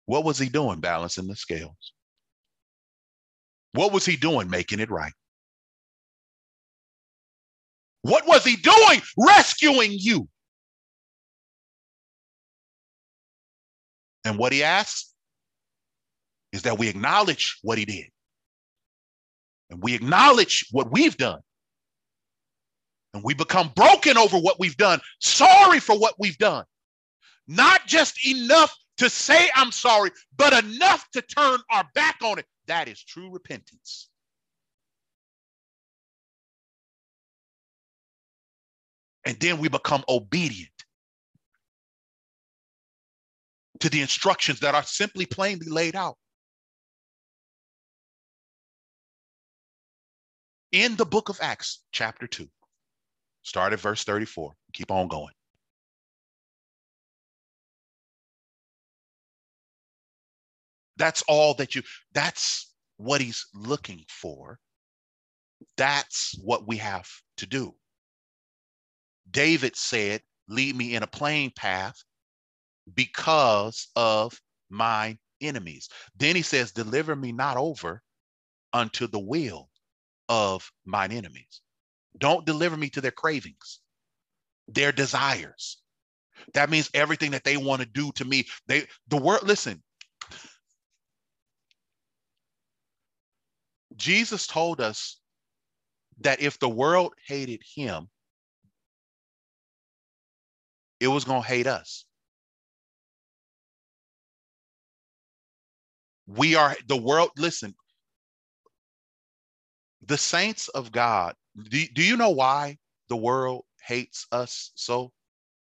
What 0.07 0.23
was 0.23 0.39
he 0.39 0.49
doing? 0.49 0.79
Balancing 0.79 1.27
the 1.27 1.35
scales. 1.35 1.93
What 3.73 3.93
was 3.93 4.05
he 4.05 4.15
doing? 4.15 4.49
Making 4.49 4.79
it 4.79 4.89
right. 4.89 5.11
What 8.01 8.25
was 8.25 8.43
he 8.43 8.55
doing? 8.55 9.01
Rescuing 9.17 9.91
you. 9.93 10.27
And 14.23 14.37
what 14.37 14.53
he 14.53 14.63
asks 14.63 15.13
is 16.53 16.61
that 16.63 16.79
we 16.79 16.87
acknowledge 16.87 17.59
what 17.61 17.77
he 17.77 17.85
did. 17.85 18.05
And 19.69 19.83
we 19.83 19.93
acknowledge 19.93 20.67
what 20.71 20.89
we've 20.89 21.17
done. 21.17 21.41
And 23.13 23.23
we 23.23 23.33
become 23.33 23.71
broken 23.75 24.17
over 24.17 24.37
what 24.37 24.59
we've 24.59 24.77
done, 24.77 25.01
sorry 25.19 25.79
for 25.81 25.99
what 25.99 26.15
we've 26.17 26.37
done. 26.37 26.63
Not 27.47 27.87
just 27.87 28.25
enough 28.25 28.73
to 28.97 29.09
say 29.09 29.49
I'm 29.55 29.71
sorry, 29.71 30.11
but 30.35 30.53
enough 30.65 31.07
to 31.13 31.21
turn 31.21 31.59
our 31.71 31.85
back 31.93 32.17
on 32.23 32.39
it. 32.39 32.45
That 32.67 32.87
is 32.87 33.01
true 33.03 33.31
repentance. 33.31 34.09
And 39.25 39.39
then 39.39 39.59
we 39.59 39.67
become 39.67 40.03
obedient 40.07 40.71
to 43.81 43.89
the 43.89 44.01
instructions 44.01 44.61
that 44.61 44.73
are 44.73 44.83
simply 44.83 45.25
plainly 45.25 45.67
laid 45.67 45.95
out. 45.95 46.17
In 50.71 50.95
the 50.95 51.05
book 51.05 51.29
of 51.29 51.39
Acts, 51.41 51.83
chapter 51.91 52.27
2, 52.27 52.47
start 53.43 53.73
at 53.73 53.79
verse 53.79 54.03
34, 54.03 54.53
keep 54.73 54.91
on 54.91 55.07
going. 55.07 55.33
That's 60.97 61.23
all 61.27 61.53
that 61.55 61.75
you, 61.75 61.83
that's 62.13 62.73
what 62.97 63.21
he's 63.21 63.45
looking 63.53 64.03
for. 64.09 64.59
That's 65.77 66.37
what 66.43 66.67
we 66.67 66.77
have 66.77 67.09
to 67.37 67.45
do. 67.47 67.75
David 69.29 69.75
said, 69.75 70.21
Lead 70.49 70.75
me 70.77 70.95
in 70.95 71.03
a 71.03 71.07
plain 71.07 71.51
path 71.55 72.01
because 72.93 73.87
of 73.95 74.39
my 74.69 75.17
enemies. 75.41 75.89
Then 76.17 76.35
he 76.35 76.41
says, 76.41 76.71
Deliver 76.71 77.15
me 77.15 77.31
not 77.31 77.57
over 77.57 78.01
unto 78.73 79.07
the 79.07 79.19
will 79.19 79.69
of 80.29 80.71
mine 80.85 81.11
enemies. 81.11 81.61
Don't 82.17 82.45
deliver 82.45 82.77
me 82.77 82.89
to 82.91 83.01
their 83.01 83.11
cravings, 83.11 83.79
their 84.67 84.91
desires. 84.91 85.79
That 86.53 86.69
means 86.69 86.89
everything 86.93 87.31
that 87.31 87.43
they 87.43 87.57
want 87.57 87.81
to 87.81 87.87
do 87.87 88.11
to 88.13 88.25
me. 88.25 88.47
They 88.67 88.87
the 89.07 89.17
word, 89.17 89.43
listen, 89.43 89.83
Jesus 93.97 94.47
told 94.47 94.79
us 94.79 95.19
that 96.19 96.41
if 96.41 96.59
the 96.59 96.69
world 96.69 97.13
hated 97.27 97.61
him, 97.75 98.09
it 100.99 101.07
was 101.07 101.25
going 101.25 101.41
to 101.41 101.47
hate 101.47 101.67
us. 101.67 102.05
We 106.27 106.55
are 106.55 106.75
the 106.87 106.97
world. 106.97 107.29
Listen, 107.37 107.75
the 110.05 110.17
saints 110.17 110.67
of 110.69 110.91
God. 110.91 111.35
Do, 111.69 111.85
do 111.93 112.03
you 112.03 112.17
know 112.17 112.29
why 112.29 112.77
the 113.09 113.15
world 113.15 113.65
hates 113.81 114.27
us 114.31 114.71
so? 114.75 115.11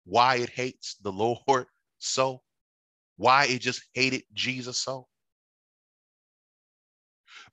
Why 0.06 0.38
it 0.38 0.50
hates 0.50 0.96
the 1.02 1.12
Lord 1.48 1.68
so? 2.00 2.42
Why 3.18 3.46
it 3.46 3.60
just 3.60 3.84
hated 3.94 4.24
Jesus 4.34 4.78
so? 4.78 5.08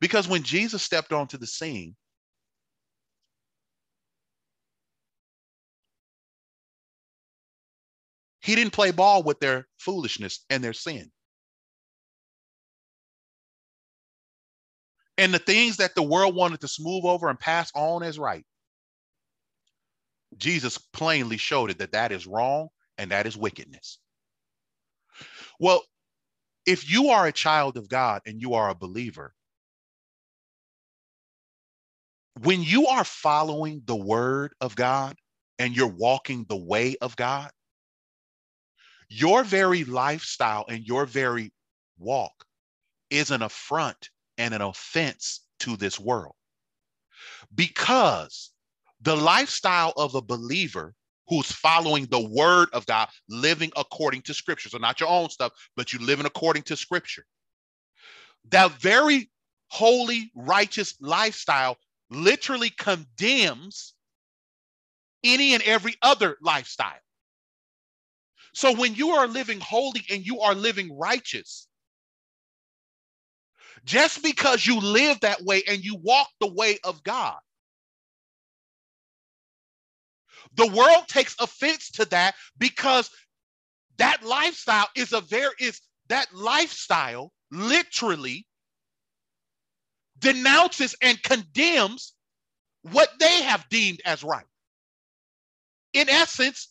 Because 0.04 0.28
when 0.28 0.42
Jesus 0.42 0.82
stepped 0.82 1.14
onto 1.14 1.38
the 1.38 1.46
scene, 1.46 1.96
he 8.42 8.54
didn't 8.54 8.74
play 8.74 8.90
ball 8.90 9.22
with 9.22 9.40
their 9.40 9.66
foolishness 9.78 10.44
and 10.50 10.62
their 10.62 10.74
sin. 10.74 11.10
And 15.16 15.32
the 15.32 15.38
things 15.38 15.78
that 15.78 15.94
the 15.94 16.02
world 16.02 16.34
wanted 16.34 16.60
to 16.60 16.68
smooth 16.68 17.06
over 17.06 17.30
and 17.30 17.40
pass 17.40 17.72
on 17.74 18.02
as 18.02 18.18
right, 18.18 18.44
Jesus 20.36 20.76
plainly 20.76 21.38
showed 21.38 21.70
it 21.70 21.78
that 21.78 21.92
that 21.92 22.12
is 22.12 22.26
wrong 22.26 22.68
and 22.98 23.10
that 23.10 23.26
is 23.26 23.38
wickedness. 23.38 23.98
Well, 25.58 25.82
if 26.66 26.90
you 26.90 27.08
are 27.08 27.26
a 27.26 27.32
child 27.32 27.78
of 27.78 27.88
God 27.88 28.20
and 28.26 28.38
you 28.38 28.52
are 28.52 28.68
a 28.68 28.74
believer, 28.74 29.32
when 32.40 32.62
you 32.62 32.86
are 32.86 33.04
following 33.04 33.82
the 33.84 33.96
word 33.96 34.54
of 34.60 34.74
God 34.74 35.16
and 35.58 35.76
you're 35.76 35.86
walking 35.86 36.44
the 36.48 36.56
way 36.56 36.96
of 37.00 37.16
God, 37.16 37.50
your 39.08 39.44
very 39.44 39.84
lifestyle 39.84 40.64
and 40.68 40.84
your 40.84 41.06
very 41.06 41.52
walk 41.98 42.44
is 43.10 43.30
an 43.30 43.42
affront 43.42 44.10
and 44.38 44.52
an 44.52 44.62
offense 44.62 45.40
to 45.60 45.76
this 45.76 46.00
world. 46.00 46.34
Because 47.54 48.50
the 49.00 49.16
lifestyle 49.16 49.92
of 49.96 50.14
a 50.14 50.22
believer 50.22 50.94
who's 51.28 51.50
following 51.52 52.06
the 52.06 52.28
word 52.28 52.68
of 52.72 52.84
God, 52.86 53.08
living 53.28 53.70
according 53.76 54.22
to 54.22 54.34
scripture, 54.34 54.68
so 54.68 54.78
not 54.78 55.00
your 55.00 55.08
own 55.08 55.30
stuff, 55.30 55.52
but 55.76 55.92
you 55.92 55.98
living 56.00 56.26
according 56.26 56.62
to 56.64 56.76
scripture. 56.76 57.24
That 58.50 58.72
very 58.72 59.30
holy, 59.68 60.30
righteous 60.34 60.94
lifestyle 61.00 61.78
literally 62.14 62.70
condemns 62.70 63.94
any 65.24 65.54
and 65.54 65.62
every 65.62 65.94
other 66.02 66.36
lifestyle. 66.42 67.00
So 68.52 68.72
when 68.74 68.94
you 68.94 69.10
are 69.10 69.26
living 69.26 69.60
holy 69.60 70.04
and 70.10 70.24
you 70.24 70.40
are 70.40 70.54
living 70.54 70.96
righteous, 70.96 71.66
just 73.84 74.22
because 74.22 74.66
you 74.66 74.80
live 74.80 75.20
that 75.20 75.42
way 75.42 75.62
and 75.68 75.84
you 75.84 75.96
walk 75.96 76.28
the 76.40 76.52
way 76.52 76.78
of 76.84 77.02
God, 77.02 77.38
the 80.54 80.68
world 80.68 81.08
takes 81.08 81.34
offense 81.40 81.90
to 81.92 82.04
that 82.06 82.34
because 82.58 83.10
that 83.98 84.22
lifestyle 84.24 84.88
is 84.96 85.12
a 85.12 85.20
very 85.20 85.52
is 85.58 85.80
that 86.08 86.26
lifestyle 86.34 87.32
literally 87.50 88.46
denounces 90.24 90.96
and 91.02 91.22
condemns 91.22 92.14
what 92.82 93.10
they 93.20 93.42
have 93.42 93.68
deemed 93.68 94.00
as 94.06 94.24
right. 94.24 94.46
In 95.92 96.08
essence, 96.08 96.68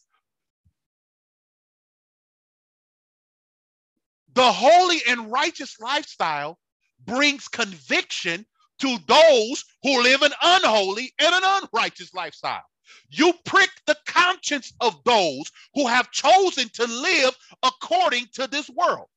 the 4.33 4.51
holy 4.51 4.99
and 5.07 5.31
righteous 5.31 5.79
lifestyle 5.79 6.57
brings 7.05 7.47
conviction 7.47 8.45
to 8.79 8.97
those 9.07 9.63
who 9.83 10.01
live 10.01 10.23
an 10.23 10.33
unholy 10.41 11.13
and 11.19 11.35
an 11.35 11.43
unrighteous 11.45 12.13
lifestyle. 12.13 12.63
You 13.09 13.33
prick 13.45 13.69
the 13.85 13.97
conscience 14.07 14.73
of 14.81 14.99
those 15.05 15.51
who 15.75 15.87
have 15.87 16.11
chosen 16.11 16.69
to 16.73 16.85
live 16.85 17.35
according 17.63 18.27
to 18.33 18.47
this 18.47 18.69
world. 18.69 19.07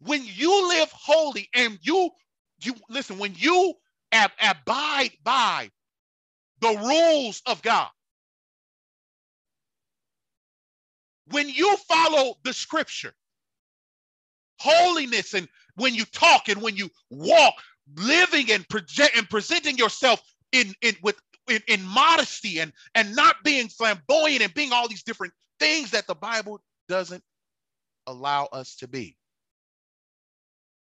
When 0.00 0.22
you 0.24 0.68
live 0.68 0.90
holy 0.92 1.48
and 1.54 1.78
you 1.82 2.10
you 2.64 2.74
listen, 2.88 3.18
when 3.18 3.34
you 3.36 3.74
ab- 4.12 4.32
abide 4.40 5.12
by 5.24 5.70
the 6.60 6.76
rules 6.78 7.42
of 7.46 7.62
God, 7.62 7.88
when 11.30 11.48
you 11.48 11.76
follow 11.88 12.36
the 12.44 12.52
scripture, 12.52 13.14
holiness 14.58 15.34
and 15.34 15.48
when 15.76 15.94
you 15.94 16.04
talk 16.06 16.48
and 16.48 16.62
when 16.62 16.76
you 16.76 16.90
walk, 17.10 17.54
living 17.96 18.50
and 18.50 18.68
present 18.68 19.10
and 19.16 19.28
presenting 19.28 19.78
yourself 19.78 20.22
in, 20.52 20.74
in 20.82 20.96
with 21.02 21.20
in, 21.48 21.60
in 21.68 21.82
modesty 21.84 22.60
and 22.60 22.72
and 22.94 23.14
not 23.14 23.36
being 23.44 23.68
flamboyant 23.68 24.42
and 24.42 24.54
being 24.54 24.72
all 24.72 24.88
these 24.88 25.02
different 25.04 25.32
things 25.60 25.92
that 25.92 26.06
the 26.06 26.14
Bible 26.14 26.60
doesn't 26.88 27.22
allow 28.06 28.46
us 28.46 28.76
to 28.76 28.88
be. 28.88 29.16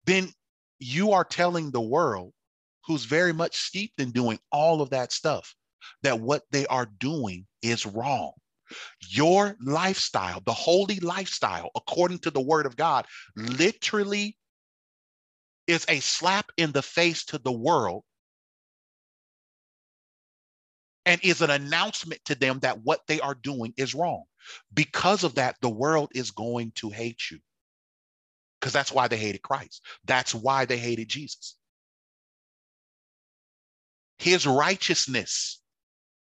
Then 0.06 0.30
you 0.78 1.12
are 1.12 1.24
telling 1.24 1.70
the 1.70 1.80
world 1.80 2.32
who's 2.89 3.05
very 3.05 3.34
much 3.34 3.57
steeped 3.57 4.01
in 4.01 4.11
doing 4.11 4.39
all 4.51 4.80
of 4.80 4.91
that 4.91 5.12
stuff 5.12 5.55
that 6.03 6.18
what 6.18 6.43
they 6.51 6.66
are 6.66 6.89
doing 6.99 7.47
is 7.62 7.86
wrong. 7.86 8.32
Your 9.09 9.57
lifestyle, 9.61 10.41
the 10.45 10.53
holy 10.53 10.99
lifestyle, 11.01 11.70
according 11.76 12.20
to 12.20 12.30
the 12.30 12.41
word 12.41 12.66
of 12.66 12.76
God, 12.76 13.07
literally 13.36 14.36
is 15.66 15.84
a 15.89 16.01
slap 16.01 16.51
in 16.57 16.72
the 16.72 16.82
face 16.82 17.26
to 17.26 17.39
the 17.39 17.53
world 17.53 18.05
and 21.05 21.20
is 21.22 21.43
an 21.43 21.51
announcement 21.51 22.24
to 22.24 22.34
them 22.34 22.59
that 22.61 22.82
what 22.82 23.07
they 23.07 23.20
are 23.20 23.34
doing 23.34 23.74
is 23.76 23.95
wrong. 23.95 24.24
Because 24.72 25.24
of 25.24 25.34
that, 25.34 25.57
the 25.61 25.68
world 25.68 26.11
is 26.14 26.30
going 26.30 26.72
to 26.76 26.89
hate 26.89 27.30
you. 27.30 27.39
Because 28.59 28.72
that's 28.72 28.93
why 28.93 29.09
they 29.09 29.18
hated 29.18 29.43
Christ. 29.43 29.82
That's 30.05 30.34
why 30.34 30.64
they 30.64 30.78
hated 30.78 31.09
Jesus. 31.09 31.57
His 34.18 34.46
righteousness, 34.46 35.60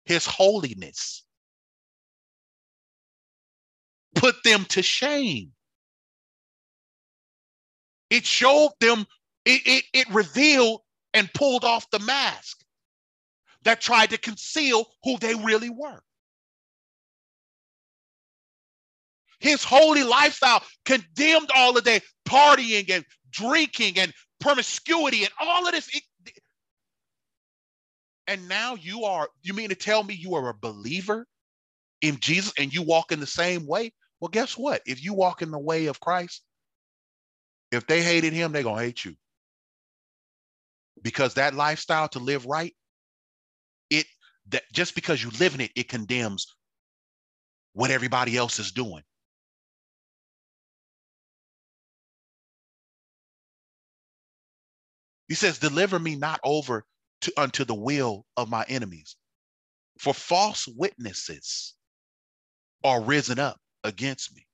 his 0.04 0.26
holiness 0.26 1.24
put 4.14 4.42
them 4.44 4.64
to 4.66 4.82
shame. 4.82 5.52
It 8.10 8.24
showed 8.26 8.72
them, 8.80 9.06
it, 9.44 9.62
it, 9.64 9.84
it 9.92 10.08
revealed 10.10 10.80
and 11.14 11.32
pulled 11.32 11.64
off 11.64 11.90
the 11.90 11.98
mask 11.98 12.62
that 13.62 13.80
tried 13.80 14.10
to 14.10 14.18
conceal 14.18 14.86
who 15.04 15.18
they 15.18 15.34
really 15.34 15.70
were. 15.70 16.00
His 19.40 19.62
holy 19.62 20.02
lifestyle 20.02 20.62
condemned 20.84 21.50
all 21.54 21.76
of 21.78 21.84
their 21.84 22.00
partying 22.26 22.90
and 22.90 23.04
drinking 23.30 23.98
and 23.98 24.12
promiscuity 24.40 25.24
and 25.24 25.32
all 25.40 25.66
of 25.66 25.72
this. 25.72 25.88
And 28.28 28.46
now 28.46 28.74
you 28.74 29.04
are, 29.04 29.28
you 29.42 29.54
mean 29.54 29.70
to 29.70 29.74
tell 29.74 30.04
me 30.04 30.14
you 30.14 30.34
are 30.34 30.50
a 30.50 30.54
believer 30.54 31.26
in 32.02 32.20
Jesus 32.20 32.52
and 32.58 32.72
you 32.72 32.82
walk 32.82 33.10
in 33.10 33.20
the 33.20 33.26
same 33.26 33.66
way? 33.66 33.92
Well, 34.20 34.28
guess 34.28 34.56
what? 34.56 34.82
If 34.86 35.02
you 35.02 35.14
walk 35.14 35.40
in 35.40 35.50
the 35.50 35.58
way 35.58 35.86
of 35.86 35.98
Christ, 35.98 36.42
if 37.72 37.86
they 37.86 38.02
hated 38.02 38.34
him, 38.34 38.52
they're 38.52 38.62
going 38.62 38.78
to 38.78 38.84
hate 38.84 39.04
you. 39.04 39.16
Because 41.02 41.34
that 41.34 41.54
lifestyle 41.54 42.08
to 42.08 42.18
live 42.18 42.44
right 42.44 42.74
it 43.90 44.06
that 44.48 44.64
just 44.72 44.94
because 44.94 45.22
you 45.22 45.30
live 45.40 45.54
in 45.54 45.62
it, 45.62 45.72
it 45.74 45.88
condemns 45.88 46.54
what 47.72 47.90
everybody 47.90 48.36
else 48.36 48.58
is 48.58 48.72
doing. 48.72 49.02
He 55.28 55.34
says, 55.34 55.58
Deliver 55.58 55.98
me 55.98 56.16
not 56.16 56.40
over 56.44 56.84
to 57.22 57.32
unto 57.36 57.64
the 57.64 57.74
will 57.74 58.24
of 58.36 58.48
my 58.48 58.64
enemies. 58.68 59.16
For 59.98 60.14
false 60.14 60.66
witnesses 60.68 61.74
are 62.84 63.02
risen 63.02 63.38
up 63.38 63.58
against 63.84 64.34
me. 64.34 64.46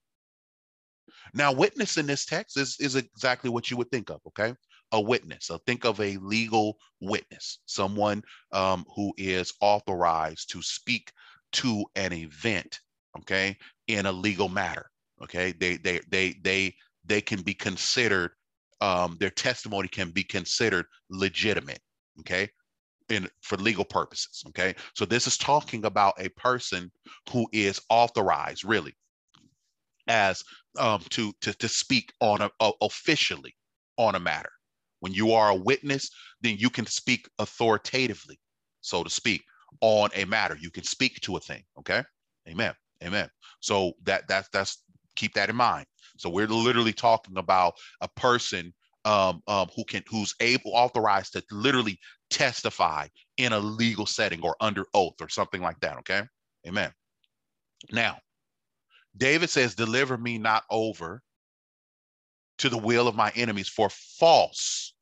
Now, 1.34 1.52
witness 1.52 1.96
in 1.96 2.06
this 2.06 2.24
text 2.24 2.56
is, 2.56 2.76
is 2.80 2.96
exactly 2.96 3.50
what 3.50 3.70
you 3.70 3.76
would 3.76 3.90
think 3.90 4.10
of, 4.10 4.20
okay? 4.28 4.54
a 4.94 5.00
witness. 5.00 5.46
So 5.46 5.58
think 5.66 5.84
of 5.84 6.00
a 6.00 6.16
legal 6.18 6.78
witness, 7.00 7.58
someone 7.66 8.22
um, 8.52 8.84
who 8.94 9.12
is 9.18 9.52
authorized 9.60 10.50
to 10.52 10.62
speak 10.62 11.12
to 11.54 11.84
an 11.96 12.12
event, 12.12 12.78
okay, 13.18 13.56
in 13.88 14.06
a 14.06 14.12
legal 14.12 14.48
matter. 14.48 14.88
Okay, 15.22 15.52
they 15.52 15.76
they 15.76 16.00
they 16.08 16.34
they 16.42 16.74
they 17.04 17.20
can 17.20 17.42
be 17.42 17.54
considered. 17.54 18.30
Um, 18.80 19.16
their 19.18 19.30
testimony 19.30 19.88
can 19.88 20.10
be 20.10 20.22
considered 20.22 20.86
legitimate. 21.08 21.80
Okay, 22.20 22.48
in 23.08 23.28
for 23.42 23.56
legal 23.56 23.84
purposes. 23.84 24.42
Okay, 24.48 24.74
so 24.94 25.04
this 25.04 25.26
is 25.26 25.36
talking 25.36 25.84
about 25.84 26.14
a 26.18 26.28
person 26.30 26.90
who 27.30 27.46
is 27.52 27.80
authorized, 27.90 28.64
really, 28.64 28.94
as 30.08 30.42
um, 30.78 31.00
to 31.10 31.32
to 31.40 31.52
to 31.54 31.68
speak 31.68 32.12
on 32.20 32.42
a, 32.42 32.50
a 32.60 32.72
officially 32.80 33.54
on 33.96 34.14
a 34.14 34.20
matter. 34.20 34.50
When 35.00 35.12
you 35.12 35.32
are 35.32 35.50
a 35.50 35.54
witness, 35.54 36.10
then 36.40 36.56
you 36.58 36.70
can 36.70 36.86
speak 36.86 37.28
authoritatively, 37.38 38.40
so 38.80 39.04
to 39.04 39.10
speak, 39.10 39.42
on 39.80 40.10
a 40.14 40.24
matter. 40.24 40.56
You 40.58 40.70
can 40.70 40.84
speak 40.84 41.20
to 41.22 41.36
a 41.36 41.40
thing. 41.40 41.62
Okay. 41.78 42.02
Amen. 42.48 42.74
Amen. 43.02 43.28
So 43.60 43.92
that 44.04 44.26
that's 44.28 44.48
that's 44.50 44.82
keep 45.16 45.34
that 45.34 45.50
in 45.50 45.56
mind. 45.56 45.86
So 46.16 46.30
we're 46.30 46.46
literally 46.46 46.92
talking 46.92 47.38
about 47.38 47.74
a 48.00 48.08
person 48.08 48.72
um, 49.04 49.42
um, 49.46 49.68
who 49.74 49.84
can 49.84 50.02
who's 50.08 50.34
able 50.40 50.72
authorized 50.74 51.32
to 51.34 51.42
literally 51.50 51.98
testify 52.30 53.06
in 53.36 53.52
a 53.52 53.58
legal 53.58 54.06
setting 54.06 54.40
or 54.42 54.56
under 54.60 54.86
oath 54.94 55.20
or 55.20 55.28
something 55.28 55.60
like 55.62 55.78
that. 55.80 55.98
Okay. 55.98 56.22
Amen. 56.66 56.92
Now, 57.92 58.18
David 59.16 59.50
says, 59.50 59.74
"Deliver 59.74 60.16
me 60.16 60.38
not 60.38 60.64
over 60.70 61.22
to 62.58 62.68
the 62.68 62.78
will 62.78 63.08
of 63.08 63.14
my 63.14 63.32
enemies 63.34 63.68
for 63.68 63.88
false 63.90 64.94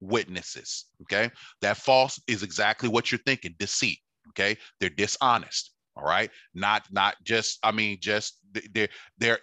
witnesses. 0.00 0.86
Okay. 1.02 1.30
That 1.60 1.76
false 1.76 2.20
is 2.26 2.42
exactly 2.42 2.88
what 2.88 3.10
you're 3.10 3.20
thinking 3.24 3.54
deceit. 3.58 3.98
Okay. 4.30 4.56
They're 4.80 4.90
dishonest. 4.90 5.72
All 5.96 6.04
right. 6.04 6.30
Not, 6.54 6.84
not 6.90 7.16
just, 7.24 7.58
I 7.62 7.72
mean, 7.72 7.98
just 8.00 8.38
they're, 8.72 8.88
they're 9.18 9.40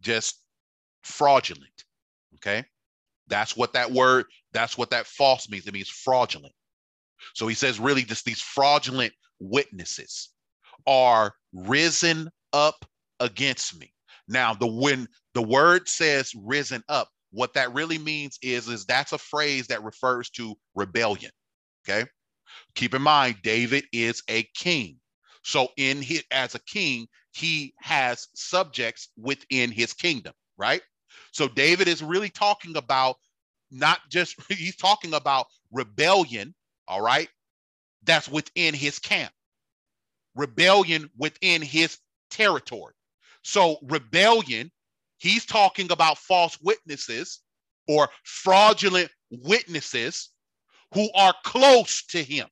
just 0.00 0.42
fraudulent. 1.02 1.84
Okay. 2.36 2.64
That's 3.30 3.56
what 3.56 3.72
that 3.72 3.90
word, 3.90 4.26
that's 4.52 4.76
what 4.76 4.90
that 4.90 5.06
false 5.06 5.48
means. 5.48 5.66
It 5.66 5.72
means 5.72 5.88
fraudulent. 5.88 6.52
So 7.34 7.46
he 7.46 7.54
says, 7.54 7.80
really, 7.80 8.02
just 8.02 8.24
these 8.24 8.42
fraudulent 8.42 9.12
witnesses 9.38 10.30
are 10.86 11.32
risen 11.52 12.30
up 12.52 12.84
against 13.20 13.78
me. 13.78 13.92
Now, 14.28 14.54
the 14.54 14.66
when 14.66 15.08
the 15.34 15.42
word 15.42 15.88
says 15.88 16.32
risen 16.34 16.82
up, 16.88 17.08
what 17.30 17.54
that 17.54 17.72
really 17.74 17.98
means 17.98 18.38
is, 18.42 18.68
is 18.68 18.84
that's 18.84 19.12
a 19.12 19.18
phrase 19.18 19.68
that 19.68 19.82
refers 19.82 20.30
to 20.30 20.54
rebellion. 20.74 21.30
Okay. 21.88 22.08
Keep 22.74 22.94
in 22.94 23.02
mind, 23.02 23.36
David 23.42 23.84
is 23.92 24.22
a 24.28 24.44
king. 24.54 24.96
So 25.42 25.68
in 25.76 26.02
his 26.02 26.22
as 26.30 26.54
a 26.54 26.60
king, 26.64 27.06
he 27.32 27.74
has 27.78 28.28
subjects 28.34 29.08
within 29.16 29.70
his 29.70 29.92
kingdom, 29.92 30.32
right? 30.56 30.82
So 31.32 31.48
David 31.48 31.88
is 31.88 32.02
really 32.02 32.30
talking 32.30 32.76
about 32.76 33.16
not 33.70 34.00
just 34.08 34.36
he's 34.48 34.76
talking 34.76 35.14
about 35.14 35.46
rebellion, 35.72 36.54
all 36.88 37.00
right? 37.00 37.28
That's 38.04 38.28
within 38.28 38.74
his 38.74 38.98
camp. 38.98 39.32
Rebellion 40.34 41.10
within 41.18 41.62
his 41.62 41.98
territory. 42.30 42.94
So 43.42 43.78
rebellion 43.82 44.70
he's 45.18 45.44
talking 45.44 45.92
about 45.92 46.18
false 46.18 46.58
witnesses 46.60 47.40
or 47.86 48.08
fraudulent 48.24 49.10
witnesses 49.30 50.30
who 50.94 51.08
are 51.14 51.34
close 51.44 52.04
to 52.06 52.22
him. 52.22 52.48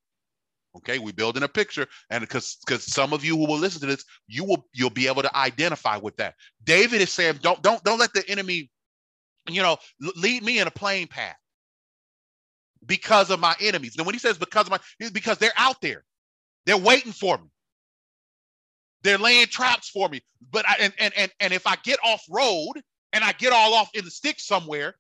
Okay, 0.77 0.99
we 0.99 1.13
building 1.13 1.43
a 1.43 1.49
picture, 1.49 1.87
and 2.11 2.21
because 2.21 2.59
because 2.65 2.85
some 2.85 3.13
of 3.13 3.25
you 3.25 3.37
who 3.37 3.47
will 3.47 3.59
listen 3.59 3.81
to 3.81 3.87
this, 3.87 4.05
you 4.29 4.45
will 4.45 4.67
you'll 4.73 4.91
be 4.91 5.09
able 5.09 5.23
to 5.23 5.37
identify 5.37 5.97
with 5.97 6.17
that. 6.17 6.35
David 6.65 7.01
is 7.01 7.11
saying, 7.11 7.41
don't 7.43 7.61
don't 7.63 7.83
don't 7.85 7.99
let 7.99 8.13
the 8.13 8.29
enemy, 8.29 8.71
you 9.49 9.63
know, 9.63 9.79
lead 10.17 10.43
me 10.45 10.61
in 10.61 10.69
a 10.69 10.71
plain 10.71 11.09
path 11.09 11.37
because 12.87 13.31
of 13.31 13.41
my 13.41 13.55
enemies. 13.61 13.97
And 13.97 14.07
when 14.07 14.15
he 14.15 14.19
says 14.19 14.39
because 14.39 14.67
of 14.67 14.71
my, 14.71 14.79
because 15.13 15.39
they're 15.39 15.53
out 15.57 15.81
there, 15.81 16.05
they're 16.67 16.77
waiting 16.77 17.13
for 17.13 17.39
me. 17.39 17.51
They're 19.03 19.19
laying 19.19 19.47
traps 19.47 19.89
for 19.89 20.09
me. 20.09 20.21
But 20.51 20.69
I, 20.69 20.77
and 20.81 20.93
and 20.99 21.15
and 21.17 21.33
and 21.41 21.53
if 21.53 21.67
I 21.67 21.77
get 21.83 21.99
off 22.05 22.23
road 22.31 22.75
and 23.13 23.25
I 23.25 23.33
get 23.33 23.53
all 23.53 23.75
off 23.75 23.91
in 23.95 24.05
the 24.05 24.11
sticks 24.11 24.47
somewhere, 24.47 24.97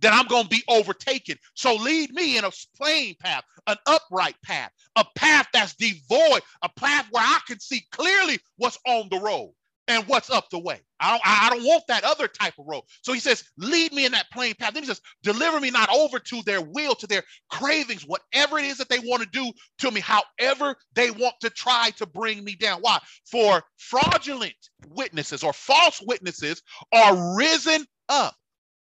then 0.00 0.12
I'm 0.12 0.26
going 0.26 0.44
to 0.44 0.48
be 0.48 0.62
overtaken. 0.68 1.36
So 1.54 1.74
lead 1.74 2.12
me 2.12 2.38
in 2.38 2.44
a 2.44 2.50
plain 2.76 3.14
path, 3.20 3.44
an 3.66 3.76
upright 3.86 4.36
path, 4.42 4.70
a 4.96 5.04
path 5.16 5.46
that's 5.52 5.74
devoid, 5.74 6.42
a 6.62 6.68
path 6.76 7.06
where 7.10 7.24
I 7.24 7.40
can 7.46 7.60
see 7.60 7.86
clearly 7.92 8.38
what's 8.56 8.78
on 8.86 9.08
the 9.10 9.18
road 9.18 9.52
and 9.88 10.06
what's 10.06 10.30
up 10.30 10.48
the 10.50 10.58
way. 10.58 10.80
I 11.00 11.10
don't, 11.10 11.22
I 11.24 11.50
don't 11.50 11.64
want 11.64 11.84
that 11.88 12.04
other 12.04 12.28
type 12.28 12.54
of 12.58 12.66
road. 12.66 12.82
So 13.02 13.12
he 13.12 13.20
says, 13.20 13.44
lead 13.58 13.92
me 13.92 14.06
in 14.06 14.12
that 14.12 14.30
plain 14.32 14.54
path. 14.54 14.72
Then 14.72 14.82
he 14.82 14.86
says, 14.86 15.00
deliver 15.22 15.60
me 15.60 15.70
not 15.70 15.90
over 15.90 16.18
to 16.18 16.42
their 16.42 16.62
will, 16.62 16.94
to 16.94 17.06
their 17.06 17.22
cravings, 17.50 18.06
whatever 18.06 18.58
it 18.58 18.64
is 18.64 18.78
that 18.78 18.88
they 18.88 19.00
want 19.00 19.22
to 19.22 19.28
do 19.28 19.52
to 19.80 19.90
me, 19.90 20.00
however 20.00 20.76
they 20.94 21.10
want 21.10 21.34
to 21.40 21.50
try 21.50 21.90
to 21.96 22.06
bring 22.06 22.42
me 22.42 22.54
down. 22.54 22.80
Why? 22.80 22.98
For 23.30 23.62
fraudulent 23.76 24.54
witnesses 24.88 25.42
or 25.42 25.52
false 25.52 26.00
witnesses 26.06 26.62
are 26.92 27.36
risen 27.36 27.84
up 28.08 28.34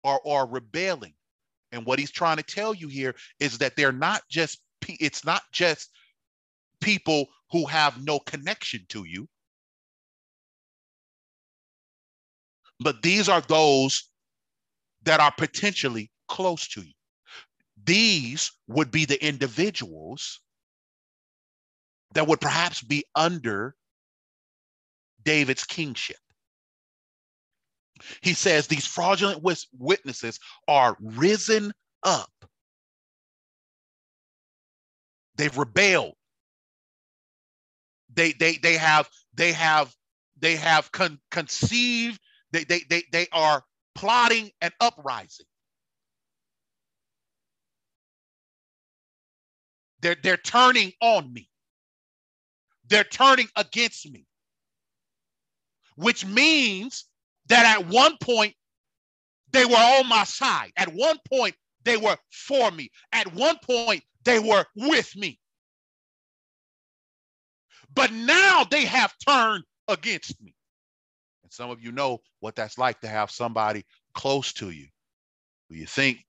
or 0.06 0.26
are 0.26 0.48
rebelling. 0.48 1.14
And 1.74 1.86
what 1.86 2.00
he's 2.00 2.12
trying 2.12 2.38
to 2.38 2.44
tell 2.44 2.74
you 2.74 2.88
here 2.88 3.16
is 3.40 3.58
that 3.58 3.76
they're 3.76 3.92
not 3.92 4.22
just, 4.30 4.62
it's 4.88 5.26
not 5.26 5.42
just 5.52 5.90
people 6.80 7.28
who 7.52 7.66
have 7.66 8.06
no 8.06 8.20
connection 8.20 8.86
to 8.90 9.04
you 9.04 9.28
but 12.80 13.02
these 13.02 13.30
are 13.30 13.42
those 13.42 14.10
that 15.04 15.20
are 15.20 15.34
potentially 15.38 16.12
close 16.28 16.68
to 16.70 16.82
you. 16.82 16.94
These 17.86 18.52
would 18.68 18.92
be 18.92 19.06
the 19.06 19.24
individuals 19.26 20.42
that 22.14 22.28
would 22.28 22.42
perhaps 22.42 22.82
be 22.82 23.06
under 23.16 23.76
David's 25.24 25.64
kingship. 25.64 26.18
He 28.22 28.34
says 28.34 28.68
these 28.68 28.88
fraudulent 28.88 29.44
witnesses 29.78 30.40
are 30.68 30.98
risen 31.02 31.74
up. 32.04 32.32
They've 35.38 35.58
rebelled. 35.58 36.16
They 38.14 38.34
they 38.34 38.58
they 38.58 38.76
have 38.78 39.10
they 39.36 39.54
have 39.54 39.94
they 40.40 40.56
have 40.58 40.92
con- 40.92 41.20
conceived 41.32 42.20
they, 42.52 42.64
they, 42.64 42.82
they, 42.90 43.04
they 43.12 43.28
are 43.34 43.64
plotting 43.96 44.52
an 44.62 44.72
uprising. 44.80 45.46
They're, 50.02 50.16
they're 50.22 50.38
turning 50.38 50.94
on 51.02 51.34
me. 51.34 51.50
They're 52.88 53.04
turning 53.04 53.50
against 53.58 54.10
me. 54.10 54.26
Which 55.98 56.26
means 56.26 57.06
that 57.48 57.80
at 57.80 57.88
one 57.88 58.18
point, 58.22 58.54
they 59.52 59.66
were 59.66 59.76
on 59.76 60.08
my 60.08 60.24
side. 60.24 60.72
At 60.76 60.94
one 60.94 61.18
point, 61.30 61.56
they 61.84 61.98
were 61.98 62.18
for 62.32 62.72
me. 62.72 62.90
At 63.12 63.34
one 63.34 63.58
point, 63.64 64.04
they 64.24 64.40
were 64.40 64.66
with 64.76 65.16
me. 65.16 65.40
But 67.94 68.12
now 68.12 68.66
they 68.70 68.86
have 68.86 69.14
turned 69.26 69.64
against 69.88 70.42
me. 70.42 70.54
And 71.44 71.54
some 71.54 71.70
of 71.70 71.82
you 71.82 71.92
know 71.92 72.20
what 72.40 72.56
that's 72.56 72.78
like 72.78 73.00
to 73.02 73.08
have 73.08 73.32
somebody 73.32 73.86
close 74.14 74.52
to 74.54 74.72
you 74.72 74.88
who 75.70 75.76
you 75.76 75.86
think 75.86 76.26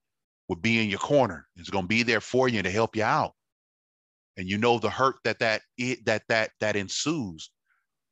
would 0.48 0.62
be 0.62 0.80
in 0.80 0.88
your 0.88 0.98
corner, 0.98 1.46
is 1.56 1.70
going 1.70 1.84
to 1.84 1.88
be 1.88 2.02
there 2.02 2.20
for 2.20 2.48
you 2.48 2.62
to 2.62 2.70
help 2.70 2.94
you 2.94 3.02
out. 3.02 3.32
And 4.36 4.48
you 4.48 4.58
know 4.58 4.78
the 4.78 4.90
hurt 4.90 5.16
that 5.24 5.38
that 5.40 5.62
that 6.04 6.22
that 6.28 6.50
that 6.60 6.76
ensues 6.76 7.50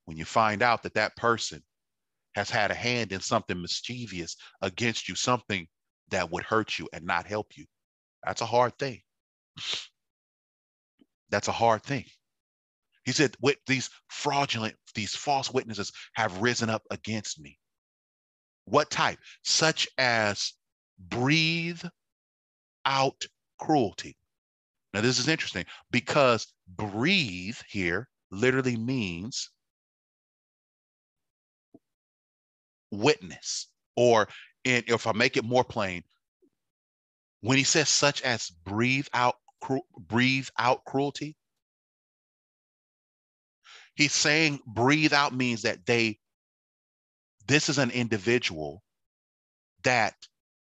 when 0.06 0.16
you 0.16 0.24
find 0.24 0.62
out 0.62 0.82
that 0.82 0.94
that 0.94 1.14
person 1.16 1.62
has 2.34 2.50
had 2.50 2.70
a 2.70 2.74
hand 2.74 3.12
in 3.12 3.20
something 3.20 3.60
mischievous 3.60 4.36
against 4.60 5.08
you, 5.08 5.14
something 5.14 5.66
that 6.10 6.30
would 6.30 6.44
hurt 6.44 6.78
you 6.78 6.88
and 6.92 7.04
not 7.04 7.26
help 7.26 7.56
you. 7.56 7.64
That's 8.24 8.40
a 8.40 8.46
hard 8.46 8.78
thing. 8.78 9.00
That's 11.30 11.48
a 11.48 11.52
hard 11.52 11.82
thing. 11.82 12.04
He 13.04 13.12
said, 13.12 13.36
with 13.40 13.56
these 13.66 13.90
fraudulent, 14.08 14.76
these 14.94 15.14
false 15.14 15.52
witnesses 15.52 15.92
have 16.14 16.40
risen 16.40 16.70
up 16.70 16.82
against 16.90 17.40
me. 17.40 17.58
What 18.64 18.90
type? 18.90 19.18
Such 19.42 19.86
as 19.98 20.52
breathe 20.98 21.82
out 22.86 23.26
cruelty. 23.58 24.16
Now, 24.92 25.00
this 25.00 25.18
is 25.18 25.28
interesting 25.28 25.66
because 25.90 26.46
breathe 26.68 27.58
here 27.68 28.08
literally 28.30 28.76
means 28.76 29.50
witness, 32.98 33.68
or 33.96 34.28
in, 34.64 34.84
if 34.86 35.06
I 35.06 35.12
make 35.12 35.36
it 35.36 35.44
more 35.44 35.64
plain, 35.64 36.02
when 37.40 37.58
he 37.58 37.64
says 37.64 37.88
such 37.88 38.22
as 38.22 38.50
breathe 38.64 39.06
out, 39.12 39.36
cru- 39.60 39.82
breathe 39.98 40.48
out 40.58 40.84
cruelty, 40.84 41.36
He's 43.94 44.12
saying 44.12 44.60
breathe 44.66 45.12
out 45.12 45.34
means 45.34 45.62
that 45.62 45.86
they, 45.86 46.18
this 47.46 47.68
is 47.68 47.78
an 47.78 47.90
individual 47.90 48.82
that 49.84 50.14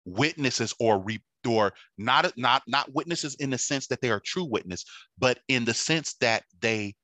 witnesses 0.05 0.75
or 0.81 0.99
re, 0.99 1.23
or 1.47 1.73
not 1.99 2.37
not 2.37 2.63
not 2.67 2.93
witnesses 2.95 3.35
in 3.37 3.51
the 3.51 3.59
sense 3.59 3.87
that 3.89 4.01
they 4.01 4.11
are 4.11 4.21
true 4.21 4.45
witness, 4.45 4.85
but 5.19 5.39
in 5.49 5.65
the 5.65 5.75
sense 5.75 6.15
that 6.21 6.43
they 6.61 6.95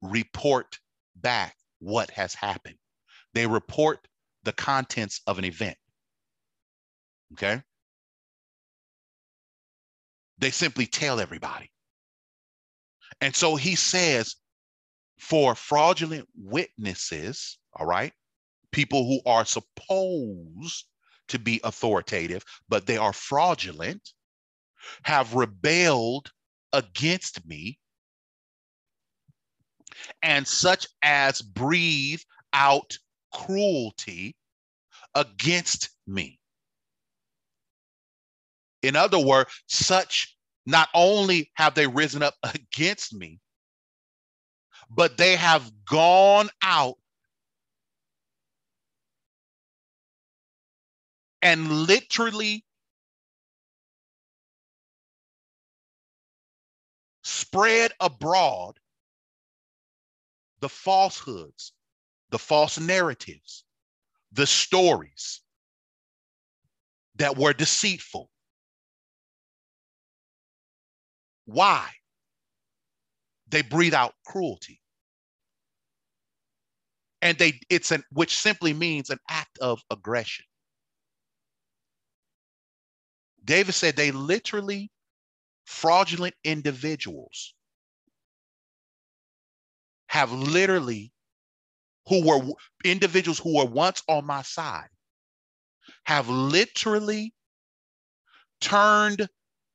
report 0.00 0.78
back 1.16 1.54
what 1.78 2.10
has 2.10 2.34
happened. 2.34 2.76
They 3.34 3.46
report 3.46 4.08
the 4.44 4.52
contents 4.52 5.20
of 5.26 5.38
an 5.38 5.44
event. 5.44 5.76
Okay. 7.34 7.62
They 10.38 10.50
simply 10.50 10.86
tell 10.86 11.20
everybody. 11.20 11.70
And 13.20 13.34
so 13.34 13.56
he 13.56 13.76
says, 13.76 14.36
for 15.18 15.54
fraudulent 15.54 16.28
witnesses, 16.36 17.58
all 17.74 17.86
right, 17.86 18.12
people 18.72 19.06
who 19.06 19.20
are 19.30 19.44
supposed 19.44 20.86
to 21.28 21.38
be 21.38 21.60
authoritative, 21.62 22.44
but 22.68 22.86
they 22.86 22.96
are 22.96 23.12
fraudulent, 23.12 24.10
have 25.04 25.34
rebelled 25.34 26.32
against 26.72 27.46
me, 27.46 27.78
and 30.22 30.46
such 30.46 30.88
as 31.02 31.40
breathe 31.40 32.20
out 32.52 32.98
cruelty 33.32 34.36
against 35.14 35.90
me. 36.06 36.38
In 38.82 38.96
other 38.96 39.18
words, 39.18 39.50
such 39.66 40.36
not 40.66 40.88
only 40.94 41.50
have 41.54 41.74
they 41.74 41.86
risen 41.86 42.22
up 42.22 42.34
against 42.42 43.14
me, 43.14 43.40
but 44.90 45.16
they 45.16 45.36
have 45.36 45.70
gone 45.84 46.50
out 46.62 46.96
and 51.40 51.70
literally 51.86 52.64
spread 57.24 57.92
abroad 58.00 58.78
the 60.60 60.68
falsehoods, 60.68 61.72
the 62.32 62.38
false 62.40 62.80
narratives, 62.80 63.64
the 64.32 64.46
stories 64.46 65.42
that 67.16 67.36
were 67.36 67.52
deceitful. 67.52 68.28
Why? 71.44 71.90
They 73.48 73.62
breathe 73.62 73.94
out 73.94 74.14
cruelty 74.26 74.82
and 77.22 77.38
they 77.38 77.60
it's 77.70 77.90
an 77.90 78.02
which 78.10 78.36
simply 78.36 78.74
means 78.74 79.08
an 79.08 79.18
act 79.30 79.56
of 79.58 79.82
aggression 79.90 80.44
david 83.44 83.72
said 83.72 83.96
they 83.96 84.10
literally 84.10 84.90
fraudulent 85.64 86.34
individuals 86.44 87.54
have 90.08 90.32
literally 90.32 91.11
who 92.06 92.26
were 92.26 92.40
individuals 92.84 93.38
who 93.38 93.56
were 93.56 93.66
once 93.66 94.02
on 94.08 94.26
my 94.26 94.42
side 94.42 94.88
have 96.04 96.28
literally 96.28 97.32
turned 98.60 99.28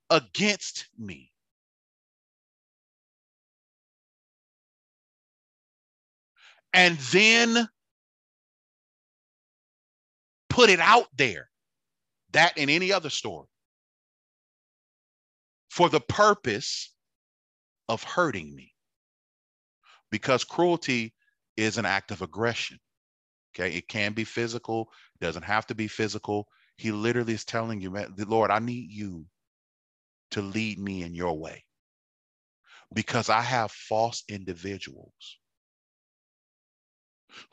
against 0.09 0.87
me. 0.97 1.31
And 6.73 6.97
then 6.97 7.67
put 10.49 10.69
it 10.69 10.79
out 10.79 11.07
there, 11.17 11.49
that 12.33 12.53
and 12.57 12.69
any 12.69 12.91
other 12.91 13.09
story, 13.09 13.47
for 15.69 15.89
the 15.89 16.01
purpose 16.01 16.93
of 17.89 18.03
hurting 18.03 18.53
me. 18.53 18.73
Because 20.11 20.43
cruelty 20.43 21.13
is 21.57 21.77
an 21.77 21.85
act 21.85 22.11
of 22.11 22.21
aggression. 22.21 22.79
Okay, 23.55 23.75
it 23.75 23.87
can 23.87 24.13
be 24.13 24.23
physical, 24.23 24.89
doesn't 25.19 25.43
have 25.43 25.65
to 25.67 25.75
be 25.75 25.87
physical. 25.87 26.47
He 26.77 26.91
literally 26.91 27.33
is 27.33 27.43
telling 27.43 27.81
you, 27.81 27.89
man, 27.89 28.13
Lord, 28.17 28.51
I 28.51 28.59
need 28.59 28.91
you 28.91 29.25
to 30.31 30.41
lead 30.41 30.77
me 30.77 31.01
in 31.01 31.15
your 31.15 31.37
way 31.37 31.63
because 32.93 33.29
I 33.29 33.41
have 33.41 33.71
false 33.71 34.23
individuals 34.29 35.39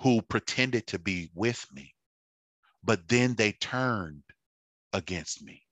who 0.01 0.23
pretended 0.23 0.87
to 0.89 0.99
be 0.99 1.31
with 1.35 1.67
me, 1.73 1.95
but 2.83 3.09
then 3.09 3.35
they 3.35 3.53
turned 3.53 4.23
against 4.93 5.43
me. 5.43 5.63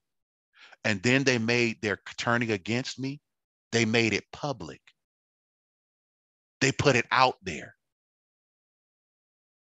And 0.85 1.03
then 1.03 1.25
they 1.25 1.39
made 1.39 1.81
their 1.83 1.99
turning 2.17 2.51
against 2.51 2.99
me, 2.99 3.21
they 3.71 3.85
made 3.85 4.13
it 4.13 4.25
public. 4.33 4.81
They 6.61 6.73
put 6.73 6.97
it 6.97 7.07
out 7.11 7.37
there 7.43 7.75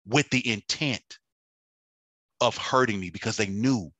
with 0.07 0.29
the 0.31 0.51
intent 0.51 1.19
of 2.41 2.57
hurting 2.57 2.99
me 2.99 3.11
because 3.11 3.37
they 3.37 3.47
knew 3.47 3.91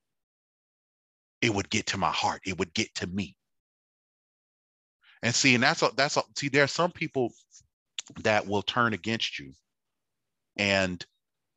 it 1.41 1.53
would 1.53 1.69
get 1.69 1.87
to 1.87 1.97
my 1.97 2.11
heart, 2.11 2.41
it 2.45 2.57
would 2.57 2.73
get 2.73 2.93
to 2.95 3.07
me. 3.07 3.35
And 5.23 5.33
see, 5.33 5.53
and 5.53 5.63
that's 5.63 5.83
a, 5.83 5.91
that's 5.95 6.17
a, 6.17 6.23
see, 6.35 6.49
there 6.49 6.63
are 6.63 6.67
some 6.67 6.91
people 6.91 7.31
that 8.23 8.47
will 8.47 8.63
turn 8.63 8.93
against 8.93 9.39
you 9.39 9.53
and 10.57 11.05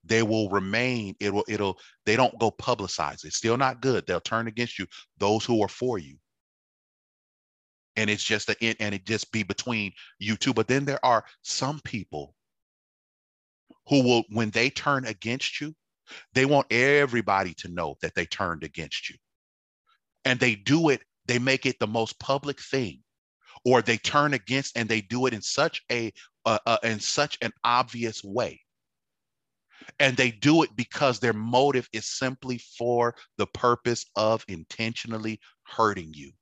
they 0.04 0.22
will 0.22 0.50
remain 0.50 1.16
it 1.18 1.32
will 1.32 1.44
it'll 1.48 1.78
they 2.04 2.14
don't 2.14 2.38
go 2.38 2.50
publicize 2.50 3.24
it's 3.24 3.36
still 3.36 3.56
not 3.56 3.80
good. 3.80 4.06
They'll 4.06 4.20
turn 4.20 4.46
against 4.46 4.78
you 4.78 4.86
those 5.18 5.44
who 5.44 5.62
are 5.62 5.68
for 5.68 5.98
you. 5.98 6.16
And 7.96 8.10
it's 8.10 8.24
just 8.24 8.48
a, 8.48 8.56
and 8.80 8.94
it 8.94 9.06
just 9.06 9.30
be 9.30 9.44
between 9.44 9.92
you 10.18 10.36
two. 10.36 10.52
But 10.52 10.66
then 10.66 10.84
there 10.84 11.04
are 11.04 11.24
some 11.42 11.80
people 11.84 12.33
who 13.88 14.02
will 14.02 14.24
when 14.30 14.50
they 14.50 14.70
turn 14.70 15.04
against 15.06 15.60
you 15.60 15.74
they 16.34 16.44
want 16.44 16.70
everybody 16.70 17.54
to 17.54 17.68
know 17.68 17.96
that 18.02 18.14
they 18.14 18.26
turned 18.26 18.62
against 18.62 19.08
you 19.10 19.16
and 20.24 20.38
they 20.38 20.54
do 20.54 20.88
it 20.90 21.02
they 21.26 21.38
make 21.38 21.66
it 21.66 21.78
the 21.78 21.86
most 21.86 22.18
public 22.18 22.60
thing 22.60 23.00
or 23.64 23.80
they 23.80 23.96
turn 23.96 24.34
against 24.34 24.76
and 24.76 24.88
they 24.88 25.00
do 25.00 25.26
it 25.26 25.32
in 25.32 25.40
such 25.40 25.82
a 25.90 26.12
uh, 26.44 26.58
uh, 26.66 26.76
in 26.82 27.00
such 27.00 27.38
an 27.40 27.50
obvious 27.64 28.22
way 28.22 28.60
and 29.98 30.16
they 30.16 30.30
do 30.30 30.62
it 30.62 30.74
because 30.76 31.18
their 31.18 31.32
motive 31.32 31.88
is 31.92 32.06
simply 32.06 32.58
for 32.58 33.14
the 33.38 33.46
purpose 33.46 34.04
of 34.16 34.44
intentionally 34.48 35.40
hurting 35.64 36.12
you. 36.14 36.32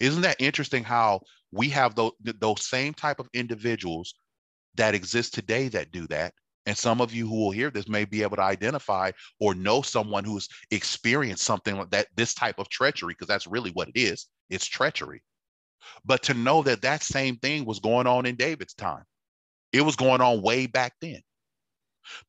Isn't 0.00 0.22
that 0.22 0.40
interesting 0.40 0.84
how 0.84 1.20
we 1.52 1.68
have 1.70 1.94
those, 1.94 2.12
those 2.20 2.66
same 2.66 2.94
type 2.94 3.20
of 3.20 3.28
individuals 3.32 4.14
that 4.76 4.94
exist 4.94 5.34
today 5.34 5.68
that 5.68 5.92
do 5.92 6.06
that? 6.08 6.32
And 6.66 6.76
some 6.76 7.00
of 7.00 7.14
you 7.14 7.28
who 7.28 7.36
will 7.36 7.52
hear 7.52 7.70
this 7.70 7.88
may 7.88 8.04
be 8.04 8.22
able 8.22 8.36
to 8.36 8.42
identify 8.42 9.12
or 9.38 9.54
know 9.54 9.82
someone 9.82 10.24
who's 10.24 10.48
experienced 10.72 11.44
something 11.44 11.76
like 11.76 11.90
that, 11.90 12.08
this 12.16 12.34
type 12.34 12.58
of 12.58 12.68
treachery, 12.68 13.14
because 13.14 13.28
that's 13.28 13.46
really 13.46 13.70
what 13.70 13.88
it 13.88 13.96
is. 13.96 14.26
It's 14.50 14.66
treachery. 14.66 15.22
But 16.04 16.24
to 16.24 16.34
know 16.34 16.62
that 16.64 16.82
that 16.82 17.04
same 17.04 17.36
thing 17.36 17.64
was 17.64 17.78
going 17.78 18.08
on 18.08 18.26
in 18.26 18.34
David's 18.34 18.74
time, 18.74 19.04
it 19.72 19.82
was 19.82 19.94
going 19.94 20.20
on 20.20 20.42
way 20.42 20.66
back 20.66 20.94
then. 21.00 21.20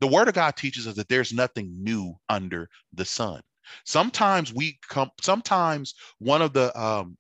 The 0.02 0.08
word 0.08 0.28
of 0.28 0.36
God 0.36 0.56
teaches 0.56 0.88
us 0.88 0.95
that 0.95 1.10
there's 1.10 1.34
nothing 1.34 1.72
new 1.84 2.16
under 2.30 2.70
the 2.93 3.06
sun. 3.06 3.41
Sometimes 3.86 4.54
we 4.54 4.80
come, 4.88 5.10
sometimes 5.22 5.95
one 6.20 6.41
of 6.41 6.54
the 6.54 6.78
um, 6.80 7.18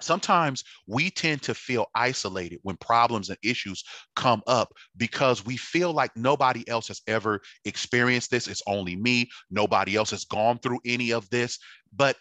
sometimes 0.00 0.64
we 0.86 1.10
tend 1.10 1.42
to 1.42 1.54
feel 1.54 1.86
isolated 1.94 2.58
when 2.62 2.76
problems 2.76 3.28
and 3.28 3.38
issues 3.42 3.84
come 4.14 4.42
up 4.46 4.72
because 4.96 5.44
we 5.44 5.56
feel 5.56 5.92
like 5.92 6.16
nobody 6.16 6.68
else 6.68 6.88
has 6.88 7.02
ever 7.06 7.40
experienced 7.64 8.30
this. 8.30 8.48
It's 8.48 8.62
only 8.66 8.96
me. 8.96 9.28
Nobody 9.50 9.96
else 9.96 10.10
has 10.10 10.24
gone 10.24 10.58
through 10.58 10.80
any 10.84 11.12
of 11.12 11.28
this. 11.30 11.58
But 11.94 12.16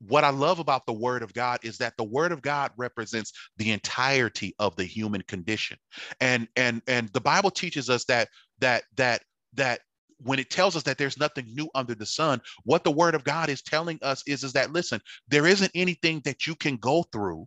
what 0.00 0.24
I 0.24 0.30
love 0.30 0.58
about 0.58 0.86
the 0.86 0.92
word 0.92 1.22
of 1.22 1.34
God 1.34 1.58
is 1.62 1.78
that 1.78 1.96
the 1.96 2.04
word 2.04 2.32
of 2.32 2.40
God 2.40 2.70
represents 2.76 3.32
the 3.56 3.72
entirety 3.72 4.54
of 4.58 4.76
the 4.76 4.84
human 4.84 5.22
condition. 5.22 5.76
And 6.20 6.48
and 6.56 6.82
and 6.86 7.08
the 7.10 7.20
Bible 7.20 7.50
teaches 7.50 7.90
us 7.90 8.04
that 8.04 8.28
that 8.60 8.84
that 8.96 9.22
that 9.54 9.80
when 10.22 10.38
it 10.38 10.50
tells 10.50 10.76
us 10.76 10.82
that 10.84 10.98
there's 10.98 11.18
nothing 11.18 11.46
new 11.54 11.68
under 11.74 11.94
the 11.94 12.06
sun, 12.06 12.40
what 12.64 12.84
the 12.84 12.90
word 12.90 13.14
of 13.14 13.24
God 13.24 13.48
is 13.48 13.62
telling 13.62 13.98
us 14.02 14.22
is, 14.26 14.44
is 14.44 14.52
that 14.54 14.72
listen, 14.72 15.00
there 15.28 15.46
isn't 15.46 15.70
anything 15.74 16.20
that 16.24 16.46
you 16.46 16.54
can 16.54 16.76
go 16.76 17.04
through 17.04 17.46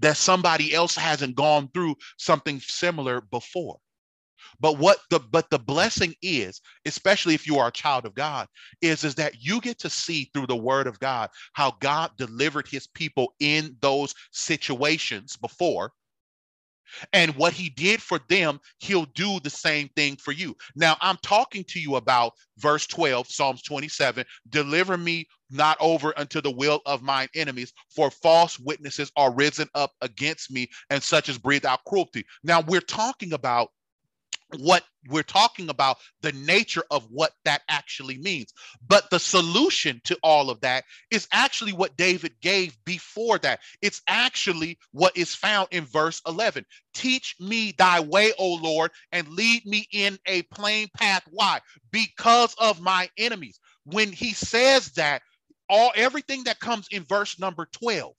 that 0.00 0.16
somebody 0.16 0.74
else 0.74 0.94
hasn't 0.94 1.34
gone 1.34 1.68
through 1.74 1.96
something 2.18 2.60
similar 2.60 3.20
before. 3.20 3.78
But 4.60 4.78
what 4.78 4.98
the 5.10 5.20
but 5.20 5.50
the 5.50 5.58
blessing 5.58 6.14
is, 6.22 6.60
especially 6.84 7.34
if 7.34 7.46
you 7.46 7.58
are 7.58 7.68
a 7.68 7.72
child 7.72 8.06
of 8.06 8.14
God, 8.14 8.48
is 8.80 9.04
is 9.04 9.14
that 9.16 9.34
you 9.40 9.60
get 9.60 9.78
to 9.80 9.90
see 9.90 10.30
through 10.32 10.46
the 10.46 10.56
word 10.56 10.86
of 10.86 10.98
God 11.00 11.30
how 11.52 11.72
God 11.80 12.12
delivered 12.16 12.66
his 12.66 12.86
people 12.86 13.34
in 13.40 13.76
those 13.80 14.14
situations 14.32 15.36
before 15.36 15.92
and 17.12 17.34
what 17.36 17.52
he 17.52 17.70
did 17.70 18.02
for 18.02 18.20
them, 18.28 18.60
he'll 18.78 19.06
do 19.06 19.40
the 19.40 19.50
same 19.50 19.88
thing 19.96 20.16
for 20.16 20.32
you. 20.32 20.56
Now, 20.74 20.96
I'm 21.00 21.18
talking 21.22 21.64
to 21.64 21.80
you 21.80 21.96
about 21.96 22.32
verse 22.58 22.86
12, 22.86 23.30
Psalms 23.30 23.62
27 23.62 24.24
Deliver 24.48 24.96
me 24.96 25.26
not 25.50 25.76
over 25.80 26.18
unto 26.18 26.40
the 26.40 26.50
will 26.50 26.80
of 26.86 27.02
mine 27.02 27.28
enemies, 27.34 27.72
for 27.94 28.10
false 28.10 28.58
witnesses 28.58 29.10
are 29.16 29.32
risen 29.32 29.68
up 29.74 29.92
against 30.02 30.50
me, 30.50 30.68
and 30.90 31.02
such 31.02 31.28
as 31.28 31.38
breathe 31.38 31.64
out 31.64 31.84
cruelty. 31.86 32.24
Now, 32.44 32.60
we're 32.60 32.80
talking 32.80 33.32
about 33.32 33.70
what 34.56 34.84
we're 35.08 35.22
talking 35.22 35.68
about 35.68 35.98
the 36.22 36.32
nature 36.32 36.84
of 36.90 37.06
what 37.10 37.32
that 37.44 37.62
actually 37.68 38.18
means. 38.18 38.52
But 38.86 39.10
the 39.10 39.18
solution 39.18 40.00
to 40.04 40.18
all 40.22 40.50
of 40.50 40.60
that 40.60 40.84
is 41.10 41.28
actually 41.32 41.72
what 41.72 41.96
david 41.96 42.32
gave 42.40 42.76
before 42.84 43.38
that. 43.38 43.60
It's 43.82 44.02
actually 44.06 44.78
what 44.92 45.16
is 45.16 45.34
found 45.34 45.68
in 45.70 45.84
verse 45.84 46.20
11 46.26 46.64
teach 46.94 47.36
me 47.40 47.74
thy 47.78 48.00
way 48.00 48.32
o 48.38 48.54
lord 48.54 48.90
and 49.12 49.28
lead 49.28 49.64
me 49.66 49.86
in 49.92 50.18
a 50.26 50.42
plain 50.42 50.88
path. 50.96 51.22
Why? 51.30 51.60
Because 51.90 52.54
of 52.58 52.80
my 52.80 53.08
enemies. 53.18 53.60
When 53.84 54.12
he 54.12 54.32
says 54.32 54.90
that 54.92 55.22
all 55.68 55.92
everything 55.94 56.44
that 56.44 56.60
comes 56.60 56.86
in 56.90 57.04
verse 57.04 57.38
number 57.38 57.68
12 57.72 58.14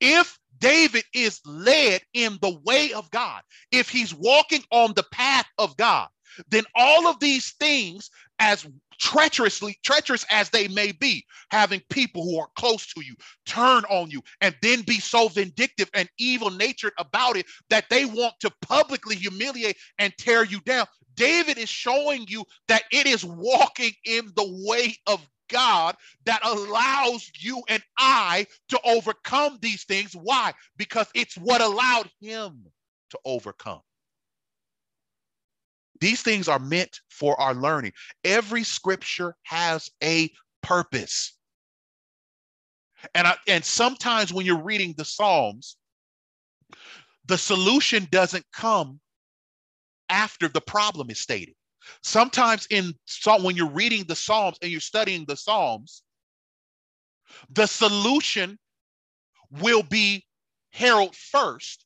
if 0.00 0.38
David 0.64 1.04
is 1.12 1.42
led 1.44 2.00
in 2.14 2.38
the 2.40 2.58
way 2.64 2.94
of 2.94 3.10
God, 3.10 3.42
if 3.70 3.90
he's 3.90 4.14
walking 4.14 4.62
on 4.70 4.94
the 4.94 5.04
path 5.12 5.44
of 5.58 5.76
God, 5.76 6.08
then 6.48 6.64
all 6.74 7.06
of 7.06 7.20
these 7.20 7.52
things, 7.60 8.08
as 8.38 8.66
treacherously 8.98 9.76
treacherous 9.84 10.24
as 10.30 10.48
they 10.48 10.66
may 10.68 10.90
be, 10.92 11.22
having 11.50 11.82
people 11.90 12.24
who 12.24 12.38
are 12.40 12.48
close 12.56 12.86
to 12.86 13.04
you 13.04 13.14
turn 13.44 13.84
on 13.90 14.10
you 14.10 14.22
and 14.40 14.56
then 14.62 14.80
be 14.80 15.00
so 15.00 15.28
vindictive 15.28 15.90
and 15.92 16.08
evil 16.18 16.48
natured 16.48 16.94
about 16.98 17.36
it 17.36 17.44
that 17.68 17.84
they 17.90 18.06
want 18.06 18.32
to 18.40 18.50
publicly 18.62 19.16
humiliate 19.16 19.76
and 19.98 20.14
tear 20.16 20.44
you 20.44 20.60
down. 20.60 20.86
David 21.14 21.58
is 21.58 21.68
showing 21.68 22.24
you 22.26 22.42
that 22.68 22.84
it 22.90 23.06
is 23.06 23.22
walking 23.22 23.92
in 24.06 24.32
the 24.34 24.64
way 24.66 24.96
of 25.06 25.20
God 25.54 25.94
that 26.26 26.44
allows 26.44 27.30
you 27.38 27.62
and 27.68 27.82
I 27.96 28.46
to 28.70 28.80
overcome 28.84 29.58
these 29.62 29.84
things. 29.84 30.14
Why? 30.14 30.52
Because 30.76 31.06
it's 31.14 31.36
what 31.36 31.60
allowed 31.60 32.10
him 32.20 32.64
to 33.10 33.18
overcome. 33.24 33.80
These 36.00 36.22
things 36.22 36.48
are 36.48 36.58
meant 36.58 37.00
for 37.08 37.40
our 37.40 37.54
learning. 37.54 37.92
Every 38.24 38.64
scripture 38.64 39.36
has 39.44 39.88
a 40.02 40.28
purpose. 40.60 41.38
And, 43.14 43.28
I, 43.28 43.36
and 43.46 43.64
sometimes 43.64 44.32
when 44.32 44.44
you're 44.44 44.62
reading 44.62 44.94
the 44.96 45.04
Psalms, 45.04 45.76
the 47.26 47.38
solution 47.38 48.08
doesn't 48.10 48.44
come 48.52 48.98
after 50.08 50.48
the 50.48 50.60
problem 50.60 51.10
is 51.10 51.20
stated. 51.20 51.54
Sometimes 52.02 52.66
in 52.70 52.94
when 53.40 53.56
you're 53.56 53.68
reading 53.68 54.04
the 54.04 54.16
Psalms 54.16 54.58
and 54.62 54.70
you're 54.70 54.80
studying 54.80 55.24
the 55.26 55.36
Psalms, 55.36 56.02
the 57.50 57.66
solution 57.66 58.58
will 59.50 59.82
be 59.82 60.24
herald 60.70 61.14
first, 61.14 61.84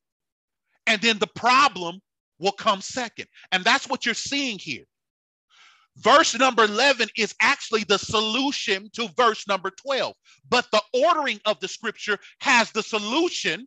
and 0.87 1.01
then 1.03 1.19
the 1.19 1.27
problem 1.27 2.01
will 2.39 2.53
come 2.53 2.81
second. 2.81 3.27
And 3.53 3.65
that's 3.65 3.89
what 3.89 4.07
you're 4.07 4.15
seeing 4.15 4.59
here. 4.59 4.85
Verse 5.97 6.39
number 6.39 6.65
11 6.65 7.09
is 7.17 7.35
actually 7.41 7.85
the 7.85 7.99
solution 7.99 8.89
to 8.95 9.09
verse 9.17 9.49
number 9.49 9.71
12, 9.71 10.15
but 10.49 10.67
the 10.71 10.83
ordering 10.93 11.41
of 11.45 11.59
the 11.61 11.69
scripture 11.69 12.19
has 12.41 12.71
the 12.71 12.83
solution 12.83 13.67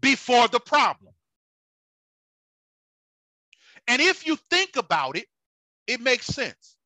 before 0.00 0.48
the 0.48 0.60
problem. 0.60 1.13
And 3.86 4.00
if 4.00 4.26
you 4.26 4.36
think 4.50 4.76
about 4.76 5.16
it, 5.16 5.26
it 5.86 6.00
makes 6.00 6.26
sense. 6.26 6.76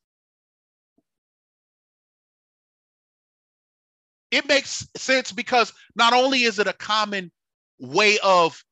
It 4.31 4.47
makes 4.47 4.87
sense 4.97 5.33
because 5.33 5.73
not 5.97 6.13
only 6.13 6.43
is 6.43 6.59
it 6.59 6.67
a 6.67 6.73
common 6.73 7.31
way 7.79 8.19
of 8.23 8.63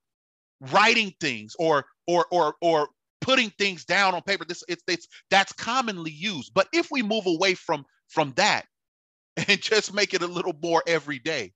writing 0.60 1.12
things 1.20 1.54
or 1.58 1.86
or 2.06 2.26
or 2.30 2.54
or 2.60 2.88
putting 3.20 3.50
things 3.50 3.84
down 3.84 4.14
on 4.14 4.22
paper 4.22 4.44
this 4.44 4.62
it's, 4.68 4.82
it's 4.86 5.06
that's 5.30 5.52
commonly 5.52 6.10
used 6.10 6.52
but 6.54 6.68
if 6.72 6.88
we 6.90 7.02
move 7.02 7.26
away 7.26 7.54
from 7.54 7.84
from 8.08 8.32
that 8.36 8.64
and 9.48 9.60
just 9.60 9.92
make 9.94 10.14
it 10.14 10.22
a 10.22 10.26
little 10.26 10.54
more 10.62 10.82
everyday 10.86 11.52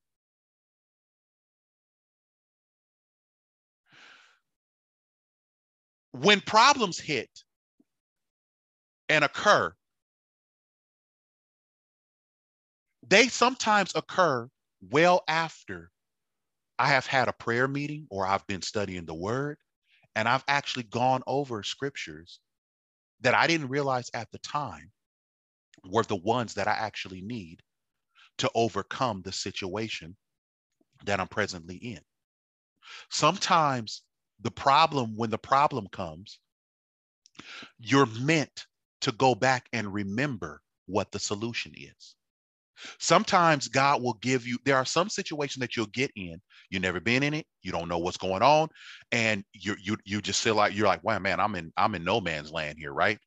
when 6.12 6.40
problems 6.40 6.98
hit 6.98 7.30
and 9.08 9.24
occur 9.24 9.72
they 13.06 13.28
sometimes 13.28 13.92
occur 13.94 14.48
well 14.90 15.22
after 15.28 15.90
I 16.78 16.88
have 16.88 17.06
had 17.06 17.28
a 17.28 17.32
prayer 17.32 17.68
meeting 17.68 18.06
or 18.10 18.26
I've 18.26 18.46
been 18.46 18.62
studying 18.62 19.04
the 19.04 19.14
word 19.14 19.58
and 20.16 20.28
I've 20.28 20.44
actually 20.48 20.84
gone 20.84 21.22
over 21.26 21.62
scriptures 21.62 22.40
that 23.20 23.34
I 23.34 23.46
didn't 23.46 23.68
realize 23.68 24.10
at 24.14 24.30
the 24.32 24.38
time 24.38 24.90
were 25.84 26.04
the 26.04 26.16
ones 26.16 26.54
that 26.54 26.68
I 26.68 26.72
actually 26.72 27.22
need 27.22 27.62
to 28.38 28.50
overcome 28.54 29.22
the 29.22 29.32
situation 29.32 30.16
that 31.04 31.20
I'm 31.20 31.28
presently 31.28 31.76
in. 31.76 32.00
Sometimes 33.10 34.02
the 34.42 34.50
problem, 34.50 35.16
when 35.16 35.30
the 35.30 35.38
problem 35.38 35.86
comes, 35.88 36.38
you're 37.78 38.06
meant 38.20 38.66
to 39.02 39.12
go 39.12 39.34
back 39.34 39.68
and 39.72 39.92
remember 39.92 40.60
what 40.86 41.10
the 41.12 41.18
solution 41.18 41.72
is. 41.76 42.14
Sometimes 42.98 43.68
God 43.68 44.02
will 44.02 44.14
give 44.14 44.46
you, 44.46 44.58
there 44.64 44.76
are 44.76 44.84
some 44.84 45.08
situations 45.08 45.60
that 45.60 45.76
you'll 45.76 45.86
get 45.86 46.10
in. 46.16 46.40
You've 46.70 46.82
never 46.82 47.00
been 47.00 47.22
in 47.22 47.34
it, 47.34 47.46
you 47.62 47.72
don't 47.72 47.88
know 47.88 47.98
what's 47.98 48.16
going 48.16 48.42
on, 48.42 48.68
and 49.10 49.44
you 49.52 49.74
you 49.82 49.96
you 50.04 50.22
just 50.22 50.40
feel 50.40 50.54
like 50.54 50.74
you're 50.74 50.86
like, 50.86 51.02
wow, 51.02 51.18
man, 51.18 51.40
I'm 51.40 51.56
in 51.56 51.72
I'm 51.76 51.94
in 51.96 52.04
no 52.04 52.20
man's 52.20 52.52
land 52.52 52.78
here, 52.78 52.92
right? 52.92 53.18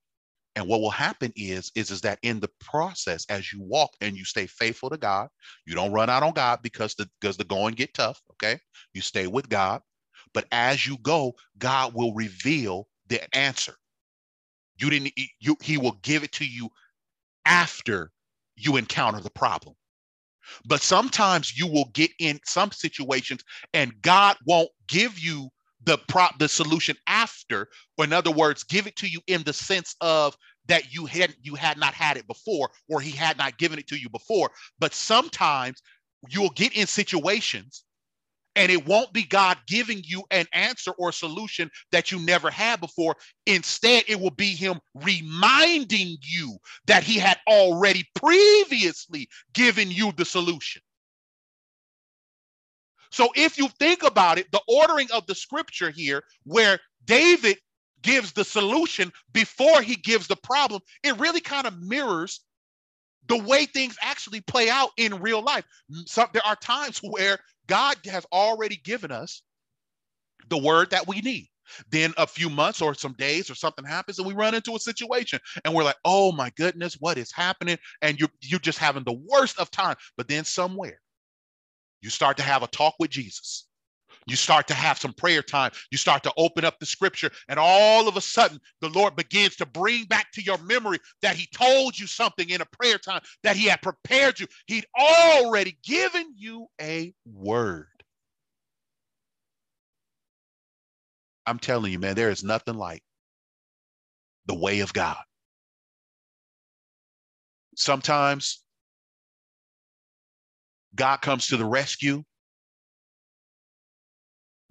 And 0.56 0.68
what 0.68 0.82
will 0.82 0.92
happen 0.92 1.34
is, 1.36 1.72
is, 1.76 1.90
is 1.90 2.02
that 2.02 2.20
in 2.22 2.40
the 2.40 2.50
process, 2.60 3.26
as 3.30 3.52
you 3.52 3.62
walk 3.62 3.92
and 4.02 4.16
you 4.16 4.24
stay 4.24 4.46
faithful 4.46 4.90
to 4.92 4.98
God, 4.98 5.28
you 5.66 5.74
don't 5.74 5.92
run 5.92 6.10
out 6.10 6.24
on 6.24 6.34
God 6.34 6.60
because 6.62 6.94
the 6.96 7.10
because 7.20 7.38
the 7.38 7.44
going 7.44 7.74
get 7.74 7.94
tough. 7.94 8.22
Okay. 8.32 8.60
You 8.94 9.02
stay 9.02 9.28
with 9.28 9.50
God. 9.50 9.82
But 10.34 10.46
as 10.52 10.86
you 10.86 10.98
go, 11.00 11.34
God 11.58 11.94
will 11.94 12.14
reveal 12.14 12.88
the 13.08 13.22
answer. 13.36 13.76
You 14.78 14.90
didn't 14.90 15.14
you 15.40 15.58
he 15.62 15.78
will 15.78 15.98
give 16.02 16.24
it 16.24 16.32
to 16.34 16.46
you 16.46 16.70
after 17.46 18.12
you 18.56 18.78
encounter 18.78 19.20
the 19.20 19.30
problem. 19.30 19.76
But 20.66 20.82
sometimes 20.82 21.58
you 21.58 21.68
will 21.68 21.90
get 21.94 22.12
in 22.20 22.40
some 22.46 22.72
situations 22.72 23.44
and 23.74 24.02
God 24.02 24.38
won't 24.46 24.70
give 24.88 25.18
you 25.20 25.50
the 25.86 25.98
prop 26.08 26.40
the 26.40 26.48
solution 26.48 26.96
after, 27.08 27.68
or 27.98 28.06
in 28.06 28.14
other 28.14 28.32
words, 28.32 28.64
give 28.64 28.88
it 28.88 28.96
to 28.98 29.08
you 29.08 29.20
in 29.28 29.44
the 29.44 29.54
sense 29.54 29.96
of 30.02 30.36
that 30.68 30.94
you 30.94 31.06
had 31.06 31.36
you 31.42 31.56
had 31.56 31.78
not 31.78 31.94
had 31.94 32.18
it 32.18 32.28
before, 32.28 32.72
or 32.90 33.02
he 33.02 33.12
had 33.12 33.38
not 33.38 33.58
given 33.58 33.80
it 33.80 33.88
to 33.88 33.98
you 33.98 34.10
before. 34.10 34.50
But 34.80 34.94
sometimes 34.94 35.82
you'll 36.30 36.50
get 36.52 36.74
in 36.74 36.88
situations 36.88 37.84
and 38.56 38.72
it 38.72 38.86
won't 38.86 39.14
be 39.14 39.24
God 39.24 39.58
giving 39.68 40.02
you 40.04 40.24
an 40.32 40.46
answer 40.54 40.92
or 40.98 41.12
solution 41.12 41.70
that 41.92 42.12
you 42.12 42.20
never 42.20 42.50
had 42.50 42.80
before. 42.80 43.16
Instead, 43.46 44.04
it 44.08 44.20
will 44.20 44.32
be 44.32 44.56
Him 44.56 44.80
reminding 44.96 46.18
you 46.22 46.58
that 46.88 47.04
He 47.04 47.18
had 47.18 47.40
already 47.48 48.06
previously 48.16 49.28
given 49.54 49.90
you 49.90 50.12
the 50.14 50.26
solution. 50.26 50.82
So, 53.12 53.30
if 53.36 53.58
you 53.58 53.68
think 53.80 54.04
about 54.04 54.40
it, 54.40 54.52
the 54.52 54.62
ordering 54.68 55.08
of 55.12 55.28
the 55.28 55.36
scripture 55.36 55.92
here, 55.92 56.24
where 56.46 56.80
David 57.06 57.58
gives 58.02 58.34
the 58.34 58.44
solution 58.44 59.12
before 59.34 59.82
he 59.82 59.96
gives 59.96 60.28
the 60.28 60.36
problem, 60.36 60.82
it 61.04 61.18
really 61.20 61.40
kind 61.40 61.66
of 61.66 61.82
mirrors 61.82 62.42
the 63.28 63.38
way 63.38 63.66
things 63.66 63.98
actually 64.02 64.42
play 64.42 64.70
out 64.70 64.90
in 64.98 65.22
real 65.22 65.42
life. 65.42 65.64
So 66.06 66.26
there 66.34 66.46
are 66.46 66.56
times 66.58 66.98
where 67.04 67.40
God 67.68 67.98
has 68.06 68.26
already 68.32 68.78
given 68.78 69.12
us 69.12 69.42
the 70.50 70.58
word 70.58 70.90
that 70.92 71.08
we 71.08 71.22
need. 71.22 71.48
Then 71.90 72.14
a 72.18 72.28
few 72.28 72.50
months 72.50 72.82
or 72.82 72.94
some 72.94 73.14
days 73.14 73.50
or 73.50 73.56
something 73.56 73.86
happens 73.86 74.20
and 74.20 74.28
we 74.28 74.34
run 74.34 74.54
into 74.54 74.76
a 74.76 74.80
situation 74.80 75.40
and 75.64 75.74
we're 75.74 75.84
like, 75.84 75.96
oh 76.04 76.32
my 76.32 76.52
goodness, 76.58 76.98
what 77.00 77.18
is 77.18 77.32
happening? 77.32 77.78
And 78.02 78.20
you're, 78.20 78.30
you're 78.42 78.60
just 78.60 78.80
having 78.80 79.04
the 79.04 79.20
worst 79.30 79.60
of 79.60 79.72
time. 79.72 79.96
But 80.18 80.28
then 80.28 80.44
somewhere 80.44 81.00
you 82.02 82.10
start 82.10 82.38
to 82.38 82.44
have 82.44 82.64
a 82.64 82.68
talk 82.68 82.96
with 83.00 83.12
Jesus 83.12 83.66
you 84.28 84.36
start 84.36 84.68
to 84.68 84.74
have 84.74 84.98
some 84.98 85.14
prayer 85.14 85.42
time. 85.42 85.72
You 85.92 85.98
start 85.98 86.24
to 86.24 86.34
open 86.38 86.66
up 86.66 86.80
the 86.80 86.86
scripture, 86.86 87.32
and 87.50 87.60
all 87.60 88.08
of 88.08 88.18
a 88.18 88.22
sudden, 88.22 88.60
the 88.82 88.90
Lord 88.90 89.16
begins 89.16 89.56
to 89.58 89.66
bring 89.66 90.06
back 90.06 90.32
to 90.34 90.44
your 90.44 90.58
memory 90.60 91.00
that 91.22 91.36
He 91.36 91.48
told 91.54 91.98
you 91.98 92.08
something 92.08 92.50
in 92.50 92.62
a 92.62 92.66
prayer 92.66 92.98
time, 92.98 93.22
that 93.44 93.56
He 93.56 93.66
had 93.66 93.82
prepared 93.82 94.40
you. 94.40 94.48
He'd 94.68 94.86
already 94.98 95.78
given 95.84 96.34
you 96.36 96.68
a 96.82 97.14
word. 97.26 97.88
I'm 101.46 101.60
telling 101.60 101.92
you, 101.92 102.00
man, 102.00 102.16
there 102.16 102.30
is 102.30 102.44
nothing 102.44 102.76
like 102.76 103.04
the 104.46 104.56
way 104.56 104.80
of 104.80 104.94
God. 104.94 105.18
Sometimes 107.76 108.64
God 110.96 111.18
comes 111.18 111.48
to 111.48 111.58
the 111.58 111.66
rescue 111.66 112.24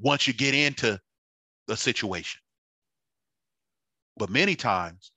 once 0.03 0.27
you 0.27 0.35
get 0.35 0.55
into 0.55 0.99
the 1.69 1.77
situation. 1.77 2.41
But 4.17 4.31
many 4.31 4.55
times, 4.55 5.13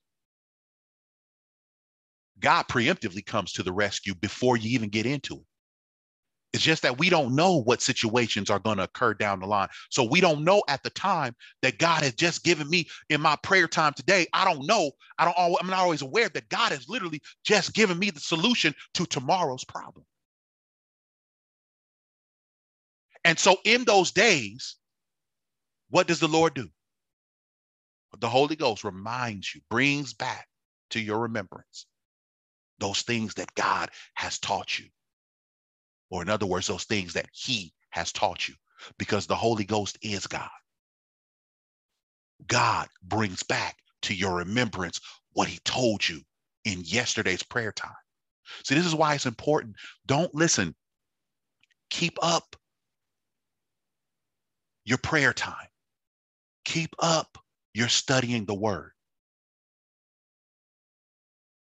God 2.39 2.67
preemptively 2.67 3.25
comes 3.25 3.51
to 3.53 3.63
the 3.63 3.73
rescue 3.73 4.15
before 4.15 4.57
you 4.57 4.69
even 4.71 4.89
get 4.89 5.05
into 5.05 5.35
it. 5.35 5.45
It's 6.53 6.63
just 6.63 6.83
that 6.83 6.97
we 6.97 7.09
don't 7.09 7.35
know 7.35 7.61
what 7.63 7.81
situations 7.81 8.49
are 8.49 8.59
going 8.59 8.77
to 8.77 8.83
occur 8.83 9.13
down 9.13 9.41
the 9.41 9.45
line. 9.45 9.67
So 9.89 10.05
we 10.05 10.21
don't 10.21 10.45
know 10.45 10.63
at 10.69 10.83
the 10.83 10.89
time 10.91 11.35
that 11.61 11.79
God 11.79 12.01
has 12.03 12.13
just 12.15 12.45
given 12.45 12.69
me 12.69 12.87
in 13.09 13.19
my 13.19 13.35
prayer 13.43 13.67
time 13.67 13.91
today. 13.93 14.25
I 14.31 14.45
don't 14.45 14.65
know. 14.65 14.91
I 15.17 15.25
don't 15.25 15.37
always, 15.37 15.57
I'm 15.59 15.67
not 15.67 15.79
always 15.79 16.01
aware 16.01 16.29
that 16.29 16.47
God 16.47 16.71
has 16.71 16.87
literally 16.87 17.21
just 17.43 17.73
given 17.73 17.99
me 17.99 18.09
the 18.09 18.21
solution 18.21 18.73
to 18.93 19.05
tomorrow's 19.05 19.65
problem. 19.65 20.05
And 23.25 23.39
so 23.39 23.57
in 23.65 23.83
those 23.85 24.11
days, 24.11 24.77
what 25.89 26.07
does 26.07 26.19
the 26.21 26.27
Lord 26.27 26.53
do? 26.53 26.69
The 28.19 28.29
Holy 28.29 28.55
Ghost 28.55 28.85
reminds 28.85 29.53
you, 29.53 29.61
brings 29.69 30.13
back 30.13 30.47
to 30.91 31.01
your 31.01 31.19
remembrance 31.19 31.87
those 32.79 33.01
things 33.01 33.33
that 33.35 33.53
God 33.55 33.89
has 34.13 34.39
taught 34.39 34.79
you. 34.79 34.85
Or, 36.09 36.21
in 36.21 36.29
other 36.29 36.45
words, 36.45 36.67
those 36.67 36.83
things 36.85 37.13
that 37.13 37.27
He 37.33 37.73
has 37.89 38.11
taught 38.11 38.47
you, 38.47 38.55
because 38.97 39.27
the 39.27 39.35
Holy 39.35 39.65
Ghost 39.65 39.97
is 40.01 40.27
God. 40.27 40.49
God 42.47 42.87
brings 43.03 43.43
back 43.43 43.77
to 44.03 44.13
your 44.13 44.35
remembrance 44.35 45.01
what 45.33 45.47
He 45.47 45.59
told 45.65 46.07
you 46.07 46.21
in 46.63 46.81
yesterday's 46.83 47.43
prayer 47.43 47.71
time. 47.71 47.91
See, 48.63 48.75
this 48.75 48.85
is 48.85 48.95
why 48.95 49.15
it's 49.15 49.25
important. 49.25 49.75
Don't 50.05 50.33
listen. 50.35 50.75
Keep 51.89 52.19
up 52.21 52.55
your 54.85 54.97
prayer 54.99 55.33
time. 55.33 55.67
Keep 56.63 56.95
up 56.99 57.37
your 57.73 57.89
studying 57.89 58.45
the 58.45 58.53
word. 58.53 58.91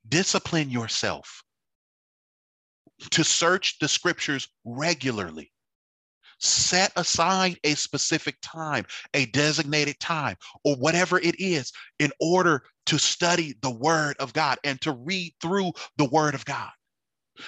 Discipline 0.07 0.69
yourself 0.69 1.43
to 3.11 3.23
search 3.23 3.79
the 3.79 3.87
scriptures 3.87 4.47
regularly. 4.65 5.51
Set 6.39 6.91
aside 6.97 7.57
a 7.63 7.73
specific 7.73 8.35
time, 8.41 8.85
a 9.13 9.27
designated 9.27 9.97
time, 9.99 10.35
or 10.65 10.75
whatever 10.75 11.19
it 11.19 11.35
is, 11.39 11.71
in 11.99 12.11
order 12.19 12.63
to 12.85 12.97
study 12.97 13.55
the 13.61 13.71
Word 13.71 14.17
of 14.19 14.33
God 14.33 14.57
and 14.65 14.79
to 14.81 14.91
read 14.91 15.33
through 15.41 15.71
the 15.97 16.09
Word 16.09 16.35
of 16.35 16.43
God. 16.43 16.69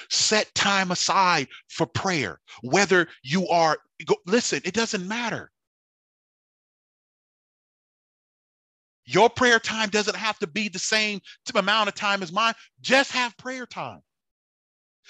Set 0.09 0.53
time 0.55 0.91
aside 0.91 1.47
for 1.67 1.85
prayer, 1.85 2.39
whether 2.61 3.07
you 3.21 3.47
are, 3.49 3.77
listen, 4.25 4.61
it 4.63 4.73
doesn't 4.73 5.07
matter. 5.07 5.51
Your 9.05 9.29
prayer 9.29 9.59
time 9.59 9.89
doesn't 9.89 10.15
have 10.15 10.39
to 10.39 10.47
be 10.47 10.69
the 10.69 10.79
same 10.79 11.21
amount 11.55 11.89
of 11.89 11.95
time 11.95 12.23
as 12.23 12.31
mine. 12.31 12.53
Just 12.81 13.11
have 13.11 13.37
prayer 13.37 13.65
time. 13.65 14.01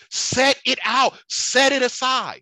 Set 0.09 0.59
it 0.65 0.79
out, 0.83 1.13
set 1.29 1.71
it 1.71 1.81
aside 1.81 2.41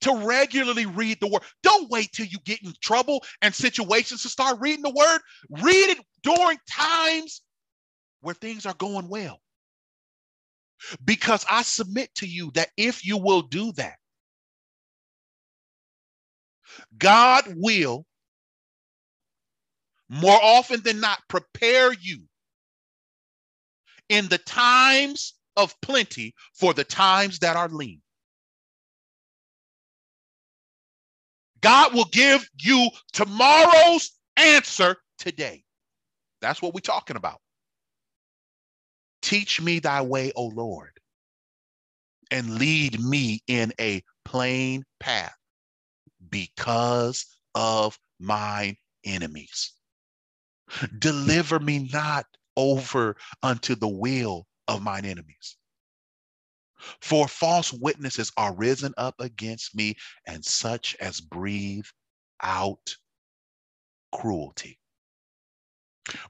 to 0.00 0.26
regularly 0.26 0.86
read 0.86 1.18
the 1.20 1.28
word. 1.28 1.42
Don't 1.62 1.90
wait 1.90 2.12
till 2.12 2.26
you 2.26 2.38
get 2.44 2.62
in 2.62 2.72
trouble 2.82 3.24
and 3.42 3.54
situations 3.54 4.22
to 4.22 4.28
start 4.28 4.58
reading 4.60 4.82
the 4.82 4.94
word. 4.94 5.20
Read 5.62 5.90
it 5.90 5.98
during 6.22 6.58
times 6.70 7.42
where 8.20 8.34
things 8.34 8.66
are 8.66 8.74
going 8.74 9.08
well. 9.08 9.40
Because 11.04 11.44
I 11.50 11.62
submit 11.62 12.14
to 12.16 12.26
you 12.26 12.50
that 12.54 12.70
if 12.76 13.04
you 13.06 13.18
will 13.18 13.42
do 13.42 13.72
that, 13.72 13.96
God 16.98 17.44
will 17.56 18.06
more 20.10 20.38
often 20.42 20.82
than 20.82 21.00
not 21.00 21.20
prepare 21.28 21.92
you 21.94 22.20
in 24.08 24.28
the 24.28 24.38
times 24.38 25.34
of 25.56 25.80
plenty 25.80 26.34
for 26.52 26.74
the 26.74 26.84
times 26.84 27.38
that 27.38 27.56
are 27.56 27.68
lean. 27.68 28.02
God 31.60 31.94
will 31.94 32.08
give 32.10 32.48
you 32.60 32.88
tomorrow's 33.12 34.10
answer 34.36 34.96
today. 35.18 35.62
That's 36.40 36.60
what 36.60 36.74
we're 36.74 36.80
talking 36.80 37.16
about. 37.16 37.38
Teach 39.22 39.60
me 39.60 39.78
thy 39.78 40.02
way, 40.02 40.32
O 40.34 40.46
Lord, 40.46 40.92
and 42.30 42.58
lead 42.58 42.98
me 43.00 43.42
in 43.46 43.72
a 43.80 44.02
plain 44.24 44.82
path 44.98 45.36
because 46.30 47.26
of 47.54 47.98
mine 48.18 48.76
enemies. 49.04 49.72
Deliver 50.98 51.60
me 51.60 51.80
not 51.80 52.26
over 52.56 53.16
unto 53.42 53.74
the 53.74 53.88
will 53.88 54.46
of 54.68 54.82
mine 54.82 55.04
enemies. 55.04 55.56
For 57.00 57.28
false 57.28 57.72
witnesses 57.72 58.32
are 58.36 58.54
risen 58.54 58.94
up 58.96 59.20
against 59.20 59.74
me, 59.74 59.96
and 60.26 60.44
such 60.44 60.96
as 60.96 61.20
breathe 61.20 61.86
out 62.42 62.96
cruelty. 64.12 64.79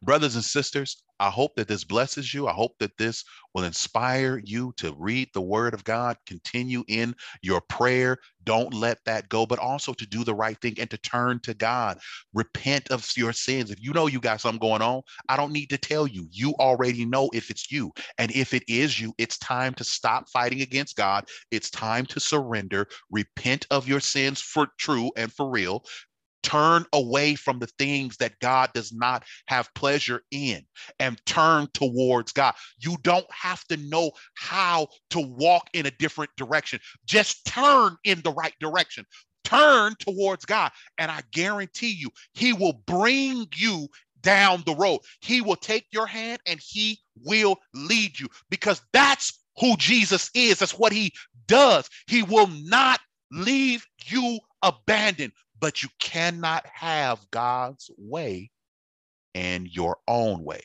Brothers 0.02 0.34
and 0.34 0.44
sisters, 0.44 1.02
I 1.20 1.28
hope 1.28 1.54
that 1.56 1.68
this 1.68 1.84
blesses 1.84 2.32
you. 2.32 2.48
I 2.48 2.52
hope 2.52 2.72
that 2.78 2.96
this 2.96 3.24
will 3.54 3.64
inspire 3.64 4.40
you 4.42 4.72
to 4.78 4.94
read 4.98 5.28
the 5.34 5.42
word 5.42 5.74
of 5.74 5.84
God, 5.84 6.16
continue 6.26 6.82
in 6.88 7.14
your 7.42 7.60
prayer. 7.60 8.16
Don't 8.44 8.72
let 8.72 8.98
that 9.04 9.28
go, 9.28 9.44
but 9.44 9.58
also 9.58 9.92
to 9.92 10.06
do 10.06 10.24
the 10.24 10.34
right 10.34 10.58
thing 10.62 10.76
and 10.80 10.90
to 10.90 10.96
turn 10.96 11.38
to 11.40 11.52
God. 11.52 11.98
Repent 12.32 12.90
of 12.90 13.06
your 13.16 13.34
sins. 13.34 13.70
If 13.70 13.82
you 13.82 13.92
know 13.92 14.06
you 14.06 14.18
got 14.18 14.40
something 14.40 14.60
going 14.60 14.80
on, 14.80 15.02
I 15.28 15.36
don't 15.36 15.52
need 15.52 15.68
to 15.70 15.78
tell 15.78 16.06
you. 16.06 16.26
You 16.30 16.54
already 16.54 17.04
know 17.04 17.28
if 17.34 17.50
it's 17.50 17.70
you. 17.70 17.92
And 18.16 18.30
if 18.32 18.54
it 18.54 18.62
is 18.66 18.98
you, 18.98 19.12
it's 19.18 19.36
time 19.38 19.74
to 19.74 19.84
stop 19.84 20.24
fighting 20.32 20.62
against 20.62 20.96
God. 20.96 21.26
It's 21.50 21.70
time 21.70 22.06
to 22.06 22.20
surrender, 22.20 22.86
repent 23.10 23.66
of 23.70 23.86
your 23.86 24.00
sins 24.00 24.40
for 24.40 24.68
true 24.78 25.10
and 25.16 25.30
for 25.30 25.50
real, 25.50 25.84
Turn 26.42 26.84
away 26.92 27.34
from 27.34 27.58
the 27.58 27.66
things 27.78 28.16
that 28.18 28.38
God 28.40 28.70
does 28.72 28.92
not 28.92 29.24
have 29.46 29.72
pleasure 29.74 30.22
in 30.30 30.64
and 30.98 31.20
turn 31.26 31.68
towards 31.74 32.32
God. 32.32 32.54
You 32.78 32.96
don't 33.02 33.30
have 33.30 33.64
to 33.66 33.76
know 33.76 34.12
how 34.34 34.88
to 35.10 35.20
walk 35.20 35.68
in 35.74 35.86
a 35.86 35.90
different 35.92 36.30
direction. 36.36 36.80
Just 37.06 37.44
turn 37.46 37.96
in 38.04 38.20
the 38.22 38.32
right 38.32 38.54
direction. 38.60 39.04
Turn 39.44 39.94
towards 39.98 40.44
God. 40.44 40.70
And 40.98 41.10
I 41.10 41.22
guarantee 41.32 41.90
you, 41.90 42.10
He 42.34 42.52
will 42.52 42.82
bring 42.86 43.46
you 43.56 43.88
down 44.22 44.62
the 44.66 44.74
road. 44.74 45.00
He 45.20 45.40
will 45.40 45.56
take 45.56 45.86
your 45.90 46.06
hand 46.06 46.40
and 46.46 46.60
He 46.62 47.00
will 47.24 47.56
lead 47.74 48.18
you 48.18 48.28
because 48.48 48.80
that's 48.92 49.38
who 49.58 49.76
Jesus 49.76 50.30
is. 50.34 50.58
That's 50.58 50.78
what 50.78 50.92
He 50.92 51.12
does. 51.46 51.88
He 52.06 52.22
will 52.22 52.46
not 52.46 53.00
leave 53.30 53.86
you 54.06 54.38
abandoned 54.62 55.32
but 55.60 55.82
you 55.82 55.88
cannot 56.00 56.66
have 56.66 57.20
God's 57.30 57.90
way 57.96 58.50
and 59.34 59.68
your 59.68 59.98
own 60.08 60.42
way. 60.44 60.62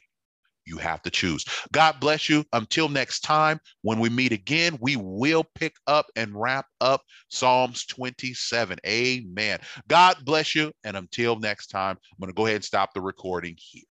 You 0.66 0.78
have 0.78 1.04
to 1.04 1.12
choose. 1.12 1.46
God 1.72 2.00
bless 2.00 2.28
you. 2.28 2.44
Until 2.54 2.90
next 2.90 3.20
time, 3.20 3.60
when 3.84 4.00
we 4.00 4.10
meet 4.10 4.32
again, 4.32 4.78
we 4.82 4.96
will 4.96 5.44
pick 5.44 5.76
up 5.86 6.08
and 6.16 6.34
wrap 6.34 6.66
up 6.82 7.04
Psalms 7.30 7.86
27. 7.86 8.80
Amen. 8.88 9.60
God 9.88 10.18
bless 10.26 10.56
you. 10.56 10.72
And 10.84 10.98
until 10.98 11.38
next 11.38 11.68
time, 11.68 11.98
I'm 12.12 12.18
going 12.20 12.32
to 12.32 12.36
go 12.36 12.48
ahead 12.48 12.56
and 12.56 12.66
stop 12.66 12.94
the 12.96 13.02
recording 13.02 13.56
here. 13.60 13.84